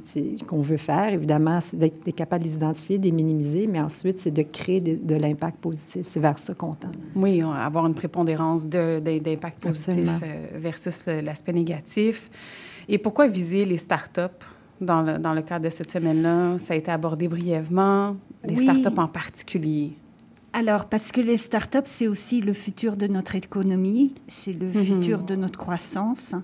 qu'on 0.47 0.62
veut 0.62 0.78
faire. 0.78 1.14
Évidemment, 1.14 1.62
c'est 1.62 1.78
d'être, 1.78 2.04
capable 2.16 2.43
de 2.45 2.49
les 2.49 2.56
identifier, 2.56 2.97
de 2.97 3.04
les 3.06 3.12
minimiser, 3.12 3.68
mais 3.68 3.80
ensuite, 3.80 4.20
c'est 4.20 4.32
de 4.32 4.41
créer 4.43 4.82
de, 4.82 4.95
de 4.95 5.16
l'impact 5.16 5.58
positif. 5.60 6.08
C'est 6.08 6.20
vers 6.20 6.39
ça 6.39 6.54
qu'on 6.56 6.74
tend. 6.74 6.91
Oui, 7.16 7.41
avoir 7.43 7.86
une 7.86 7.93
prépondérance 7.93 8.68
d'impact 8.68 9.60
positif 9.62 10.10
euh, 10.24 10.47
versus 10.58 11.06
l'aspect 11.06 11.54
négatif. 11.54 12.30
Et 12.89 12.97
pourquoi 12.97 13.28
viser 13.28 13.66
les 13.66 13.78
startups? 13.78 14.22
Dans 14.82 15.02
le, 15.02 15.18
dans 15.18 15.34
le 15.34 15.42
cadre 15.42 15.66
de 15.66 15.70
cette 15.70 15.90
semaine-là? 15.90 16.58
Ça 16.60 16.74
a 16.74 16.78
été 16.78 16.92
abordé 16.92 17.28
brièvement, 17.28 18.16
les 18.46 18.56
Oui. 18.58 18.64
startups 18.66 19.00
en 19.00 19.08
particulier. 19.08 19.94
Alors, 20.54 20.86
parce 20.86 21.14
que 21.14 21.22
les 21.22 21.38
startups, 21.38 21.78
c'est 21.86 22.08
aussi 22.08 22.41
le 22.41 22.52
futur 22.52 22.97
de 22.97 23.08
notre 23.08 23.36
économie, 23.36 24.16
c'est 24.28 24.52
le 24.52 24.68
Mhm. 24.68 24.84
futur 24.84 25.24
de 25.24 25.36
notre 25.38 25.58
croissance. 25.58 26.36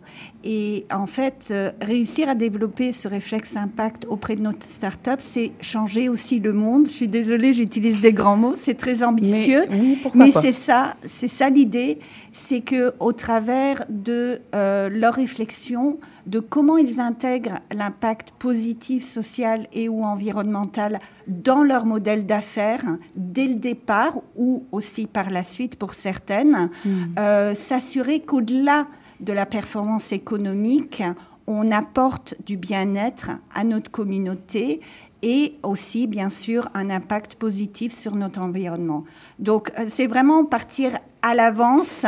Et 0.46 0.86
en 0.94 1.08
fait, 1.08 1.50
euh, 1.52 1.72
réussir 1.82 2.30
à 2.30 2.36
développer 2.36 2.94
ce 2.94 3.10
réflexe 3.10 3.58
impact 3.58 4.06
auprès 4.08 4.38
de 4.38 4.42
notre 4.42 4.66
startup, 4.66 5.18
c'est 5.20 5.52
changer 5.60 6.08
aussi 6.08 6.40
le 6.40 6.54
monde. 6.54 6.88
Je 6.88 6.94
suis 6.94 7.10
désolée, 7.10 7.52
j'utilise 7.52 8.00
des 8.00 8.14
grands 8.14 8.38
mots, 8.38 8.56
c'est 8.58 8.76
très 8.76 9.04
ambitieux. 9.04 9.66
Mais 10.14 10.26
oui, 10.26 10.32
c'est 10.32 10.54
ça, 10.54 10.96
c'est 11.06 11.28
ça 11.28 11.50
l'idée, 11.50 12.00
c'est 12.32 12.62
que 12.62 12.94
au 13.02 13.12
travers 13.12 13.84
de 13.90 14.40
euh, 14.56 14.88
leur 14.90 15.16
réflexion, 15.16 16.00
de 16.28 16.40
comment 16.40 16.78
ils 16.78 17.02
intègrent 17.02 17.60
l'impact 17.76 18.32
positif, 18.40 19.04
social 19.04 19.68
et 19.74 19.90
ou 19.90 20.04
environnemental 20.06 21.00
dans 21.28 21.64
leur 21.64 21.86
modèle 21.86 22.26
d'affaires 22.26 22.86
dès 23.18 23.48
le 23.48 23.56
départ 23.56 23.97
ou 24.36 24.64
aussi 24.72 25.08
par 25.08 25.30
la 25.30 25.44
suite 25.44 25.78
pour 25.78 25.94
certaines, 25.94 26.70
euh, 27.20 27.54
s'assurer 27.54 28.20
qu'au-delà 28.20 28.88
de 29.20 29.34
la 29.34 29.46
performance 29.46 30.12
économique, 30.12 31.04
on 31.48 31.72
apporte 31.72 32.36
du 32.46 32.58
bien-être 32.58 33.32
à 33.54 33.64
notre 33.64 33.90
communauté 33.90 34.82
et 35.24 35.54
aussi, 35.64 36.06
bien 36.08 36.30
sûr, 36.30 36.68
un 36.74 36.90
impact 36.90 37.36
positif 37.36 37.92
sur 37.92 38.16
notre 38.16 38.40
environnement. 38.42 39.04
Donc, 39.40 39.72
euh, 39.80 39.86
c'est 39.88 40.08
vraiment 40.08 40.46
partir 40.46 40.92
à 41.22 41.34
l'avance, 41.34 42.06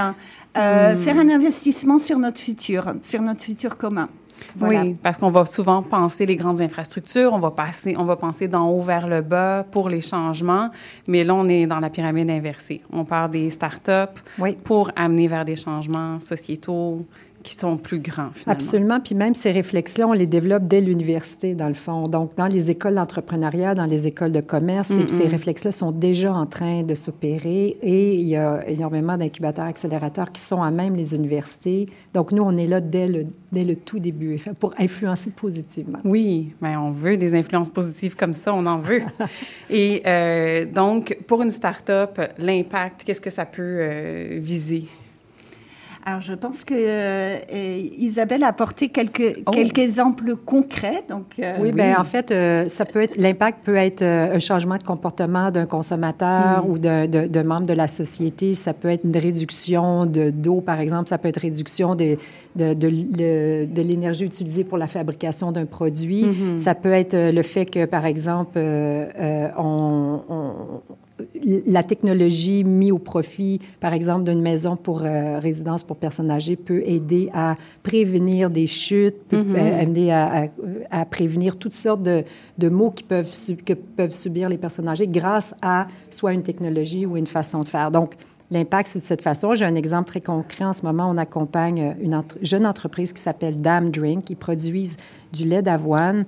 euh, 0.57 0.95
Mm. 0.95 0.99
faire 0.99 1.17
un 1.17 1.29
investissement 1.29 1.97
sur 1.97 2.19
notre 2.19 2.39
futur, 2.39 2.93
sur 3.01 3.21
notre 3.21 3.41
futur 3.43 3.77
commun. 3.77 4.09
Voilà. 4.55 4.83
Oui, 4.83 4.95
parce 5.01 5.17
qu'on 5.17 5.31
va 5.31 5.45
souvent 5.45 5.81
penser 5.81 6.25
les 6.25 6.35
grandes 6.35 6.61
infrastructures, 6.61 7.33
on 7.33 7.39
va, 7.39 7.51
passer, 7.51 7.95
on 7.97 8.05
va 8.05 8.15
penser 8.15 8.47
d'en 8.47 8.69
haut 8.69 8.81
vers 8.81 9.07
le 9.07 9.21
bas 9.21 9.65
pour 9.69 9.89
les 9.89 10.01
changements, 10.01 10.69
mais 11.07 11.23
là, 11.23 11.35
on 11.35 11.47
est 11.47 11.67
dans 11.67 11.79
la 11.79 11.89
pyramide 11.89 12.29
inversée. 12.29 12.81
On 12.91 13.05
part 13.05 13.29
des 13.29 13.49
startups 13.49 14.19
pour 14.63 14.91
amener 14.95 15.27
vers 15.27 15.45
des 15.45 15.55
changements 15.55 16.19
sociétaux 16.19 17.05
qui 17.49 17.55
sont 17.55 17.77
plus 17.77 17.99
grands, 17.99 18.29
finalement. 18.31 18.51
Absolument. 18.53 18.99
Puis 18.99 19.15
même 19.15 19.33
ces 19.33 19.51
réflexes-là, 19.51 20.07
on 20.07 20.13
les 20.13 20.27
développe 20.27 20.67
dès 20.67 20.81
l'université, 20.81 21.55
dans 21.55 21.67
le 21.67 21.73
fond. 21.73 22.03
Donc, 22.03 22.35
dans 22.37 22.45
les 22.45 22.69
écoles 22.69 22.93
d'entrepreneuriat, 22.95 23.73
dans 23.73 23.85
les 23.85 24.05
écoles 24.05 24.31
de 24.33 24.41
commerce, 24.41 24.89
ces- 24.89 25.07
ces 25.07 25.25
réflexes-là 25.27 25.71
sont 25.71 25.91
déjà 25.91 26.31
en 26.31 26.45
train 26.45 26.83
de 26.83 26.93
s'opérer 26.93 27.77
et 27.81 28.13
il 28.15 28.27
y 28.27 28.35
a 28.35 28.63
énormément 28.69 29.17
d'incubateurs, 29.17 29.65
accélérateurs 29.65 30.31
qui 30.31 30.41
sont 30.41 30.61
à 30.61 30.69
même 30.69 30.95
les 30.95 31.15
universités. 31.15 31.87
Donc, 32.13 32.31
nous, 32.31 32.43
on 32.43 32.55
est 32.55 32.67
là 32.67 32.81
dès 32.81 33.07
le, 33.07 33.25
dès 33.51 33.63
le 33.63 33.75
tout 33.75 33.97
début 33.99 34.39
pour 34.59 34.71
influencer 34.77 35.31
positivement. 35.31 35.99
Oui, 36.03 36.53
mais 36.61 36.75
on 36.77 36.91
veut 36.91 37.17
des 37.17 37.33
influences 37.33 37.69
positives 37.69 38.15
comme 38.15 38.33
ça, 38.35 38.53
on 38.53 38.65
en 38.67 38.77
veut. 38.77 39.01
Et 39.71 40.03
euh, 40.05 40.65
donc, 40.65 41.17
pour 41.25 41.41
une 41.41 41.49
start-up, 41.49 42.19
l'impact, 42.37 43.03
qu'est-ce 43.05 43.21
que 43.21 43.29
ça 43.31 43.45
peut 43.45 43.61
euh, 43.79 44.37
viser? 44.39 44.85
Alors, 46.09 46.21
je 46.21 46.33
pense 46.33 46.63
que 46.63 46.73
euh, 46.75 47.37
Isabelle 47.99 48.43
a 48.43 48.47
apporté 48.47 48.89
quelques, 48.89 49.37
Oh. 49.45 49.51
quelques 49.51 49.77
exemples 49.77 50.35
concrets. 50.35 51.03
Donc, 51.07 51.27
euh, 51.37 51.57
Oui, 51.61 51.71
bien, 51.71 51.99
en 51.99 52.03
fait, 52.03 52.31
euh, 52.31 52.67
ça 52.67 52.83
peut 52.85 53.01
être 53.03 53.15
l'impact 53.17 53.63
peut 53.63 53.75
être 53.75 54.01
euh, 54.01 54.33
un 54.35 54.39
changement 54.39 54.77
de 54.77 54.83
comportement 54.83 55.51
d'un 55.51 55.67
consommateur 55.67 56.65
Mm. 56.65 56.69
ou 56.71 56.79
d'un 56.79 57.05
de, 57.07 57.27
de 57.27 57.41
membre 57.43 57.67
de 57.67 57.73
la 57.73 57.87
société. 57.87 58.55
Ça 58.55 58.73
peut 58.73 58.89
être 58.89 59.05
une 59.05 59.15
réduction 59.17 60.07
de 60.07 60.31
d'eau, 60.31 60.61
par 60.61 60.79
exemple. 60.81 61.09
Ça 61.09 61.19
peut 61.19 61.27
être 61.27 61.41
réduction 61.41 61.93
des- 61.93 62.17
de, 62.55 62.73
de, 62.73 62.87
le- 62.87 63.67
de 63.67 63.81
l'énergie 63.83 64.25
utilisée 64.25 64.63
pour 64.63 64.79
la 64.79 64.87
fabrication 64.87 65.51
d'un 65.51 65.65
produit. 65.65 66.25
Mhm. 66.25 66.57
Ça 66.57 66.73
peut 66.73 66.91
être 66.91 67.15
le 67.15 67.43
fait 67.43 67.67
que, 67.67 67.85
par 67.85 68.05
exemple, 68.07 68.53
euh, 68.57 69.05
euh, 69.19 69.47
on- 69.59 70.21
on- 70.27 70.81
la 71.65 71.83
technologie 71.83 72.63
mise 72.63 72.91
au 72.91 72.97
profit, 72.99 73.59
par 73.79 73.93
exemple, 73.93 74.23
d'une 74.29 74.41
maison 74.41 74.75
pour 74.75 75.03
euh, 75.03 75.39
résidence 75.39 75.83
pour 75.83 75.97
personnes 75.97 76.29
âgées 76.29 76.55
peut 76.55 76.81
aider 76.85 77.29
à 77.33 77.55
prévenir 77.83 78.49
des 78.49 78.67
chutes, 78.67 79.17
peut 79.27 79.37
Mhm. 79.37 79.55
euh, 79.55 79.81
amener 79.81 80.11
à, 80.11 80.43
à- 80.91 81.01
à 81.01 81.05
prévenir 81.05 81.57
toutes 81.57 81.73
sortes 81.75 82.03
de, 82.03 82.23
de 82.57 82.69
maux 82.69 82.91
qui 82.91 83.03
peuvent, 83.03 83.29
que 83.65 83.73
peuvent 83.73 84.11
subir 84.13 84.49
les 84.49 84.57
personnes 84.57 84.87
âgées 84.87 85.07
grâce 85.07 85.55
à 85.61 85.87
soit 86.09 86.33
une 86.33 86.43
technologie 86.43 87.05
ou 87.05 87.17
une 87.17 87.27
façon 87.27 87.61
de 87.61 87.67
faire. 87.67 87.91
Donc, 87.91 88.13
l'impact, 88.51 88.89
c'est 88.91 88.99
de 88.99 89.05
cette 89.05 89.21
façon. 89.21 89.53
J'ai 89.55 89.65
un 89.65 89.75
exemple 89.75 90.07
très 90.07 90.21
concret. 90.21 90.65
En 90.65 90.73
ce 90.73 90.83
moment, 90.85 91.07
on 91.09 91.17
accompagne 91.17 91.95
une 92.01 92.15
entre- 92.15 92.37
jeune 92.41 92.65
entreprise 92.65 93.13
qui 93.13 93.21
s'appelle 93.21 93.61
Dam 93.61 93.91
Drink. 93.91 94.29
Ils 94.29 94.35
produisent 94.37 94.97
du 95.33 95.45
lait 95.45 95.61
d'avoine. 95.61 96.25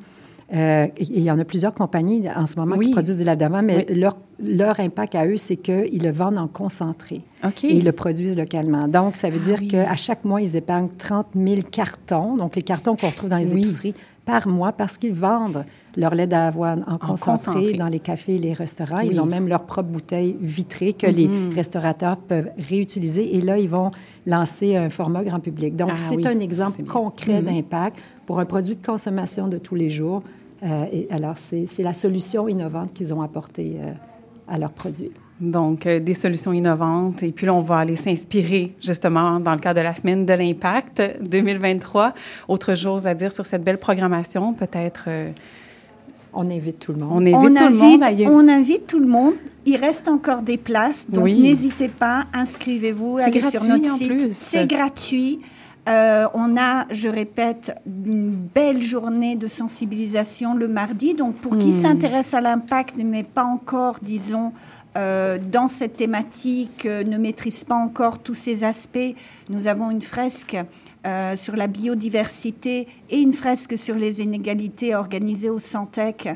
Euh, 0.53 0.85
et 0.97 1.03
il 1.09 1.21
y 1.23 1.31
en 1.31 1.39
a 1.39 1.45
plusieurs 1.45 1.73
compagnies 1.73 2.23
en 2.35 2.45
ce 2.45 2.57
moment 2.57 2.77
qui 2.77 2.91
produisent 2.91 3.17
du 3.17 3.23
lait 3.23 3.37
d'avoine, 3.37 3.65
mais 3.65 3.85
Oui. 3.89 3.95
leur, 3.95 4.17
leur 4.43 4.79
impact 4.81 5.15
à 5.15 5.25
eux, 5.25 5.37
c'est 5.37 5.55
qu'ils 5.55 6.03
le 6.03 6.11
vendent 6.11 6.37
en 6.37 6.47
concentré. 6.47 7.21
OK. 7.45 7.63
Et 7.63 7.75
ils 7.77 7.85
le 7.85 7.93
produisent 7.93 8.37
localement. 8.37 8.87
Donc, 8.89 9.15
ça 9.15 9.29
veut 9.29 9.39
Ah 9.41 9.45
dire 9.45 9.57
oui. 9.61 9.67
qu'à 9.69 9.95
chaque 9.95 10.25
mois, 10.25 10.41
ils 10.41 10.57
épargnent 10.57 10.89
30 10.97 11.27
000 11.35 11.61
cartons, 11.71 12.35
donc 12.35 12.55
les 12.57 12.61
cartons 12.63 12.95
qu'on 12.97 13.07
retrouve 13.07 13.29
dans 13.29 13.37
les 13.37 13.51
épiceries, 13.53 13.93
par 14.25 14.47
mois, 14.47 14.71
parce 14.73 14.97
qu'ils 14.97 15.13
vendent 15.13 15.65
leur 15.95 16.13
lait 16.15 16.27
d'avoine 16.27 16.83
en, 16.87 16.97
concentré, 16.97 17.53
concentré. 17.53 17.73
dans 17.77 17.87
les 17.87 17.99
cafés 17.99 18.35
et 18.35 18.39
les 18.39 18.53
restaurants. 18.53 18.99
Ils 18.99 19.19
ont 19.21 19.25
même 19.25 19.47
leur 19.47 19.63
propre 19.63 19.89
bouteille 19.89 20.35
vitrée 20.41 20.93
que 20.93 21.07
les 21.07 21.29
restaurateurs 21.55 22.17
peuvent 22.17 22.51
réutiliser. 22.69 23.35
Et 23.37 23.41
là, 23.41 23.57
ils 23.57 23.69
vont 23.69 23.89
lancer 24.27 24.75
un 24.75 24.89
format 24.89 25.23
grand 25.23 25.39
public. 25.39 25.75
Donc, 25.75 25.89
Ah 25.93 25.97
c'est 25.97 26.25
un 26.25 26.39
exemple 26.39 26.83
concret 26.83 27.41
Mhm. 27.41 27.45
d'impact 27.55 27.97
pour 28.25 28.39
un 28.39 28.45
produit 28.45 28.75
de 28.75 28.85
consommation 28.85 29.47
de 29.47 29.57
tous 29.57 29.75
les 29.75 29.89
jours. 29.89 30.21
Euh, 30.63 30.85
et 30.91 31.07
alors, 31.11 31.37
c'est 31.37 31.65
c'est 31.65 31.83
la 31.83 31.93
solution 31.93 32.47
innovante 32.47 32.93
qu'ils 32.93 33.13
ont 33.13 33.21
apportée 33.21 33.77
euh, 33.79 33.91
à 34.47 34.57
leurs 34.59 34.71
produits. 34.71 35.11
Donc, 35.39 35.87
euh, 35.87 35.99
des 35.99 36.13
solutions 36.13 36.53
innovantes. 36.53 37.23
Et 37.23 37.31
puis 37.31 37.47
là, 37.47 37.53
on 37.55 37.61
va 37.61 37.77
aller 37.79 37.95
s'inspirer, 37.95 38.75
justement, 38.79 39.39
dans 39.39 39.53
le 39.53 39.57
cadre 39.59 39.79
de 39.79 39.83
la 39.83 39.95
semaine 39.95 40.23
de 40.25 40.33
l'impact 40.33 41.01
2023. 41.27 42.13
Autre 42.47 42.75
chose 42.75 43.07
à 43.07 43.15
dire 43.15 43.31
sur 43.33 43.45
cette 43.47 43.63
belle 43.63 43.79
programmation, 43.79 44.53
peut-être... 44.53 45.05
euh, 45.07 45.31
on 46.33 46.49
invite 46.49 46.79
tout 46.79 46.93
le 46.93 46.99
monde. 46.99 47.09
On 47.11 47.19
invite 47.25 47.35
on, 47.35 47.47
tout 47.67 47.73
le 47.73 47.77
monde 47.77 48.03
à 48.03 48.11
y- 48.11 48.27
on 48.27 48.47
invite 48.47 48.87
tout 48.87 48.99
le 48.99 49.07
monde. 49.07 49.33
Il 49.65 49.75
reste 49.77 50.07
encore 50.07 50.43
des 50.43 50.57
places, 50.57 51.09
donc 51.09 51.25
Oui. 51.25 51.39
n'hésitez 51.41 51.89
pas, 51.89 52.23
inscrivez-vous, 52.33 53.17
C'est 53.17 53.23
allez 53.25 53.41
sur 53.41 53.49
gratuit, 53.51 53.67
notre 53.69 53.91
en 53.93 53.95
site. 53.97 54.07
plus. 54.07 54.27
C'est 54.31 54.65
gratuit. 54.67 55.39
Euh, 55.89 56.27
on 56.33 56.57
a, 56.57 56.85
je 56.91 57.09
répète, 57.09 57.75
une 57.87 58.29
belle 58.31 58.81
journée 58.83 59.35
de 59.35 59.47
sensibilisation 59.47 60.53
le 60.53 60.67
mardi. 60.67 61.15
Donc, 61.15 61.35
pour 61.35 61.57
qui 61.57 61.69
Hmm. 61.69 61.81
s'intéresse 61.81 62.33
à 62.33 62.41
l'impact, 62.41 62.95
mais 63.03 63.23
pas 63.23 63.43
encore, 63.43 63.97
disons, 64.01 64.53
euh, 64.97 65.39
dans 65.51 65.69
cette 65.69 65.97
thématique, 65.97 66.85
euh, 66.85 67.03
ne 67.03 67.17
maîtrise 67.17 67.63
pas 67.63 67.75
encore 67.75 68.19
tous 68.19 68.33
ces 68.33 68.63
aspects, 68.63 69.15
nous 69.49 69.67
avons 69.67 69.89
une 69.89 70.01
fresque 70.01 70.57
euh, 71.07 71.35
sur 71.35 71.55
la 71.55 71.65
biodiversité 71.65 72.87
et 73.09 73.19
une 73.21 73.33
fresque 73.33 73.75
sur 73.75 73.95
les 73.95 74.21
inégalités 74.21 74.93
organisée 74.93 75.49
au 75.49 75.57
Santec 75.57 76.29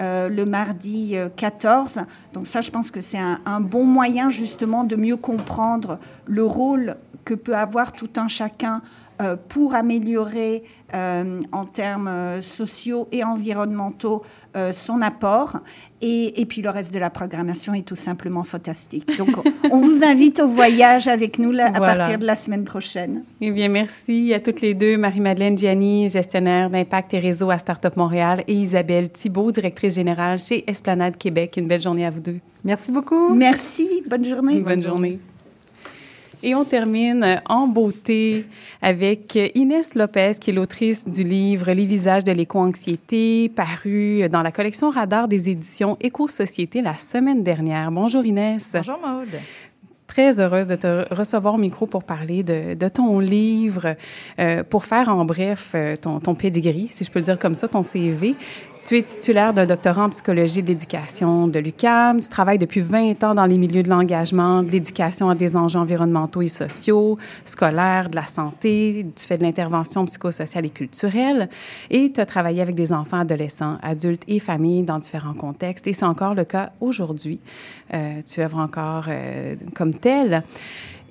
euh, 0.00 0.28
le 0.28 0.44
mardi 0.44 1.16
euh, 1.16 1.28
14. 1.34 2.02
Donc 2.34 2.46
ça, 2.46 2.60
je 2.60 2.70
pense 2.70 2.92
que 2.92 3.00
c'est 3.00 3.18
un, 3.18 3.40
un 3.46 3.60
bon 3.60 3.84
moyen 3.84 4.30
justement 4.30 4.84
de 4.84 4.94
mieux 4.94 5.16
comprendre 5.16 5.98
le 6.26 6.44
rôle 6.44 6.96
que 7.24 7.34
peut 7.34 7.56
avoir 7.56 7.92
tout 7.92 8.10
un 8.16 8.28
chacun 8.28 8.82
euh, 9.20 9.36
pour 9.48 9.74
améliorer 9.74 10.64
euh, 10.94 11.40
en 11.52 11.64
termes 11.64 12.08
euh, 12.08 12.42
sociaux 12.42 13.08
et 13.12 13.24
environnementaux 13.24 14.22
euh, 14.56 14.72
son 14.72 15.00
apport. 15.00 15.58
Et, 16.00 16.40
et, 16.40 16.44
puis 16.44 16.60
le 16.60 16.70
reste 16.70 16.92
de 16.92 16.98
la 16.98 17.08
programmation 17.08 17.72
est 17.72 17.86
tout 17.86 17.94
simplement 17.94 18.42
fantastique. 18.42 19.16
Donc 19.16 19.28
on 19.70 19.78
vous 19.78 20.02
invite 20.04 20.40
au 20.40 20.48
voyage 20.48 21.08
avec 21.08 21.38
nous 21.38 21.52
là, 21.52 21.66
à 21.66 21.78
Voilà. 21.78 21.96
partir 21.96 22.18
de 22.18 22.26
la 22.26 22.36
semaine 22.36 22.64
prochaine. 22.64 23.22
Eh 23.40 23.50
bien, 23.50 23.68
merci 23.68 24.34
à 24.34 24.40
toutes 24.40 24.60
les 24.60 24.74
deux, 24.74 24.98
Marie-Madeleine 24.98 25.56
Gianni, 25.56 26.08
gestionnaire 26.08 26.68
d'impact 26.68 27.14
et 27.14 27.20
réseau 27.20 27.50
à 27.50 27.58
Startup 27.58 27.96
Montréal, 27.96 28.42
et 28.46 28.54
Isabelle 28.54 29.10
Thibault, 29.10 29.50
directrice 29.50 29.94
générale 29.94 30.38
chez 30.38 30.68
Esplanade 30.68 31.16
Québec. 31.16 31.54
Une 31.56 31.68
belle 31.68 31.80
journée 31.80 32.04
à 32.04 32.10
vous 32.10 32.20
deux. 32.20 32.38
Merci 32.64 32.92
beaucoup. 32.92 33.32
Merci. 33.34 34.02
Bonne 34.08 34.24
journée. 34.24 34.60
Bonne, 34.60 34.82
journée. 34.82 35.18
Et 36.44 36.56
on 36.56 36.64
termine 36.64 37.40
en 37.48 37.68
beauté 37.68 38.46
avec 38.80 39.38
Inès 39.54 39.94
Lopez, 39.94 40.32
qui 40.40 40.50
est 40.50 40.52
l'autrice 40.52 41.08
du 41.08 41.22
livre 41.22 41.70
Les 41.70 41.86
visages 41.86 42.24
de 42.24 42.32
l'éco-anxiété, 42.32 43.48
paru 43.48 44.28
dans 44.28 44.42
la 44.42 44.50
collection 44.50 44.90
Radar 44.90 45.28
des 45.28 45.50
éditions 45.50 45.96
Éco-Société 46.00 46.82
la 46.82 46.98
semaine 46.98 47.44
dernière. 47.44 47.92
Bonjour 47.92 48.24
Inès. 48.24 48.72
Bonjour 48.74 48.98
Maude. 48.98 49.40
Très 50.08 50.40
heureuse 50.40 50.66
de 50.66 50.74
te 50.74 51.14
recevoir 51.14 51.54
au 51.54 51.58
micro 51.58 51.86
pour 51.86 52.02
parler 52.02 52.42
de, 52.42 52.74
de 52.74 52.88
ton 52.88 53.20
livre, 53.20 53.94
euh, 54.40 54.64
pour 54.64 54.84
faire 54.84 55.08
en 55.10 55.24
bref 55.24 55.70
euh, 55.76 55.94
ton, 55.94 56.18
ton 56.18 56.34
pedigree, 56.34 56.88
si 56.90 57.04
je 57.04 57.10
peux 57.10 57.20
le 57.20 57.24
dire 57.24 57.38
comme 57.38 57.54
ça, 57.54 57.68
ton 57.68 57.84
CV. 57.84 58.34
Tu 58.84 58.98
es 58.98 59.02
titulaire 59.02 59.54
d'un 59.54 59.64
doctorat 59.64 60.06
en 60.06 60.08
psychologie 60.08 60.60
de 60.60 60.66
l'éducation 60.66 61.46
de 61.46 61.60
l'UQAM. 61.60 62.18
Tu 62.18 62.28
travailles 62.28 62.58
depuis 62.58 62.80
20 62.80 63.22
ans 63.22 63.32
dans 63.32 63.46
les 63.46 63.56
milieux 63.56 63.84
de 63.84 63.88
l'engagement, 63.88 64.64
de 64.64 64.72
l'éducation 64.72 65.30
à 65.30 65.36
des 65.36 65.56
enjeux 65.56 65.78
environnementaux 65.78 66.42
et 66.42 66.48
sociaux, 66.48 67.16
scolaires, 67.44 68.10
de 68.10 68.16
la 68.16 68.26
santé. 68.26 69.06
Tu 69.14 69.24
fais 69.24 69.38
de 69.38 69.44
l'intervention 69.44 70.04
psychosociale 70.06 70.66
et 70.66 70.70
culturelle. 70.70 71.48
Et 71.90 72.10
tu 72.10 72.20
as 72.20 72.26
travaillé 72.26 72.60
avec 72.60 72.74
des 72.74 72.92
enfants, 72.92 73.20
adolescents, 73.20 73.78
adultes 73.82 74.24
et 74.26 74.40
familles 74.40 74.82
dans 74.82 74.98
différents 74.98 75.34
contextes. 75.34 75.86
Et 75.86 75.92
c'est 75.92 76.04
encore 76.04 76.34
le 76.34 76.44
cas 76.44 76.72
aujourd'hui. 76.80 77.38
Euh, 77.94 78.20
tu 78.26 78.40
œuvres 78.40 78.58
encore 78.58 79.04
euh, 79.08 79.54
comme 79.76 79.94
tel. 79.94 80.42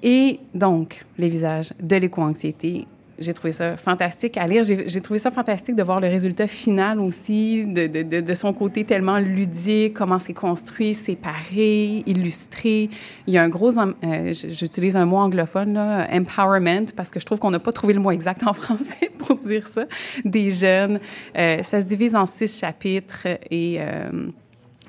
Et 0.03 0.41
donc, 0.53 1.05
les 1.17 1.29
visages 1.29 1.73
de 1.81 1.95
l'éco-anxiété, 1.95 2.85
j'ai 3.21 3.33
trouvé 3.33 3.51
ça 3.51 3.77
fantastique 3.77 4.37
à 4.37 4.47
lire. 4.47 4.63
J'ai 4.63 5.01
trouvé 5.01 5.19
ça 5.19 5.31
fantastique 5.31 5.75
de 5.75 5.83
voir 5.83 5.99
le 5.99 6.07
résultat 6.07 6.47
final 6.47 6.99
aussi, 6.99 7.65
de, 7.65 7.87
de, 7.87 8.01
de, 8.03 8.21
de 8.21 8.33
son 8.33 8.53
côté 8.53 8.83
tellement 8.83 9.19
ludique, 9.19 9.93
comment 9.93 10.19
c'est 10.19 10.33
construit, 10.33 10.93
séparé, 10.93 12.03
illustré. 12.05 12.89
Il 13.27 13.33
y 13.33 13.37
a 13.37 13.43
un 13.43 13.49
gros, 13.49 13.77
euh, 13.77 14.33
j'utilise 14.33 14.97
un 14.97 15.05
mot 15.05 15.17
anglophone, 15.17 15.73
là, 15.73 16.07
empowerment, 16.11 16.87
parce 16.95 17.11
que 17.11 17.19
je 17.19 17.25
trouve 17.25 17.39
qu'on 17.39 17.51
n'a 17.51 17.59
pas 17.59 17.71
trouvé 17.71 17.93
le 17.93 17.99
mot 17.99 18.11
exact 18.11 18.45
en 18.45 18.53
français 18.61 19.11
pour 19.17 19.35
dire 19.37 19.67
ça, 19.67 19.85
des 20.25 20.51
jeunes. 20.51 20.99
Euh, 21.37 21.63
ça 21.63 21.81
se 21.81 21.85
divise 21.85 22.15
en 22.15 22.25
six 22.25 22.59
chapitres 22.59 23.27
et... 23.49 23.77
euh, 23.79 24.31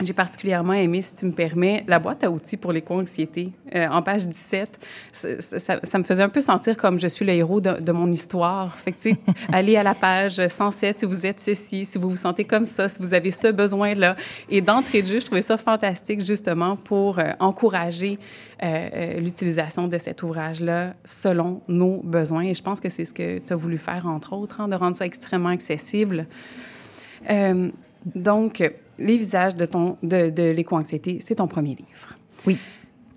j'ai 0.07 0.13
particulièrement 0.13 0.73
aimé, 0.75 1.03
si 1.03 1.15
tu 1.15 1.25
me 1.27 1.33
permets, 1.33 1.85
la 1.87 1.99
boîte 1.99 2.25
à 2.25 2.31
outils 2.31 2.57
pour 2.57 2.73
l'éco-anxiété. 2.73 3.51
Euh, 3.75 3.87
en 3.89 4.03
page 4.03 4.29
17, 4.29 4.79
ça, 5.13 5.41
ça- 5.59 5.81
ça 5.83 5.99
me 5.99 6.05
faisait 6.05 6.23
un 6.23 6.29
peu 6.29 6.41
sentir 6.41 6.77
comme 6.77 6.99
je 6.99 7.07
suis 7.09 7.25
le 7.25 7.33
héros 7.33 7.61
de, 7.61 7.81
de 7.81 7.93
mon 7.93 8.11
histoire. 8.11 8.77
Fait 8.79 8.93
que, 8.93 8.97
tu 9.01 9.11
sais, 9.13 9.17
allez 9.53 9.77
à 9.77 9.83
la 9.83 9.95
page 9.95 10.47
107 10.47 10.99
si 11.01 11.07
vous 11.07 11.27
êtes 11.27 11.41
ceci, 11.41 11.85
si 11.85 11.99
vous 11.99 12.11
vous 12.11 12.17
sentez 12.17 12.45
comme 12.45 12.67
ça, 12.67 12.89
si 12.89 12.99
vous 13.01 13.15
avez 13.15 13.31
ce 13.31 13.49
besoin-là. 13.49 14.17
Et 14.51 14.61
d'entrée 14.61 15.03
de 15.03 15.07
jeu, 15.07 15.21
je 15.21 15.27
trouvais 15.27 15.43
ça 15.43 15.57
fantastique, 15.57 16.25
justement, 16.25 16.77
pour 16.77 17.19
euh, 17.19 17.33
encourager 17.41 18.19
euh, 18.63 19.19
l'utilisation 19.19 19.89
de 19.89 19.99
cet 19.99 20.23
ouvrage-là 20.23 20.95
selon 21.05 21.63
nos 21.69 22.01
besoins. 22.03 22.45
Et 22.45 22.55
je 22.55 22.63
pense 22.63 22.81
que 22.81 22.89
c'est 22.89 23.05
ce 23.05 23.13
que 23.13 23.39
tu 23.39 23.53
as 23.53 23.57
voulu 23.57 23.79
faire, 23.79 24.07
entre 24.07 24.35
autres, 24.35 24.61
hein, 24.61 24.69
de 24.69 24.77
rendre 24.77 24.97
ça 24.97 25.07
extrêmement 25.07 25.49
accessible. 25.49 26.27
Donc, 28.15 28.63
Les 28.99 29.17
visages 29.17 29.55
de, 29.55 29.65
ton, 29.65 29.97
de, 30.03 30.31
de 30.31 30.51
l'éco-anxiété, 30.51 31.19
c'est 31.21 31.37
ton 31.37 31.47
premier 31.47 31.71
livre. 31.75 32.15
Oui. 32.47 32.59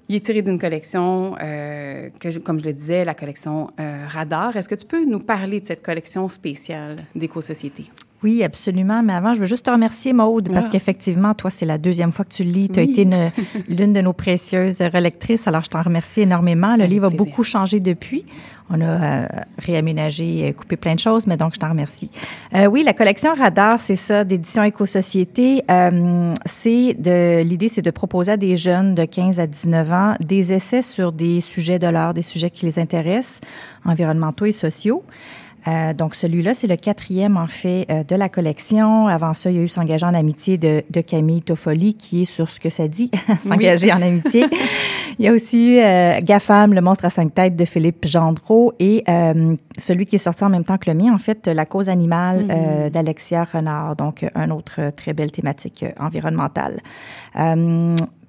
Il 0.07 0.15
est 0.15 0.23
tiré 0.23 0.41
d'une 0.43 0.59
collection, 0.59 1.35
euh, 1.41 2.09
que 2.19 2.29
je- 2.29 2.39
comme 2.39 2.59
je 2.59 2.65
le 2.65 2.73
disais, 2.73 3.03
la 3.03 3.15
collection 3.15 3.69
euh, 3.79 4.05
Radar. 4.07 4.55
Est-ce 4.55 4.69
que 4.69 4.75
tu 4.75 4.85
peux 4.85 5.03
nous 5.05 5.19
parler 5.19 5.59
de 5.59 5.65
cette 5.65 5.81
collection 5.81 6.27
spéciale 6.29 7.03
d'éco-société? 7.15 7.85
Oui, 8.25 8.41
absolument. 8.43 9.03
Mais 9.03 9.13
avant, 9.13 9.35
je 9.35 9.39
veux 9.41 9.45
juste 9.45 9.67
te 9.67 9.69
remercier, 9.69 10.11
Maude, 10.11 10.49
parce 10.51 10.65
Ah. 10.65 10.69
qu'effectivement, 10.71 11.35
toi, 11.35 11.51
c'est 11.51 11.67
la 11.67 11.77
deuxième 11.77 12.11
fois 12.11 12.25
que 12.25 12.33
tu 12.33 12.43
le 12.43 12.49
lis. 12.49 12.69
Tu 12.69 12.79
as 12.79 12.83
Oui. 12.83 12.89
été 12.89 13.03
une- 13.03 13.29
l'une 13.69 13.93
de 13.93 14.01
nos 14.01 14.13
précieuses 14.13 14.81
relectrices. 14.81 15.47
Alors, 15.47 15.63
je 15.63 15.69
t'en 15.69 15.83
remercie 15.83 16.21
énormément. 16.21 16.75
Le 16.75 16.85
livre 16.85 17.05
a 17.05 17.09
beaucoup 17.11 17.43
changé 17.43 17.79
depuis. 17.79 18.25
On 18.71 18.81
a 18.81 18.85
euh, 18.85 19.27
réaménagé, 19.59 20.51
coupé 20.57 20.75
plein 20.75 20.95
de 20.95 20.99
choses, 20.99 21.27
mais 21.27 21.37
donc, 21.37 21.53
je 21.53 21.59
t'en 21.59 21.69
remercie. 21.69 22.09
Euh, 22.55 22.65
oui, 22.65 22.81
la 22.83 22.93
collection 22.93 23.35
Radar, 23.35 23.79
c'est 23.79 23.95
ça, 23.95 24.23
d'édition 24.23 24.63
Éco-Société. 24.63 25.61
Euh, 25.69 26.33
c'est 26.47 26.95
de, 26.95 27.43
l'idée, 27.43 27.69
c'est 27.69 27.83
de 27.83 27.91
proposer 27.91 28.31
à 28.31 28.37
des 28.37 28.57
jeunes 28.57 28.95
de 28.95 29.05
15 29.05 29.39
à 29.39 29.45
19 29.45 29.91
ans 29.91 30.15
des 30.19 30.51
essais 30.51 30.81
sur 30.81 31.11
des 31.11 31.41
sujets 31.41 31.77
de 31.77 31.85
l'art, 31.85 32.15
des 32.15 32.23
sujets 32.23 32.49
qui 32.49 32.65
les 32.65 32.79
intéressent, 32.79 33.41
environnementaux 33.85 34.45
et 34.45 34.51
sociaux. 34.51 35.03
Euh, 35.67 35.93
donc, 35.93 36.15
celui-là, 36.15 36.53
c'est 36.53 36.67
le 36.67 36.75
quatrième, 36.75 37.37
en 37.37 37.47
fait, 37.47 37.85
euh, 37.89 38.03
de 38.03 38.15
la 38.15 38.29
collection. 38.29 39.07
Avant 39.07 39.33
ça, 39.33 39.49
il 39.51 39.57
y 39.57 39.59
a 39.59 39.63
eu 39.63 39.67
S'engager 39.67 40.05
en 40.05 40.13
amitié 40.13 40.57
de, 40.57 40.83
de 40.89 41.01
Camille 41.01 41.41
Toffoli, 41.41 41.95
qui 41.95 42.21
est 42.23 42.25
sur 42.25 42.49
ce 42.49 42.59
que 42.59 42.69
ça 42.69 42.87
dit, 42.87 43.11
S'engager 43.39 43.87
Oui. 43.87 43.93
en 43.93 44.01
amitié. 44.01 44.45
Il 45.17 45.25
y 45.25 45.27
a 45.27 45.31
aussi 45.31 45.75
eu 45.75 45.79
euh, 45.79 46.19
GAFAM, 46.21 46.73
Le 46.73 46.81
monstre 46.81 47.05
à 47.05 47.09
cinq 47.09 47.33
têtes 47.33 47.55
de 47.55 47.65
Philippe 47.65 48.05
Gendreau 48.05 48.73
et 48.79 49.03
euh, 49.07 49.55
celui 49.77 50.05
qui 50.05 50.17
est 50.17 50.19
sorti 50.19 50.43
en 50.43 50.49
même 50.49 50.63
temps 50.65 50.77
que 50.77 50.89
le 50.89 50.95
mien, 50.97 51.13
en 51.13 51.17
fait, 51.17 51.47
La 51.47 51.65
cause 51.65 51.89
animale 51.89 52.45
euh, 52.49 52.89
d'Alexia 52.89 53.43
Renard. 53.45 53.95
Donc, 53.95 54.25
un 54.35 54.51
autre 54.51 54.91
très 54.95 55.13
belle 55.13 55.31
thématique 55.31 55.85
environnementale. 55.99 56.81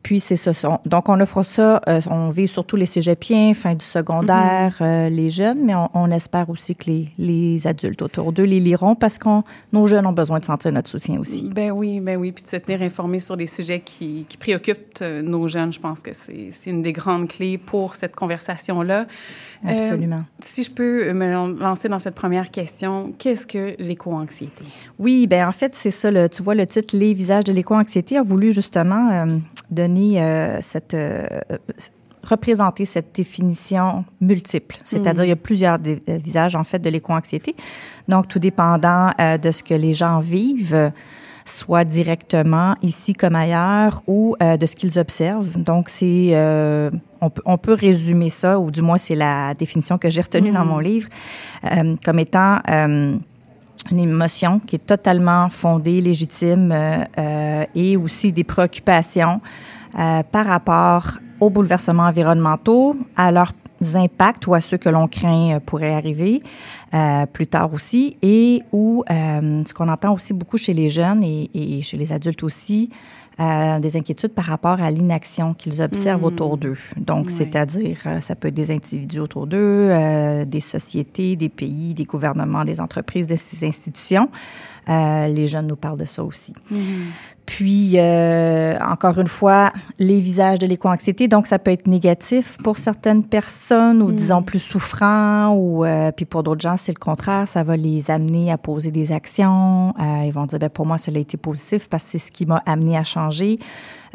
Puis 0.07 0.21
c'est 0.21 0.37
ça. 0.37 0.53
Donc 0.87 1.09
on 1.09 1.19
offre 1.19 1.43
ça, 1.43 1.81
euh, 1.89 2.01
on 2.09 2.29
vise 2.29 2.53
surtout 2.53 2.77
les 2.77 2.87
cégepiens, 2.87 3.53
fin 3.55 3.75
du 3.75 3.85
secondaire, 3.85 4.77
euh, 4.81 5.09
les 5.09 5.29
jeunes, 5.31 5.65
mais 5.65 5.75
on, 5.75 5.91
on 5.95 6.13
espère 6.13 6.49
aussi 6.49 6.77
que 6.77 6.85
les, 6.87 7.09
les 7.19 7.67
adultes 7.67 8.03
autour 8.03 8.33
d'eux 8.33 8.45
les 8.45 8.61
liront 8.61 8.95
parce 8.95 9.19
que 9.19 9.29
nos 9.73 9.87
jeunes 9.89 10.07
ont 10.07 10.13
besoin 10.13 10.39
de 10.39 10.45
sentir 10.45 10.71
notre 10.71 10.89
soutien 10.89 11.19
aussi. 11.19 11.51
Ben 11.53 11.73
oui, 11.73 11.99
ben 11.99 12.17
oui. 12.19 12.31
Puis 12.31 12.45
de 12.45 12.49
se 12.49 12.55
tenir 12.57 12.83
informé 12.83 13.19
sur 13.19 13.37
des 13.37 13.47
sujets 13.47 13.81
qui, 13.81 14.27
qui 14.29 14.37
préoccupent 14.37 14.99
euh, 15.03 15.23
nos 15.23 15.49
jeunes, 15.49 15.73
je 15.73 15.81
pense 15.81 16.03
que 16.03 16.11
c'est 16.13 16.71
une 16.71 16.83
des 16.83 16.93
grandes 16.93 17.27
clés 17.27 17.59
pour 17.59 17.97
cette 17.97 18.15
conversation-là. 18.15 19.07
Euh, 19.67 19.69
Absolument. 19.73 20.23
si 20.39 20.63
je 20.63 20.71
peux 20.71 21.13
me 21.13 21.33
lan- 21.33 21.49
lancer 21.49 21.89
dans 21.89 21.99
cette 21.99 22.15
première 22.15 22.53
question, 22.53 23.13
qu'est-ce 23.19 23.45
que 23.49 23.75
l'éco-anxiété? 23.83 24.63
Oui, 25.01 25.27
ben 25.27 25.49
en 25.49 25.53
fait, 25.53 25.73
c'est 25.75 25.91
ça. 25.91 26.13
Le, 26.13 26.29
tu 26.29 26.45
vois, 26.45 26.55
le 26.55 26.65
titre 26.67 26.97
Les 26.97 27.13
visages 27.13 27.43
de 27.43 27.53
l'éco-anxiété 27.53 28.17
a 28.19 28.23
voulu 28.23 28.53
justement 28.53 29.11
euh, 29.11 29.27
donner 29.71 30.23
euh, 30.23 30.59
cette. 30.61 30.95
euh, 30.95 31.27
représenter 32.29 32.85
cette 32.85 33.15
définition 33.15 34.05
multiple. 34.21 34.79
C'est-à-dire, 34.83 35.23
Mm. 35.23 35.27
il 35.27 35.29
y 35.29 35.33
a 35.33 35.37
plusieurs 35.37 35.79
euh, 35.87 36.19
visages, 36.19 36.57
en 36.57 36.65
fait, 36.65 36.81
de 36.81 36.91
l'éco-anxiété. 36.91 37.55
Donc, 38.09 38.27
tout 38.27 38.41
dépendant 38.41 39.11
euh, 39.21 39.39
de 39.39 39.53
ce 39.53 39.63
que 39.63 39.75
les 39.75 39.93
gens 39.95 40.19
vivent, 40.19 40.75
euh, 40.75 40.91
soit 41.45 41.85
directement 41.85 42.75
ici 42.83 43.13
comme 43.15 43.37
ailleurs, 43.37 44.03
ou 44.09 44.35
euh, 44.43 44.57
de 44.57 44.67
ce 44.67 44.75
qu'ils 44.75 44.99
observent. 44.99 45.57
Donc, 45.57 45.89
c'est... 45.89 46.31
euh, 46.33 46.91
on, 47.21 47.31
peut, 47.31 47.43
on 47.47 47.59
peut 47.59 47.75
résumer 47.75 48.29
ça, 48.29 48.59
ou 48.59 48.73
du 48.73 48.83
moins, 48.83 48.99
c'est 48.99 49.15
la 49.15 49.55
définition 49.55 49.97
que 49.97 50.09
j'ai 50.11 50.23
retenue 50.23 50.51
dans 50.51 50.65
Mm. 50.65 50.69
mon 50.69 50.81
livre, 50.81 51.09
euh, 51.65 51.95
comme 52.05 52.19
étant... 52.19 52.59
une 53.91 54.01
émotion 54.01 54.61
qui 54.61 54.77
est 54.77 54.87
totalement 54.87 55.49
fondée, 55.49 56.01
légitime 56.01 56.73
euh, 56.73 57.05
euh, 57.19 57.65
et 57.75 57.97
aussi 57.97 58.33
des 58.33 58.45
préoccupations 58.45 59.41
euh, 59.99 60.23
par 60.25 60.47
rapport 60.47 61.19
aux 61.41 61.51
bouleversements 61.51 62.05
environnementaux, 62.05 62.97
à 63.17 63.31
leurs 63.31 63.53
impacts 63.95 64.47
ou 64.47 64.55
à 64.55 64.61
ceux 64.61 64.79
que 64.79 64.89
l'on 64.89 65.07
craint 65.07 65.57
euh, 65.57 65.61
pourraient 65.61 65.95
arriver 65.95 66.43
euh, 66.95 67.27
plus 67.27 67.47
tard 67.47 67.73
aussi, 67.73 68.17
et 68.23 68.63
où 68.73 69.05
euh, 69.11 69.63
ce 69.67 69.75
qu'on 69.75 69.89
entend 69.89 70.15
aussi 70.15 70.33
beaucoup 70.33 70.57
chez 70.57 70.75
les 70.75 70.89
jeunes 70.89 71.23
et, 71.23 71.51
et 71.55 71.83
chez 71.83 71.97
les 71.97 72.13
adultes 72.13 72.43
aussi, 72.43 72.91
euh, 73.39 73.79
des 73.79 73.97
inquiétudes 73.97 74.33
par 74.33 74.47
rapport 74.47 74.81
à 74.81 74.91
l'inaction 74.91 75.53
qu'ils 75.53 75.83
observent 75.83 76.23
Mm. 76.23 76.25
autour 76.25 76.57
d'eux. 76.57 76.79
Donc, 76.97 77.31
c'est-à-dire, 77.31 77.99
euh, 78.07 78.21
ça 78.21 78.35
peut 78.35 78.49
être 78.49 78.55
des 78.55 78.71
individus 78.71 79.21
autour 79.21 79.47
d'eux, 79.47 79.59
euh, 79.91 80.45
des 80.47 80.61
sociétés, 80.61 81.37
des 81.37 81.51
pays, 81.51 81.93
des 81.93 82.05
gouvernements, 82.05 82.65
des 82.65 82.81
entreprises, 82.81 83.27
de 83.27 83.37
ces 83.37 83.67
institutions. 83.67 84.31
Euh, 84.89 85.27
les 85.29 85.47
jeunes 85.47 85.67
nous 85.67 85.77
parlent 85.77 85.99
de 85.99 86.05
ça 86.05 86.23
aussi. 86.23 86.53
Puis, 87.45 87.93
euh, 87.95 88.77
encore 88.81 89.19
une 89.19 89.29
fois, 89.29 89.73
les 90.01 90.19
visages 90.19 90.59
de 90.59 90.67
l'éco-anxiété. 90.67 91.29
Donc, 91.29 91.47
ça 91.47 91.61
peut 91.61 91.71
être 91.71 91.87
négatif 91.87 92.59
pour 92.65 92.77
certaines 92.79 93.23
personnes 93.23 94.03
ou, 94.03 94.09
Mm. 94.09 94.17
disons, 94.17 94.43
plus 94.43 94.59
souffrants. 94.59 95.55
Ou, 95.55 95.85
euh, 95.85 96.11
puis 96.11 96.25
pour 96.25 96.43
d'autres 96.43 96.61
gens, 96.61 96.77
c'est 96.77 96.93
le 96.93 96.99
contraire. 96.99 97.47
Ça 97.47 97.63
va 97.63 97.77
les 97.77 98.11
amener 98.11 98.51
à 98.51 98.59
poser 98.59 98.91
des 98.91 99.13
actions. 99.13 99.95
Euh, 100.01 100.25
ils 100.25 100.33
vont 100.33 100.45
dire, 100.45 100.59
ben, 100.59 100.69
pour 100.71 100.87
moi, 100.87 100.99
cela 100.99 101.19
a 101.19 101.21
été 101.21 101.37
positif 101.37 101.89
parce 101.89 102.03
que 102.03 102.11
c'est 102.13 102.19
ce 102.19 102.33
qui 102.33 102.47
m'a 102.47 102.63
amené 102.67 102.97
à 102.97 103.05
changer. 103.05 103.61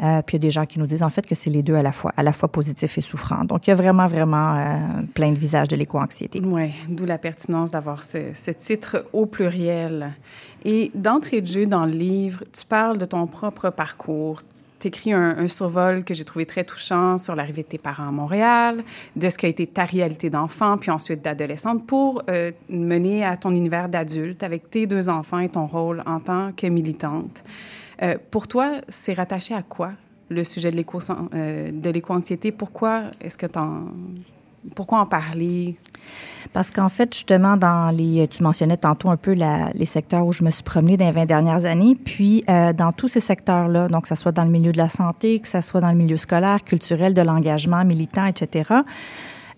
Euh, 0.02 0.20
puis 0.22 0.36
il 0.36 0.40
y 0.40 0.42
a 0.42 0.46
des 0.48 0.50
gens 0.50 0.66
qui 0.66 0.78
nous 0.80 0.86
disent 0.86 1.02
en 1.02 1.10
fait 1.10 1.26
que 1.26 1.34
c'est 1.34 1.50
les 1.50 1.62
deux 1.62 1.76
à 1.76 1.82
la 1.82 1.92
fois, 1.92 2.12
à 2.16 2.22
la 2.22 2.32
fois 2.32 2.48
positif 2.48 2.98
et 2.98 3.00
souffrant. 3.00 3.44
Donc 3.44 3.66
il 3.66 3.70
y 3.70 3.72
a 3.72 3.76
vraiment, 3.76 4.06
vraiment 4.06 4.56
euh, 4.56 4.76
plein 5.14 5.30
de 5.30 5.38
visages 5.38 5.68
de 5.68 5.76
l'éco-anxiété. 5.76 6.40
Oui, 6.44 6.72
d'où 6.88 7.04
la 7.04 7.18
pertinence 7.18 7.70
d'avoir 7.70 8.02
ce, 8.02 8.50
titre 8.50 9.06
au 9.12 9.26
pluriel. 9.26 10.12
Et 10.64 10.90
d'entrée 10.94 11.40
de 11.40 11.46
jeu 11.46 11.66
dans 11.66 11.86
le 11.86 11.92
livre, 11.92 12.42
tu 12.52 12.66
parles 12.66 12.98
de 12.98 13.04
ton 13.04 13.26
propre 13.26 13.70
parcours. 13.70 14.42
Tu 14.80 14.88
écris 14.88 15.12
un, 15.12 15.38
un, 15.38 15.46
survol 15.46 16.02
que 16.02 16.14
j'ai 16.14 16.24
trouvé 16.24 16.46
très 16.46 16.64
touchant 16.64 17.16
sur 17.16 17.36
l'arrivée 17.36 17.62
de 17.62 17.68
tes 17.68 17.78
parents 17.78 18.08
à 18.08 18.10
Montréal, 18.10 18.82
de 19.14 19.28
ce 19.28 19.38
qu'a 19.38 19.46
été 19.46 19.68
ta 19.68 19.84
réalité 19.84 20.28
d'enfant, 20.28 20.76
puis 20.76 20.90
ensuite 20.90 21.22
d'adolescente, 21.22 21.86
pour 21.86 22.22
euh, 22.28 22.50
mener 22.68 23.24
à 23.24 23.36
ton 23.36 23.54
univers 23.54 23.88
d'adulte 23.88 24.42
avec 24.42 24.68
tes 24.70 24.88
deux 24.88 25.08
enfants 25.08 25.38
et 25.38 25.48
ton 25.48 25.66
rôle 25.66 26.02
en 26.06 26.18
tant 26.18 26.50
que 26.50 26.66
militante. 26.66 27.44
Euh, 28.02 28.16
pour 28.30 28.48
toi, 28.48 28.72
c'est 28.88 29.14
rattaché 29.14 29.54
à 29.54 29.62
quoi 29.62 29.90
le 30.28 30.44
sujet 30.44 30.70
de 30.70 30.84
euh, 31.34 31.92
l'éco-anxiété? 31.92 32.52
Pourquoi 32.52 33.02
est-ce 33.20 33.38
que 33.38 33.46
en 33.58 33.86
pourquoi 34.76 35.00
en 35.00 35.06
parler? 35.06 35.76
Parce 36.52 36.70
qu'en 36.70 36.88
fait, 36.88 37.12
justement, 37.12 37.56
dans 37.56 37.90
les, 37.90 38.28
tu 38.28 38.44
mentionnais 38.44 38.76
tantôt 38.76 39.10
un 39.10 39.16
peu 39.16 39.34
les 39.74 39.84
secteurs 39.84 40.24
où 40.24 40.32
je 40.32 40.44
me 40.44 40.52
suis 40.52 40.62
promenée 40.62 40.96
dans 40.96 41.06
les 41.06 41.10
20 41.10 41.26
dernières 41.26 41.64
années, 41.64 41.96
puis 41.96 42.44
euh, 42.48 42.72
dans 42.72 42.92
tous 42.92 43.08
ces 43.08 43.18
secteurs-là, 43.18 43.88
donc 43.88 44.02
que 44.02 44.08
ce 44.08 44.14
soit 44.14 44.30
dans 44.30 44.44
le 44.44 44.50
milieu 44.50 44.70
de 44.70 44.78
la 44.78 44.88
santé, 44.88 45.40
que 45.40 45.48
ce 45.48 45.60
soit 45.60 45.80
dans 45.80 45.90
le 45.90 45.96
milieu 45.96 46.16
scolaire, 46.16 46.62
culturel, 46.62 47.12
de 47.12 47.22
l'engagement 47.22 47.84
militant, 47.84 48.26
etc. 48.26 48.70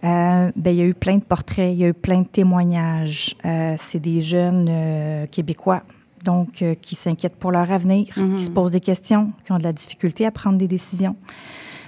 Ben, 0.02 0.52
il 0.56 0.74
y 0.74 0.80
a 0.80 0.84
eu 0.84 0.94
plein 0.94 1.16
de 1.16 1.22
portraits, 1.22 1.70
il 1.70 1.78
y 1.78 1.84
a 1.84 1.88
eu 1.88 1.94
plein 1.94 2.20
de 2.20 2.26
témoignages. 2.26 3.36
C'est 3.76 4.00
des 4.00 4.20
jeunes 4.20 5.26
Québécois 5.30 5.82
donc 6.24 6.62
euh, 6.62 6.74
qui 6.74 6.94
s'inquiètent 6.94 7.36
pour 7.36 7.52
leur 7.52 7.70
avenir, 7.70 8.06
mm 8.16 8.22
-hmm. 8.22 8.36
qui 8.36 8.44
se 8.44 8.50
posent 8.50 8.72
des 8.72 8.80
questions, 8.80 9.24
qui 9.44 9.52
ont 9.52 9.58
de 9.58 9.68
la 9.70 9.72
difficulté 9.72 10.26
à 10.26 10.30
prendre 10.30 10.58
des 10.58 10.68
décisions. 10.68 11.16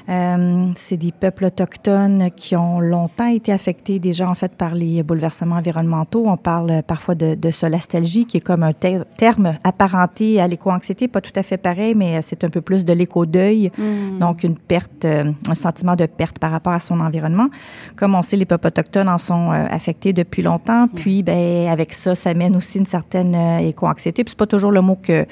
Euh, 0.08 0.70
c'est 0.76 0.96
des 0.96 1.12
peuples 1.12 1.46
autochtones 1.46 2.30
qui 2.36 2.54
ont 2.56 2.80
longtemps 2.80 3.26
été 3.26 3.52
affectés 3.52 3.98
déjà 3.98 4.28
en 4.28 4.34
fait 4.34 4.52
par 4.52 4.74
les 4.74 5.02
bouleversements 5.02 5.56
environnementaux. 5.56 6.24
On 6.26 6.36
parle 6.36 6.82
parfois 6.86 7.14
de, 7.14 7.34
de 7.34 7.50
solastalgie, 7.50 8.26
qui 8.26 8.36
est 8.36 8.40
comme 8.40 8.62
un 8.62 8.72
ter 8.72 9.04
terme 9.18 9.54
apparenté 9.64 10.40
à 10.40 10.46
l'éco-anxiété, 10.46 11.08
pas 11.08 11.20
tout 11.20 11.32
à 11.34 11.42
fait 11.42 11.56
pareil, 11.56 11.94
mais 11.94 12.22
c'est 12.22 12.44
un 12.44 12.48
peu 12.48 12.60
plus 12.60 12.84
de 12.84 12.92
l'éco-deuil, 12.92 13.70
mmh. 13.76 14.18
donc 14.18 14.44
une 14.44 14.56
perte, 14.56 15.04
euh, 15.04 15.32
un 15.48 15.54
sentiment 15.54 15.96
de 15.96 16.06
perte 16.06 16.38
par 16.38 16.50
rapport 16.50 16.72
à 16.72 16.80
son 16.80 17.00
environnement. 17.00 17.48
Comme 17.96 18.14
on 18.14 18.22
sait, 18.22 18.36
les 18.36 18.46
peuples 18.46 18.68
autochtones 18.68 19.08
en 19.08 19.18
sont 19.18 19.52
euh, 19.52 19.66
affectés 19.70 20.12
depuis 20.12 20.42
longtemps, 20.42 20.88
puis 20.88 21.22
ben 21.22 21.68
avec 21.68 21.92
ça, 21.92 22.14
ça 22.14 22.34
mène 22.34 22.56
aussi 22.56 22.78
une 22.78 22.86
certaine 22.86 23.34
euh, 23.34 23.58
éco-anxiété. 23.58 24.24
Puis 24.24 24.30
c'est 24.30 24.38
pas 24.38 24.46
toujours 24.46 24.70
le 24.70 24.80
mot 24.80 24.96
que 24.96 25.26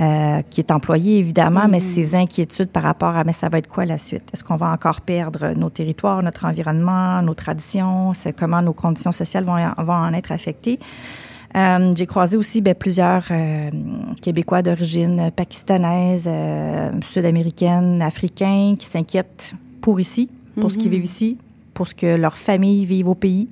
euh, 0.00 0.42
qui 0.50 0.60
est 0.60 0.70
employé, 0.70 1.18
évidemment, 1.18 1.68
mais 1.68 1.80
ces 1.80 2.14
inquiétudes 2.14 2.70
par 2.70 2.82
rapport 2.82 3.16
à, 3.16 3.24
mais 3.24 3.32
ça 3.32 3.48
va 3.48 3.58
être 3.58 3.68
quoi 3.68 3.84
la 3.84 3.98
suite? 3.98 4.24
Est-ce 4.32 4.44
qu'on 4.44 4.56
va 4.56 4.70
encore 4.70 5.00
perdre 5.00 5.52
nos 5.54 5.70
territoires, 5.70 6.22
notre 6.22 6.44
environnement, 6.44 7.22
nos 7.22 7.34
traditions? 7.34 8.14
C'est 8.14 8.32
comment 8.32 8.62
nos 8.62 8.72
conditions 8.72 9.12
sociales 9.12 9.44
vont, 9.44 9.56
vont 9.78 9.92
en 9.92 10.12
être 10.14 10.32
affectées? 10.32 10.78
Euh, 11.54 11.92
j'ai 11.94 12.06
croisé 12.06 12.36
aussi 12.36 12.62
ben, 12.62 12.74
plusieurs 12.74 13.24
euh, 13.30 13.70
Québécois 14.22 14.62
d'origine 14.62 15.30
pakistanaise, 15.34 16.26
euh, 16.26 16.90
sud-américaine, 17.04 18.00
africains 18.00 18.74
qui 18.78 18.86
s'inquiètent 18.86 19.54
pour 19.82 20.00
ici, 20.00 20.28
pour 20.54 20.64
mm 20.64 20.66
-hmm. 20.66 20.72
ce 20.72 20.78
qu'ils 20.78 20.90
vivent 20.90 21.04
ici, 21.04 21.36
pour 21.74 21.86
ce 21.88 21.94
que 21.94 22.16
leurs 22.16 22.36
familles 22.36 22.86
vivent 22.86 23.08
au 23.08 23.14
pays. 23.14 23.48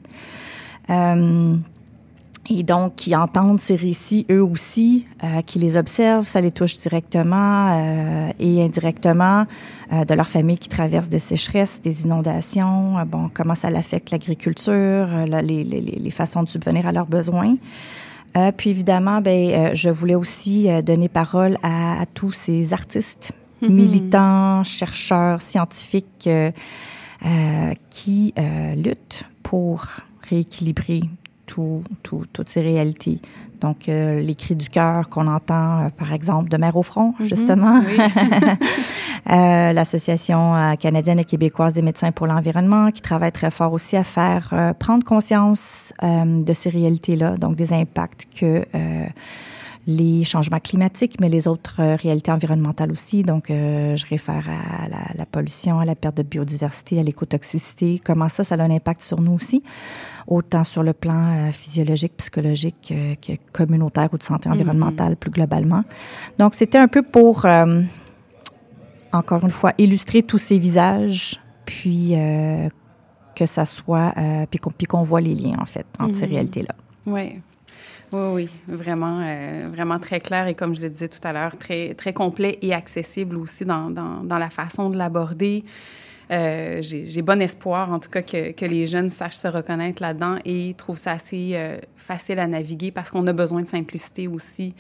Et 2.49 2.63
donc 2.63 2.97
qui 2.97 3.15
entendent 3.15 3.61
ces 3.61 3.77
récits 3.77 4.27
eux 4.31 4.43
aussi, 4.43 5.07
euh, 5.23 5.43
qui 5.43 5.59
les 5.59 5.77
observent, 5.77 6.27
ça 6.27 6.41
les 6.41 6.51
touche 6.51 6.75
directement 6.79 7.69
euh, 7.79 8.33
et 8.39 8.65
indirectement 8.65 9.47
euh, 9.93 10.05
de 10.05 10.15
leur 10.15 10.27
famille 10.29 10.59
qui 10.59 10.69
traverse 10.69 11.09
des 11.09 11.19
sécheresses, 11.19 11.81
des 11.83 12.05
inondations, 12.05 12.99
euh, 12.99 13.05
bon, 13.05 13.31
comment 13.33 13.55
ça 13.55 13.69
affecte 13.69 14.11
l'agriculture, 14.11 14.73
euh, 14.73 15.27
les, 15.43 15.65
les, 15.65 15.81
les, 15.81 16.11
façons 16.11 16.43
de 16.43 16.49
subvenir 16.49 16.87
à 16.87 16.93
leurs 16.93 17.07
besoins. 17.07 17.57
Euh, 18.37 18.53
puis 18.57 18.71
évidemment, 18.71 19.21
ben, 19.21 19.75
je 19.75 19.91
voulais 19.91 20.15
aussi 20.15 20.69
donner 20.83 21.09
parole 21.09 21.59
à, 21.63 22.01
à 22.01 22.07
tous 22.07 22.33
ces 22.33 22.73
artistes, 22.73 23.33
mm 23.61 23.67
-hmm. 23.67 23.73
militants, 23.73 24.65
chercheurs, 24.65 25.43
scientifiques 25.43 26.29
qui 27.91 28.35
luttent 28.77 29.25
pour 29.43 29.85
rééquilibrer 30.31 31.03
tout, 31.51 31.83
tout, 32.05 32.25
toutes 32.33 32.49
ces 32.49 32.61
réalités. 32.61 33.19
Donc, 33.61 33.89
euh, 33.89 34.21
les 34.21 34.35
cris 34.35 34.57
du 34.57 34.69
cœur 34.71 35.09
qu'on 35.09 35.27
entend, 35.27 35.67
euh, 35.81 35.89
par 36.03 36.13
exemple, 36.13 36.49
de 36.49 36.57
Mère 36.57 36.77
au 36.77 36.83
front, 36.83 37.09
mm 37.11 37.15
-hmm. 37.23 37.29
justement. 37.33 37.77
Oui. 37.89 37.97
euh, 39.37 39.73
L'Association 39.77 40.43
euh, 40.55 40.75
canadienne 40.85 41.21
et 41.25 41.29
québécoise 41.33 41.73
des 41.79 41.83
médecins 41.83 42.13
pour 42.13 42.27
l'environnement, 42.33 42.85
qui 42.95 43.03
travaille 43.11 43.33
très 43.41 43.51
fort 43.59 43.73
aussi 43.79 43.97
à 43.97 44.07
faire 44.19 44.45
euh, 44.53 44.73
prendre 44.85 45.05
conscience 45.15 45.93
euh, 46.03 46.45
de 46.49 46.53
ces 46.61 46.71
réalités-là, 46.79 47.31
donc 47.43 47.53
des 47.63 47.71
impacts 47.83 48.25
que 48.39 48.53
les 49.87 50.25
changements 50.25 50.59
climatiques, 50.61 51.21
mais 51.21 51.29
les 51.29 51.49
autres 51.49 51.77
euh, 51.81 51.97
réalités 51.97 52.31
environnementales 52.31 52.93
aussi. 52.93 53.23
Donc, 53.23 53.51
euh, 53.51 53.97
je 53.97 54.07
réfère 54.07 54.47
à 54.49 54.89
la, 54.89 54.99
la, 55.15 55.27
pollution, 55.27 55.81
à 55.81 55.85
la 55.85 55.95
perte 55.95 56.17
de 56.19 56.23
biodiversité, 56.23 57.01
à 57.01 57.03
l'écotoxicité, 57.03 58.01
comment 58.05 58.29
ça, 58.29 58.45
ça 58.45 58.57
a 58.57 58.63
un 58.63 58.71
impact 58.71 59.01
sur 59.03 59.21
nous 59.21 59.33
aussi, 59.33 59.63
autant 60.27 60.65
sur 60.65 60.83
le 60.83 60.93
plan 60.93 61.33
euh, 61.49 61.53
physiologique, 61.53 62.17
psychologique 62.19 62.93
que 63.23 63.33
communautaire 63.53 64.11
ou 64.13 64.19
de 64.19 64.23
santé 64.23 64.49
environnementale 64.51 65.13
mm 65.13 65.15
-hmm. 65.15 65.17
plus 65.17 65.31
globalement. 65.31 65.85
Donc, 66.39 66.55
c'était 66.55 66.79
un 66.79 66.89
peu 66.89 67.03
pour, 67.03 67.47
euh, 67.47 67.83
encore 69.13 69.43
une 69.45 69.51
fois, 69.51 69.73
illustrer 69.79 70.23
tous 70.23 70.39
ces 70.39 70.59
visages, 70.59 71.41
puis 71.65 72.13
euh, 72.13 72.69
que 73.35 73.47
ça 73.47 73.65
soit, 73.65 74.13
puis 74.51 74.59
qu'on 74.59 74.71
qu 75.03 75.09
voit 75.11 75.23
les 75.23 75.35
liens, 75.35 75.57
en 75.59 75.65
fait, 75.65 75.87
entre 75.99 76.11
mm 76.11 76.13
-hmm. 76.13 76.15
ces 76.19 76.27
réalités-là. 76.27 76.75
Oui. 77.07 77.41
Oui, 78.13 78.21
oui, 78.33 78.51
vraiment, 78.67 79.21
euh, 79.23 79.65
vraiment 79.71 79.99
très 80.01 80.21
clair 80.21 80.49
et 80.49 80.55
comme 80.55 80.75
je 80.75 80.81
le 80.81 80.91
disais 80.91 81.09
tout 81.09 81.21
à 81.23 81.33
l'heure, 81.33 81.57
très, 81.57 81.95
très 81.95 82.13
complet 82.13 82.59
et 82.61 82.75
accessible 82.75 83.37
aussi 83.37 83.65
dans, 83.65 83.91
dans, 83.91 84.25
dans 84.25 84.39
la 84.39 84.51
façon 84.51 84.91
de 84.91 84.99
l'aborder. 84.99 85.65
Euh, 86.31 86.81
J'ai 86.83 87.23
bon 87.23 87.41
espoir, 87.41 87.93
en 87.93 87.99
tout 87.99 88.11
cas, 88.11 88.23
que, 88.23 88.53
que, 88.53 88.65
les 88.65 88.87
jeunes 88.87 89.11
sachent 89.11 89.37
se 89.37 89.49
reconnaître 89.49 90.01
là-dedans 90.01 90.39
et 90.45 90.75
trouvent 90.75 90.99
ça 90.99 91.13
assez 91.13 91.53
euh, 91.55 91.79
facile 91.97 92.39
à 92.39 92.47
naviguer 92.47 92.93
parce 92.93 93.11
qu'on 93.11 93.27
a 93.27 93.33
besoin 93.33 93.63
de 93.63 93.69
simplicité 93.69 94.29
aussi 94.29 94.75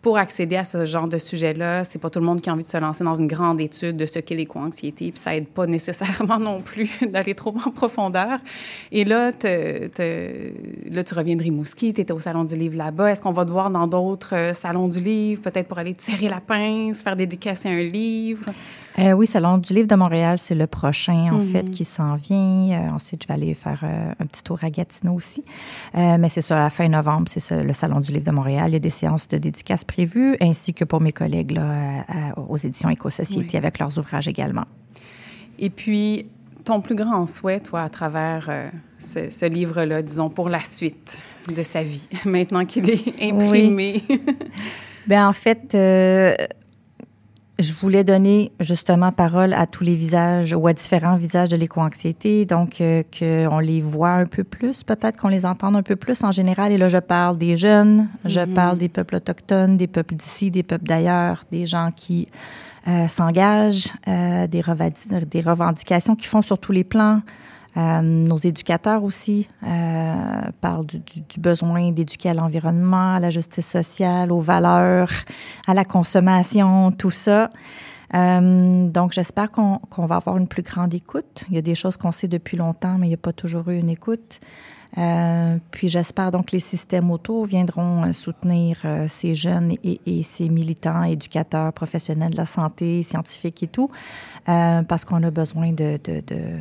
pour 0.00 0.16
accéder 0.16 0.56
à 0.56 0.64
ce 0.64 0.84
genre 0.84 1.08
de 1.08 1.18
sujet-là, 1.18 1.84
c'est 1.84 1.98
pas 1.98 2.08
tout 2.08 2.20
le 2.20 2.26
monde 2.26 2.40
qui 2.40 2.48
a 2.48 2.52
envie 2.52 2.62
de 2.62 2.68
se 2.68 2.76
lancer 2.76 3.02
dans 3.02 3.14
une 3.14 3.26
grande 3.26 3.60
étude 3.60 3.96
de 3.96 4.06
ce 4.06 4.20
qu'est 4.20 4.36
l'éco-anxiété, 4.36 5.10
puis 5.10 5.20
ça 5.20 5.34
aide 5.34 5.48
pas 5.48 5.66
nécessairement 5.66 6.38
non 6.40 6.60
plus 6.60 6.88
d'aller 7.08 7.34
trop 7.34 7.54
en 7.66 7.70
profondeur. 7.70 8.38
Et 8.92 9.04
là, 9.04 9.30
là 9.30 11.04
tu 11.04 11.14
reviens 11.14 11.36
de 11.36 11.42
Rimouski, 11.42 11.92
tu 11.94 12.00
étais 12.00 12.12
au 12.12 12.20
Salon 12.20 12.44
du 12.44 12.56
Livre 12.56 12.76
là-bas. 12.76 13.10
Est-ce 13.10 13.22
qu'on 13.22 13.32
va 13.32 13.44
te 13.44 13.50
voir 13.50 13.70
dans 13.70 13.86
d'autres 13.86 14.34
euh, 14.34 14.54
salons 14.54 14.88
du 14.88 15.00
livre, 15.00 15.42
peut-être 15.42 15.66
pour 15.66 15.78
aller 15.78 15.94
te 15.94 16.02
serrer 16.02 16.28
la 16.28 16.40
pince, 16.40 17.02
faire 17.02 17.16
dédicacer 17.16 17.68
un 17.68 17.82
livre? 17.82 18.44
Euh, 18.98 19.12
oui, 19.12 19.26
Salon 19.26 19.58
du 19.58 19.74
Livre 19.74 19.86
de 19.86 19.94
Montréal, 19.94 20.38
c'est 20.38 20.54
le 20.54 20.66
prochain, 20.66 21.30
en 21.32 21.38
mm 21.38 21.40
-hmm. 21.40 21.52
fait, 21.52 21.70
qui 21.70 21.84
s'en 21.84 22.16
vient. 22.16 22.70
Euh, 22.70 22.90
ensuite, 22.96 23.22
je 23.22 23.28
vais 23.28 23.34
aller 23.34 23.54
faire 23.54 23.80
euh, 23.84 24.12
un 24.22 24.26
petit 24.26 24.42
tour 24.42 24.58
à 24.62 24.70
Gatineau 24.70 25.14
aussi. 25.14 25.42
Euh, 25.94 26.18
mais 26.18 26.28
c'est 26.28 26.40
ça, 26.40 26.56
à 26.56 26.62
la 26.64 26.70
fin 26.70 26.88
novembre, 26.88 27.28
c'est 27.28 27.62
le 27.62 27.72
Salon 27.72 28.00
du 28.00 28.12
Livre 28.12 28.24
de 28.24 28.32
Montréal. 28.32 28.70
Il 28.70 28.72
y 28.72 28.76
a 28.76 28.86
des 28.90 28.96
séances 29.02 29.28
de 29.28 29.38
dédicaces 29.38 29.84
prévues, 29.84 30.36
ainsi 30.40 30.72
que 30.74 30.84
pour 30.84 31.00
mes 31.00 31.12
collègues 31.12 31.52
là, 31.52 31.66
à, 32.08 32.38
aux 32.38 32.56
éditions 32.56 32.90
Éco-Société 32.90 33.52
oui. 33.52 33.56
avec 33.56 33.78
leurs 33.78 33.94
ouvrages 33.98 34.28
également. 34.28 34.66
Et 35.58 35.70
puis, 35.70 36.28
ton 36.64 36.80
plus 36.80 36.96
grand 36.96 37.24
souhait, 37.26 37.60
toi, 37.60 37.82
à 37.82 37.88
travers 37.88 38.44
ce, 38.98 39.30
ce 39.30 39.46
livre-là, 39.46 40.02
disons, 40.02 40.30
pour 40.30 40.48
la 40.48 40.62
suite 40.64 41.18
de 41.54 41.62
sa 41.62 41.82
vie, 41.82 42.08
maintenant 42.24 42.64
qu'il 42.64 42.88
est 42.90 43.22
imprimé? 43.22 44.02
Oui. 44.08 44.20
ben, 45.06 45.28
en 45.28 45.32
fait, 45.32 45.74
euh, 45.74 46.34
je 47.58 47.72
voulais 47.72 48.04
donner 48.04 48.52
justement 48.60 49.10
parole 49.10 49.52
à 49.52 49.66
tous 49.66 49.82
les 49.82 49.96
visages 49.96 50.54
ou 50.54 50.66
à 50.68 50.72
différents 50.72 51.16
visages 51.16 51.48
de 51.48 51.56
l'éco-anxiété, 51.56 52.44
donc 52.44 52.80
euh, 52.80 53.02
qu'on 53.16 53.58
les 53.58 53.80
voit 53.80 54.10
un 54.10 54.26
peu 54.26 54.44
plus, 54.44 54.84
peut-être 54.84 55.16
qu'on 55.16 55.28
les 55.28 55.44
entende 55.44 55.74
un 55.76 55.82
peu 55.82 55.96
plus 55.96 56.22
en 56.22 56.30
général. 56.30 56.70
Et 56.70 56.78
là, 56.78 56.88
je 56.88 56.98
parle 56.98 57.36
des 57.36 57.56
jeunes, 57.56 57.96
mm 57.96 58.08
-hmm. 58.24 58.28
je 58.28 58.54
parle 58.54 58.78
des 58.78 58.88
peuples 58.88 59.16
autochtones, 59.16 59.76
des 59.76 59.88
peuples 59.88 60.14
d'ici, 60.14 60.50
des 60.50 60.62
peuples 60.62 60.86
d'ailleurs, 60.86 61.44
des 61.50 61.66
gens 61.66 61.90
qui 61.94 62.28
euh, 62.86 63.08
s'engagent, 63.08 63.92
euh, 64.06 64.46
des, 64.46 64.62
des 65.34 65.40
revendications 65.40 66.14
qui 66.16 66.26
font 66.26 66.42
sur 66.42 66.58
tous 66.58 66.72
les 66.72 66.84
plans. 66.84 67.20
Euh, 67.76 68.00
nos 68.00 68.38
éducateurs 68.38 69.04
aussi 69.04 69.48
euh, 69.62 70.40
parlent 70.60 70.86
du, 70.86 70.98
du, 70.98 71.20
du 71.20 71.40
besoin 71.40 71.92
d'éduquer 71.92 72.30
à 72.30 72.34
l'environnement, 72.34 73.14
à 73.14 73.20
la 73.20 73.30
justice 73.30 73.66
sociale, 73.66 74.32
aux 74.32 74.40
valeurs, 74.40 75.10
à 75.66 75.74
la 75.74 75.84
consommation, 75.84 76.90
tout 76.92 77.10
ça. 77.10 77.50
Euh, 78.14 78.88
donc, 78.88 79.12
j'espère 79.12 79.50
qu'on 79.50 79.80
qu 79.90 80.00
va 80.06 80.16
avoir 80.16 80.38
une 80.38 80.48
plus 80.48 80.62
grande 80.62 80.94
écoute. 80.94 81.44
Il 81.50 81.54
y 81.54 81.58
a 81.58 81.62
des 81.62 81.74
choses 81.74 81.96
qu'on 81.96 82.12
sait 82.12 82.28
depuis 82.28 82.56
longtemps, 82.56 82.96
mais 82.98 83.06
il 83.06 83.10
n'y 83.10 83.14
a 83.14 83.18
pas 83.18 83.32
toujours 83.32 83.68
eu 83.68 83.78
une 83.78 83.90
écoute. 83.90 84.40
Euh, 84.96 85.58
puis 85.70 85.88
j'espère 85.88 86.30
donc 86.30 86.46
que 86.46 86.52
les 86.52 86.60
systèmes 86.60 87.10
auto 87.10 87.44
viendront 87.44 88.04
euh, 88.04 88.12
soutenir 88.12 88.80
euh, 88.84 89.06
ces 89.06 89.34
jeunes 89.34 89.72
et, 89.84 90.00
et, 90.06 90.22
ces 90.22 90.48
militants, 90.48 91.02
éducateurs, 91.02 91.72
professionnels 91.74 92.30
de 92.32 92.38
la 92.38 92.46
santé, 92.46 93.02
scientifiques 93.02 93.62
et 93.62 93.66
tout, 93.66 93.90
parce 94.46 95.04
qu'on 95.04 95.22
a 95.22 95.30
besoin 95.30 95.72
de, 95.72 96.00
de, 96.02 96.22
de 96.26 96.58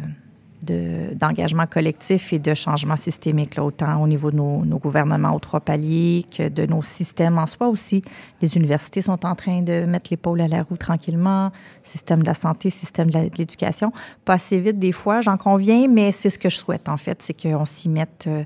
d'engagement 0.68 1.65
collectif 1.65 2.34
et 2.34 2.39
de 2.39 2.53
changement 2.53 2.95
systémique, 2.95 3.55
là, 3.55 3.63
autant 3.63 4.01
au 4.01 4.07
niveau 4.07 4.32
de 4.32 4.36
nos, 4.36 4.78
gouvernements 4.78 5.34
aux 5.34 5.39
trois 5.39 5.59
paliers 5.59 6.26
que 6.36 6.49
de 6.49 6.65
nos 6.65 6.82
systèmes 6.82 7.38
en 7.38 7.47
soi 7.47 7.68
aussi. 7.68 8.03
Les 8.41 8.57
universités 8.57 9.01
sont 9.01 9.26
en 9.26 9.36
train 9.36 9.61
de 9.61 9.86
mettre 9.86 10.07
l'épaule 10.11 10.41
à 10.41 10.47
la 10.47 10.63
roue 10.63 10.78
tranquillement, 10.78 11.51
système 11.84 12.20
de 12.20 12.28
la 12.28 12.34
santé, 12.34 12.70
système 12.70 13.09
de 13.09 13.30
l'éducation. 13.38 13.91
Pas 14.26 14.34
assez 14.34 14.59
vite 14.59 14.80
des 14.80 14.91
fois, 14.91 15.22
j'en 15.22 15.38
conviens, 15.38 15.88
mais 15.88 16.11
c'est 16.11 16.30
ce 16.30 16.39
que 16.39 16.49
je 16.49 16.57
souhaite 16.57 16.89
en 16.89 16.97
fait, 16.97 17.22
c'est 17.22 17.34
qu'on 17.34 17.65
s'y 17.65 17.89
mette 17.89 18.26
euh, 18.28 18.43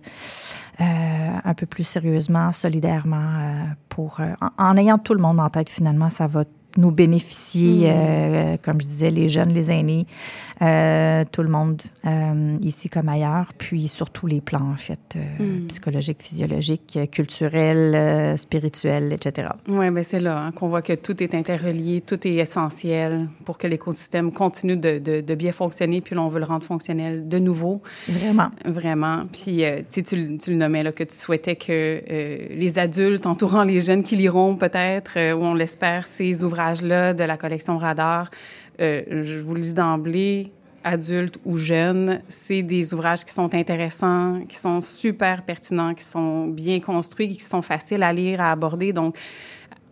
euh, 0.80 1.30
un 1.44 1.54
peu 1.54 1.66
plus 1.66 1.84
sérieusement, 1.84 2.52
solidairement, 2.52 3.34
euh, 3.38 3.64
pour, 3.90 4.20
en, 4.42 4.50
en, 4.58 4.78
ayant 4.78 4.98
tout 4.98 5.14
le 5.14 5.22
monde 5.22 5.40
en 5.40 5.50
tête 5.50 5.70
finalement, 5.70 6.10
ça 6.10 6.28
va 6.28 6.44
nous 6.78 6.92
bénéficier, 6.92 7.88
mmh. 7.88 7.94
euh, 7.94 8.58
comme 8.62 8.80
je 8.80 8.86
disais, 8.86 9.12
les 9.12 9.30
jeunes, 9.30 9.50
les 9.50 9.72
aînés, 9.72 10.06
euh, 10.62 11.24
tout 11.32 11.42
le 11.42 11.50
monde, 11.50 11.82
euh, 12.06 12.58
ici 12.62 12.90
comme 12.90 13.10
ailleurs, 13.10 13.52
puis 13.58 13.88
sur 13.88 14.10
tous 14.10 14.28
les 14.28 14.42
plans, 14.42 14.72
en 14.74 14.78
fait, 14.78 15.18
mmh. 15.18 15.68
psychologiques, 15.68 16.22
physiologiques, 16.22 17.00
culturels, 17.12 18.38
spirituels, 18.38 19.14
etc. 19.14 19.50
Oui, 19.68 19.90
bien 19.90 20.04
c'est 20.04 20.20
là 20.20 20.40
hein, 20.40 20.52
qu'on 20.52 20.70
voit 20.70 20.82
que 20.82 20.94
tout 20.94 21.22
est 21.22 21.36
interrelié, 21.36 22.02
tout 22.02 22.28
est 22.28 22.36
essentiel 22.36 23.28
pour 23.46 23.58
que 23.58 23.68
l'écosystème 23.68 24.32
continue 24.32 24.78
de, 24.78 25.00
de, 25.00 25.22
de, 25.22 25.36
bien 25.36 25.52
fonctionner, 25.52 26.02
puis 26.02 26.16
là, 26.16 26.22
on 26.22 26.28
veut 26.28 26.40
le 26.40 26.46
rendre 26.46 26.64
fonctionnel 26.64 27.28
de 27.28 27.40
nouveau. 27.40 27.82
Vraiment. 28.08 28.50
Vraiment. 28.66 29.24
Puis, 29.32 29.64
tu, 29.92 30.04
tu, 30.04 30.38
tu 30.38 30.52
le 30.52 30.56
nommais, 30.56 30.84
là, 30.84 30.92
que 30.92 31.04
tu 31.04 31.16
souhaitais 31.16 31.56
que 31.56 32.02
les 32.54 32.80
adultes 32.80 33.26
entourant 33.26 33.64
les 33.64 33.82
jeunes 33.82 34.04
qui 34.04 34.16
liront 34.16 34.56
peut-être, 34.56 35.18
ou 35.34 35.44
on 35.44 35.54
l'espère, 35.54 36.06
ces 36.06 36.44
de 36.62 37.24
la 37.24 37.38
collection 37.38 37.78
Radar, 37.78 38.30
euh, 38.80 39.24
je 39.24 39.40
vous 39.40 39.56
le 39.56 39.62
dis 39.62 39.74
d'emblée, 39.74 40.52
adultes 40.84 41.40
ou 41.44 41.58
jeunes, 41.58 42.22
c'est 42.28 42.62
des 42.62 42.94
ouvrages 42.94 43.26
qui 43.26 43.34
sont 43.34 43.54
intéressants, 43.56 44.42
qui 44.48 44.58
sont 44.58 44.80
super 44.80 45.44
pertinents, 45.44 45.96
qui 45.96 46.04
sont 46.04 46.48
bien 46.48 46.80
construits, 46.80 47.30
qui 47.30 47.44
sont 47.44 47.64
faciles 47.64 48.04
à 48.04 48.14
lire, 48.14 48.42
à 48.42 48.52
aborder. 48.52 48.94
Donc, 48.94 49.16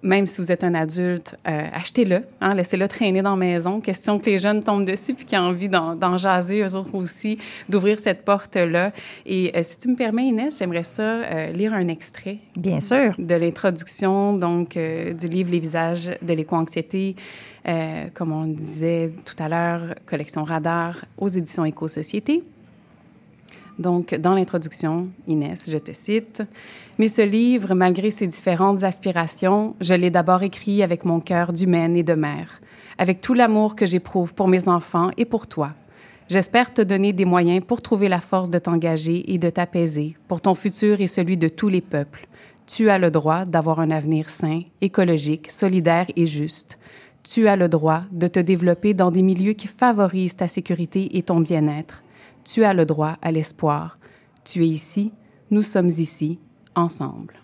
même 0.02 0.28
si 0.28 0.42
vous 0.42 0.52
êtes 0.52 0.64
un 0.64 0.74
adulte, 0.74 1.36
euh, 1.48 1.68
achetez-le, 1.74 2.22
hein, 2.42 2.54
laissez-le 2.54 2.88
traîner 2.88 3.22
dans 3.22 3.32
la 3.32 3.36
maison. 3.36 3.82
Question 3.82 4.20
que 4.20 4.26
les 4.26 4.38
jeunes 4.40 4.64
tombent 4.64 4.86
dessus 4.86 5.14
puis 5.14 5.26
qu'ils 5.26 5.38
aient 5.38 5.42
envie 5.42 5.70
d'en 5.70 6.18
jaser, 6.18 6.62
eux 6.62 6.76
autres 6.76 6.96
aussi, 6.96 7.38
d'ouvrir 7.68 8.00
cette 8.00 8.24
porte-là. 8.24 8.92
Et 9.26 9.52
euh, 9.56 9.64
si 9.64 9.78
tu 9.78 9.90
me 9.90 9.96
permets, 9.96 10.28
Inès, 10.28 10.58
j'aimerais 10.58 10.84
ça 10.84 11.02
euh, 11.02 11.52
lire 11.52 11.74
un 11.74 11.88
extrait. 11.88 12.38
Bien 12.56 12.80
sûr. 12.80 13.14
De 13.18 13.36
l'introduction, 13.36 14.34
donc, 14.34 14.78
du 14.78 15.28
livre 15.28 15.52
Les 15.52 15.60
visages 15.60 16.12
de 16.22 16.34
l'éco-anxiété. 16.34 17.16
comme 18.14 18.32
on 18.32 18.46
disait 18.46 19.12
tout 19.26 19.42
à 19.42 19.50
l'heure, 19.50 19.82
collection 20.06 20.44
Radar 20.44 20.96
aux 21.18 21.28
éditions 21.28 21.66
Éco-Société. 21.66 22.44
Donc, 23.78 24.14
dans 24.16 24.36
l'introduction, 24.36 25.08
Inès, 25.28 25.70
je 25.72 25.78
te 25.78 25.94
cite. 25.94 26.44
Mais 27.00 27.08
ce 27.08 27.22
livre, 27.22 27.76
malgré 27.76 28.12
ses 28.12 28.28
différentes 28.28 28.84
aspirations, 28.84 29.74
je 29.80 29.94
l'ai 29.94 30.10
d'abord 30.10 30.44
écrit 30.44 30.84
avec 30.84 31.06
mon 31.06 31.22
cœur 31.22 31.54
d'humaine 31.54 31.96
et 31.96 32.04
de 32.04 32.14
mère, 32.14 32.60
avec 32.98 33.22
tout 33.22 33.34
l'amour 33.34 33.76
que 33.76 33.86
j'éprouve 33.86 34.34
pour 34.34 34.50
mes 34.50 34.68
enfants 34.68 35.10
et 35.16 35.24
pour 35.24 35.48
toi. 35.48 35.72
J'espère 36.28 36.74
te 36.74 36.82
donner 36.82 37.14
des 37.14 37.24
moyens 37.24 37.64
pour 37.66 37.82
trouver 37.82 38.10
la 38.10 38.20
force 38.20 38.50
de 38.50 38.60
t'engager 38.60 39.32
et 39.34 39.38
de 39.38 39.50
t'apaiser 39.50 40.18
pour 40.28 40.42
ton 40.42 40.56
futur 40.56 41.00
et 41.00 41.08
celui 41.08 41.38
de 41.38 41.48
tous 41.48 41.70
les 41.70 41.80
peuples. 41.80 42.28
Tu 42.68 42.90
as 42.90 43.00
le 43.00 43.12
droit 43.12 43.46
d'avoir 43.46 43.80
un 43.80 43.92
avenir 43.92 44.30
sain, 44.30 44.60
écologique, 44.82 45.50
solidaire 45.50 46.08
et 46.18 46.26
juste. 46.26 46.78
Tu 47.24 47.48
as 47.48 47.56
le 47.56 47.70
droit 47.70 48.02
de 48.12 48.28
te 48.28 48.42
développer 48.42 48.94
dans 48.94 49.10
des 49.10 49.24
milieux 49.24 49.54
qui 49.54 49.68
favorisent 49.68 50.36
ta 50.36 50.50
sécurité 50.50 51.18
et 51.18 51.24
ton 51.24 51.40
bien-être. 51.40 52.04
Tu 52.44 52.66
as 52.66 52.74
le 52.74 52.86
droit 52.86 53.16
à 53.22 53.32
l'espoir. 53.32 53.98
Tu 54.44 54.66
es 54.66 54.68
ici, 54.68 55.14
nous 55.50 55.64
sommes 55.64 55.88
ici, 55.88 56.40
ensemble. 56.80 57.36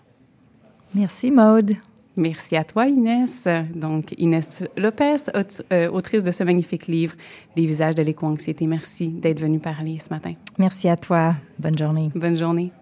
Merci, 0.94 1.30
Maude. 1.30 1.74
Merci 2.16 2.56
à 2.56 2.64
toi, 2.64 2.86
Inès. 2.86 3.46
Donc, 3.74 4.14
Inès 4.16 4.64
Lopez, 4.78 5.16
autrice 5.92 6.24
de 6.24 6.30
ce 6.30 6.44
magnifique 6.44 6.86
livre, 6.86 7.14
Les 7.56 7.66
visages 7.66 7.94
de 7.94 8.02
l'éco-anxiété. 8.02 8.66
Merci 8.66 9.10
d'être 9.10 9.40
venue 9.40 9.58
parler 9.58 9.98
ce 9.98 10.08
matin. 10.08 10.32
Merci 10.58 10.88
à 10.88 10.96
toi. 10.96 11.34
Bonne 11.58 11.76
journée. 11.76 12.10
Bonne 12.14 12.36
journée. 12.36 12.72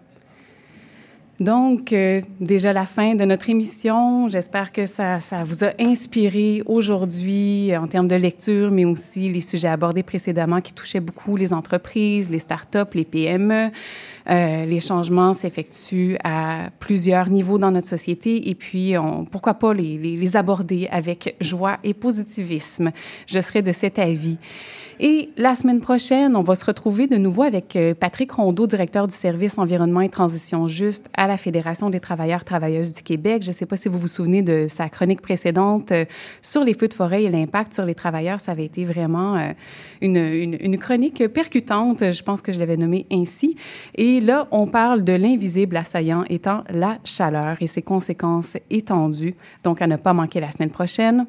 Donc, 1.39 1.91
euh, 1.91 2.21
déjà 2.39 2.71
la 2.71 2.85
fin 2.85 3.13
de 3.15 3.25
notre 3.25 3.49
émission. 3.49 4.29
J'espère 4.29 4.71
que 4.71 4.85
ça, 4.85 5.19
ça 5.19 5.43
vous 5.43 5.65
a 5.65 5.71
inspiré 5.79 6.63
aujourd'hui 6.65 7.75
en 7.75 7.87
termes 7.87 8.07
de 8.07 8.15
lecture, 8.15 8.71
mais 8.71 8.85
aussi 8.85 9.27
les 9.27 9.41
sujets 9.41 9.67
abordés 9.67 10.03
précédemment 10.03 10.61
qui 10.61 10.71
touchaient 10.71 11.01
beaucoup 11.01 11.35
les 11.35 11.51
entreprises, 11.51 12.29
les 12.29 12.39
startups, 12.39 12.93
les 12.93 13.03
PME. 13.03 13.69
Euh, 14.29 14.65
les 14.65 14.79
changements 14.79 15.33
s'effectuent 15.33 16.15
à 16.23 16.69
plusieurs 16.79 17.29
niveaux 17.29 17.57
dans 17.57 17.71
notre 17.71 17.87
société 17.87 18.49
et 18.49 18.55
puis 18.55 18.97
on, 18.97 19.25
pourquoi 19.25 19.55
pas 19.55 19.73
les, 19.73 19.97
les, 19.97 20.15
les 20.15 20.37
aborder 20.37 20.87
avec 20.89 21.35
joie 21.41 21.79
et 21.83 21.93
positivisme. 21.93 22.91
Je 23.27 23.41
serai 23.41 23.61
de 23.61 23.73
cet 23.73 23.99
avis. 23.99 24.37
Et 24.99 25.29
la 25.35 25.55
semaine 25.55 25.81
prochaine, 25.81 26.37
on 26.37 26.41
va 26.41 26.55
se 26.55 26.63
retrouver 26.63 27.07
de 27.07 27.17
nouveau 27.17 27.43
avec 27.43 27.75
euh, 27.75 27.93
Patrick 27.93 28.31
Rondeau, 28.31 28.65
directeur 28.65 29.07
du 29.07 29.13
service 29.15 29.57
environnement 29.57 29.99
et 29.99 30.07
transition 30.07 30.69
juste 30.69 31.09
à 31.17 31.27
la 31.27 31.37
Fédération 31.37 31.89
des 31.89 31.99
travailleurs 31.99 32.45
travailleuses 32.45 32.93
du 32.93 33.03
Québec. 33.03 33.43
Je 33.43 33.49
ne 33.49 33.53
sais 33.53 33.65
pas 33.65 33.75
si 33.75 33.89
vous 33.89 33.99
vous 33.99 34.07
souvenez 34.07 34.41
de 34.41 34.67
sa 34.69 34.87
chronique 34.87 35.21
précédente 35.21 35.91
euh, 35.91 36.05
sur 36.41 36.63
les 36.63 36.73
feux 36.73 36.87
de 36.87 36.93
forêt 36.93 37.23
et 37.23 37.29
l'impact 37.29 37.73
sur 37.73 37.83
les 37.83 37.93
travailleurs. 37.93 38.39
Ça 38.39 38.53
avait 38.53 38.63
été 38.63 38.85
vraiment 38.85 39.35
euh, 39.35 39.51
une, 40.01 40.15
une, 40.15 40.57
une 40.61 40.77
chronique 40.77 41.27
percutante. 41.27 42.11
Je 42.13 42.23
pense 42.23 42.41
que 42.41 42.53
je 42.53 42.59
l'avais 42.59 42.77
nommée 42.77 43.05
ainsi. 43.11 43.57
Et 43.95 44.21
là, 44.21 44.47
on 44.51 44.65
parle 44.65 45.03
de 45.03 45.13
l'invisible 45.13 45.75
assaillant 45.75 46.23
étant 46.29 46.63
la 46.69 46.99
chaleur 47.03 47.57
et 47.59 47.67
ses 47.67 47.81
conséquences 47.81 48.55
étendues. 48.69 49.35
Donc, 49.65 49.81
à 49.81 49.87
ne 49.87 49.97
pas 49.97 50.13
manquer 50.13 50.39
la 50.39 50.51
semaine 50.51 50.69
prochaine. 50.69 51.25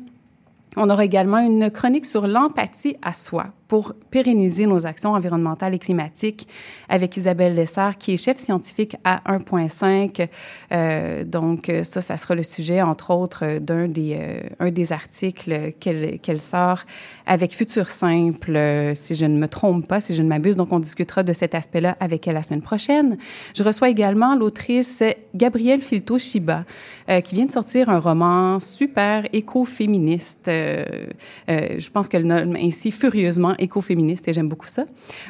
On 0.76 0.88
aura 0.88 1.04
également 1.04 1.38
une 1.38 1.70
chronique 1.70 2.06
sur 2.06 2.28
l'empathie 2.28 2.96
à 3.02 3.12
soi 3.12 3.46
pour 3.68 3.94
pérenniser 4.10 4.66
nos 4.66 4.86
actions 4.86 5.12
environnementales 5.12 5.74
et 5.74 5.78
climatiques 5.78 6.48
avec 6.88 7.16
Isabelle 7.16 7.54
Lessard, 7.54 7.98
qui 7.98 8.14
est 8.14 8.16
chef 8.16 8.38
scientifique 8.38 8.96
à 9.04 9.20
1.5. 9.38 10.28
Euh, 10.72 11.24
donc, 11.24 11.70
ça, 11.82 12.00
ça 12.00 12.16
sera 12.16 12.34
le 12.34 12.42
sujet, 12.42 12.82
entre 12.82 13.12
autres, 13.12 13.58
d'un 13.58 13.88
des, 13.88 14.16
euh, 14.18 14.40
un 14.60 14.70
des 14.70 14.92
articles 14.92 15.72
qu'elle 15.80 16.20
qu 16.20 16.36
sort 16.36 16.80
avec 17.26 17.52
Futur 17.52 17.90
Simple, 17.90 18.56
euh, 18.56 18.94
si 18.94 19.14
je 19.14 19.26
ne 19.26 19.36
me 19.36 19.48
trompe 19.48 19.86
pas, 19.86 20.00
si 20.00 20.14
je 20.14 20.22
ne 20.22 20.28
m'abuse. 20.28 20.56
Donc, 20.56 20.72
on 20.72 20.78
discutera 20.78 21.22
de 21.22 21.32
cet 21.32 21.54
aspect-là 21.54 21.96
avec 22.00 22.26
elle 22.28 22.34
la 22.34 22.42
semaine 22.42 22.62
prochaine. 22.62 23.18
Je 23.54 23.62
reçois 23.62 23.88
également 23.88 24.36
l'autrice 24.36 25.02
Gabrielle 25.34 25.82
Filto-Shiba, 25.82 26.64
euh, 27.10 27.20
qui 27.20 27.34
vient 27.34 27.46
de 27.46 27.52
sortir 27.52 27.88
un 27.88 27.98
roman 27.98 28.60
super 28.60 29.24
écoféministe. 29.32 30.48
Euh, 30.48 30.84
je 31.46 31.90
pense 31.90 32.08
qu'elle 32.08 32.26
nomme 32.26 32.56
ainsi 32.56 32.90
furieusement 32.90 33.54
écoféministe 33.58 34.28
et 34.28 34.32
j'aime 34.32 34.48
beaucoup 34.48 34.68
ça. 34.68 34.86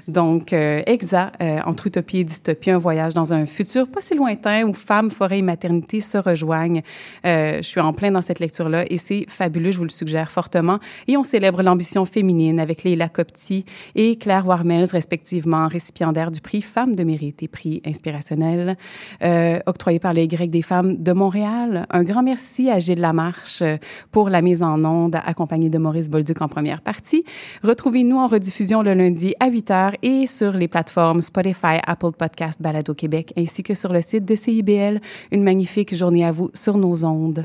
Donc, 0.09 0.53
euh, 0.53 0.83
Exa, 0.87 1.33
euh, 1.43 1.61
entre 1.65 1.87
utopie 1.87 2.19
et 2.19 2.25
dystopie, 2.25 2.71
un 2.71 2.79
voyage 2.79 3.15
dans 3.15 3.33
un 3.33 3.47
futur 3.47 3.89
pas 3.89 4.01
si 4.01 4.15
lointain 4.15 4.65
où 4.65 4.75
femmes, 4.75 5.11
forêt 5.11 5.39
et 5.39 5.43
maternité 5.43 6.01
se 6.01 6.19
rejoignent. 6.19 6.83
Euh, 7.25 7.57
je 7.59 7.69
suis 7.69 7.81
en 7.81 7.93
plein 7.93 8.11
dans 8.11 8.23
cette 8.23 8.41
lecture-là 8.41 8.85
et 8.91 8.99
c'est 8.99 9.27
fabuleux, 9.29 9.71
je 9.71 9.79
vous 9.79 9.85
le 9.85 9.91
suggère 9.91 10.31
fortement. 10.31 10.79
Et 11.09 11.17
on 11.17 11.25
célèbre 11.25 11.63
l'ambition 11.63 12.05
féminine 12.05 12.61
avec 12.61 12.85
Leila 12.85 13.09
Copti 13.09 13.65
et 13.95 14.17
Claire 14.17 14.47
Warmels, 14.47 14.89
respectivement 14.91 15.69
récipiendaires 15.69 16.31
du 16.31 16.41
prix 16.41 16.63
Femmes 16.63 16.95
de 16.95 17.05
mérite 17.05 17.47
prix 17.49 17.83
inspirationnel 17.85 18.77
euh, 19.23 19.59
octroyé 19.67 19.99
par 19.99 20.13
les 20.13 20.29
Grecs 20.29 20.51
des 20.51 20.63
femmes 20.63 20.97
de 20.97 21.13
Montréal. 21.13 21.87
Un 21.91 22.05
grand 22.05 22.23
merci 22.23 22.71
à 22.71 22.79
Gilles 22.79 23.01
Lamarche 23.01 23.63
pour 24.11 24.31
la 24.31 24.43
mise 24.43 24.63
en 24.63 24.85
onde 24.85 25.17
accompagnée 25.17 25.69
de 25.69 25.79
Maurice 25.79 26.09
Bolduc 26.09 26.41
en 26.43 26.49
première 26.49 26.81
partie. 26.81 27.25
Retrouvez-nous 27.63 28.16
en 28.19 28.27
rediffusion 28.27 28.83
le 28.83 28.95
lundi 28.95 29.35
à 29.41 29.49
8 29.49 29.71
h 29.71 29.95
et 30.03 30.27
sur 30.27 30.53
les 30.53 30.69
plateformes 30.69 31.21
Spotify, 31.21 31.79
Apple 31.87 32.13
Podcast, 32.17 32.61
Balado 32.61 32.95
Québec, 32.95 33.33
ainsi 33.37 33.63
que 33.63 33.75
sur 33.75 33.93
le 33.93 34.03
site 34.03 34.25
de 34.25 34.35
CIBL. 34.35 35.01
Une 35.33 35.43
magnifique 35.43 35.95
journée 35.95 36.25
à 36.25 36.33
vous 36.33 36.51
sur 36.55 36.79
nos 36.79 37.05
ondes. 37.05 37.45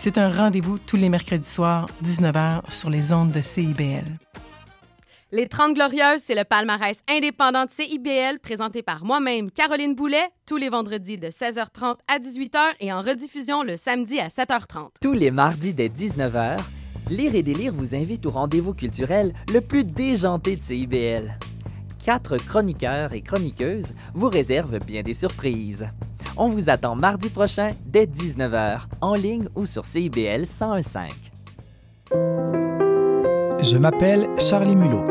C'est 0.00 0.16
un 0.16 0.30
rendez-vous 0.30 0.78
tous 0.78 0.96
les 0.96 1.08
mercredis 1.08 1.48
soirs, 1.48 1.88
19h, 2.04 2.70
sur 2.70 2.88
les 2.88 3.12
ondes 3.12 3.32
de 3.32 3.40
CIBL. 3.40 4.04
Les 5.32 5.48
30 5.48 5.74
Glorieuses, 5.74 6.22
c'est 6.24 6.36
le 6.36 6.44
palmarès 6.44 7.00
indépendant 7.10 7.64
de 7.64 7.70
CIBL 7.70 8.38
présenté 8.40 8.82
par 8.84 9.04
moi-même, 9.04 9.50
Caroline 9.50 9.96
Boulet, 9.96 10.30
tous 10.46 10.56
les 10.56 10.68
vendredis 10.68 11.18
de 11.18 11.26
16h30 11.26 11.96
à 12.06 12.20
18h 12.20 12.60
et 12.78 12.92
en 12.92 13.02
rediffusion 13.02 13.64
le 13.64 13.76
samedi 13.76 14.20
à 14.20 14.28
7h30. 14.28 14.90
Tous 15.02 15.14
les 15.14 15.32
mardis 15.32 15.74
dès 15.74 15.88
19h, 15.88 16.58
Lire 17.10 17.34
et 17.34 17.42
délire 17.42 17.72
vous 17.72 17.94
invite 17.94 18.24
au 18.26 18.30
rendez-vous 18.30 18.74
culturel 18.74 19.32
le 19.52 19.62
plus 19.62 19.82
déjanté 19.82 20.56
de 20.56 20.62
CIBL. 20.62 21.38
Quatre 22.04 22.36
chroniqueurs 22.36 23.14
et 23.14 23.22
chroniqueuses 23.22 23.94
vous 24.14 24.28
réservent 24.28 24.78
bien 24.78 25.02
des 25.02 25.14
surprises. 25.14 25.88
On 26.40 26.48
vous 26.48 26.70
attend 26.70 26.94
mardi 26.94 27.30
prochain 27.30 27.70
dès 27.84 28.06
19h, 28.06 28.82
en 29.00 29.14
ligne 29.14 29.48
ou 29.56 29.66
sur 29.66 29.84
CIBL 29.84 30.44
1015. 30.46 31.08
Je 33.60 33.76
m'appelle 33.76 34.28
Charlie 34.38 34.76
Mulot. 34.76 35.04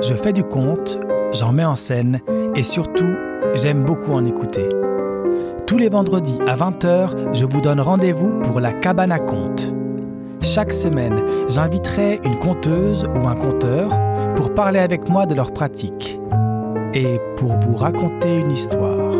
Je 0.00 0.14
fais 0.14 0.32
du 0.32 0.42
conte, 0.42 0.98
j'en 1.32 1.52
mets 1.52 1.66
en 1.66 1.76
scène 1.76 2.20
et 2.56 2.62
surtout, 2.62 3.14
j'aime 3.54 3.84
beaucoup 3.84 4.12
en 4.12 4.24
écouter. 4.24 4.70
Tous 5.66 5.76
les 5.76 5.90
vendredis 5.90 6.38
à 6.48 6.56
20h, 6.56 7.34
je 7.34 7.44
vous 7.44 7.60
donne 7.60 7.80
rendez-vous 7.80 8.40
pour 8.40 8.58
la 8.58 8.72
cabane 8.72 9.12
à 9.12 9.18
contes. 9.18 9.74
Chaque 10.40 10.72
semaine, 10.72 11.22
j'inviterai 11.48 12.20
une 12.24 12.38
conteuse 12.38 13.04
ou 13.14 13.28
un 13.28 13.34
conteur 13.34 13.90
pour 14.34 14.54
parler 14.54 14.80
avec 14.80 15.10
moi 15.10 15.26
de 15.26 15.34
leur 15.34 15.52
pratique 15.52 16.18
et 16.94 17.20
pour 17.36 17.52
vous 17.60 17.76
raconter 17.76 18.38
une 18.38 18.50
histoire. 18.50 19.19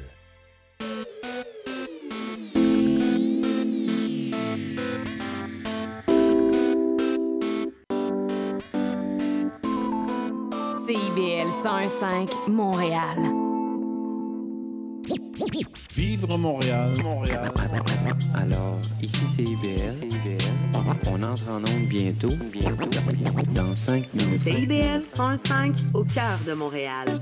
101.5 12.11 12.51
Montréal. 12.51 13.17
Vivre 15.95 16.37
Montréal, 16.37 16.93
Montréal. 17.01 17.51
Alors, 18.35 18.79
ici 19.01 19.23
c'est 19.35 19.43
IBL. 19.43 20.09
On 21.09 21.23
entre 21.23 21.49
en 21.49 21.59
onde 21.59 21.87
bientôt, 21.87 22.29
bientôt, 22.51 22.89
dans 23.55 23.75
5 23.75 24.13
minutes. 24.13 24.41
CIBL 24.43 25.03
105 25.13 25.73
au 25.93 26.03
cœur 26.03 26.37
de 26.45 26.53
Montréal. 26.53 27.19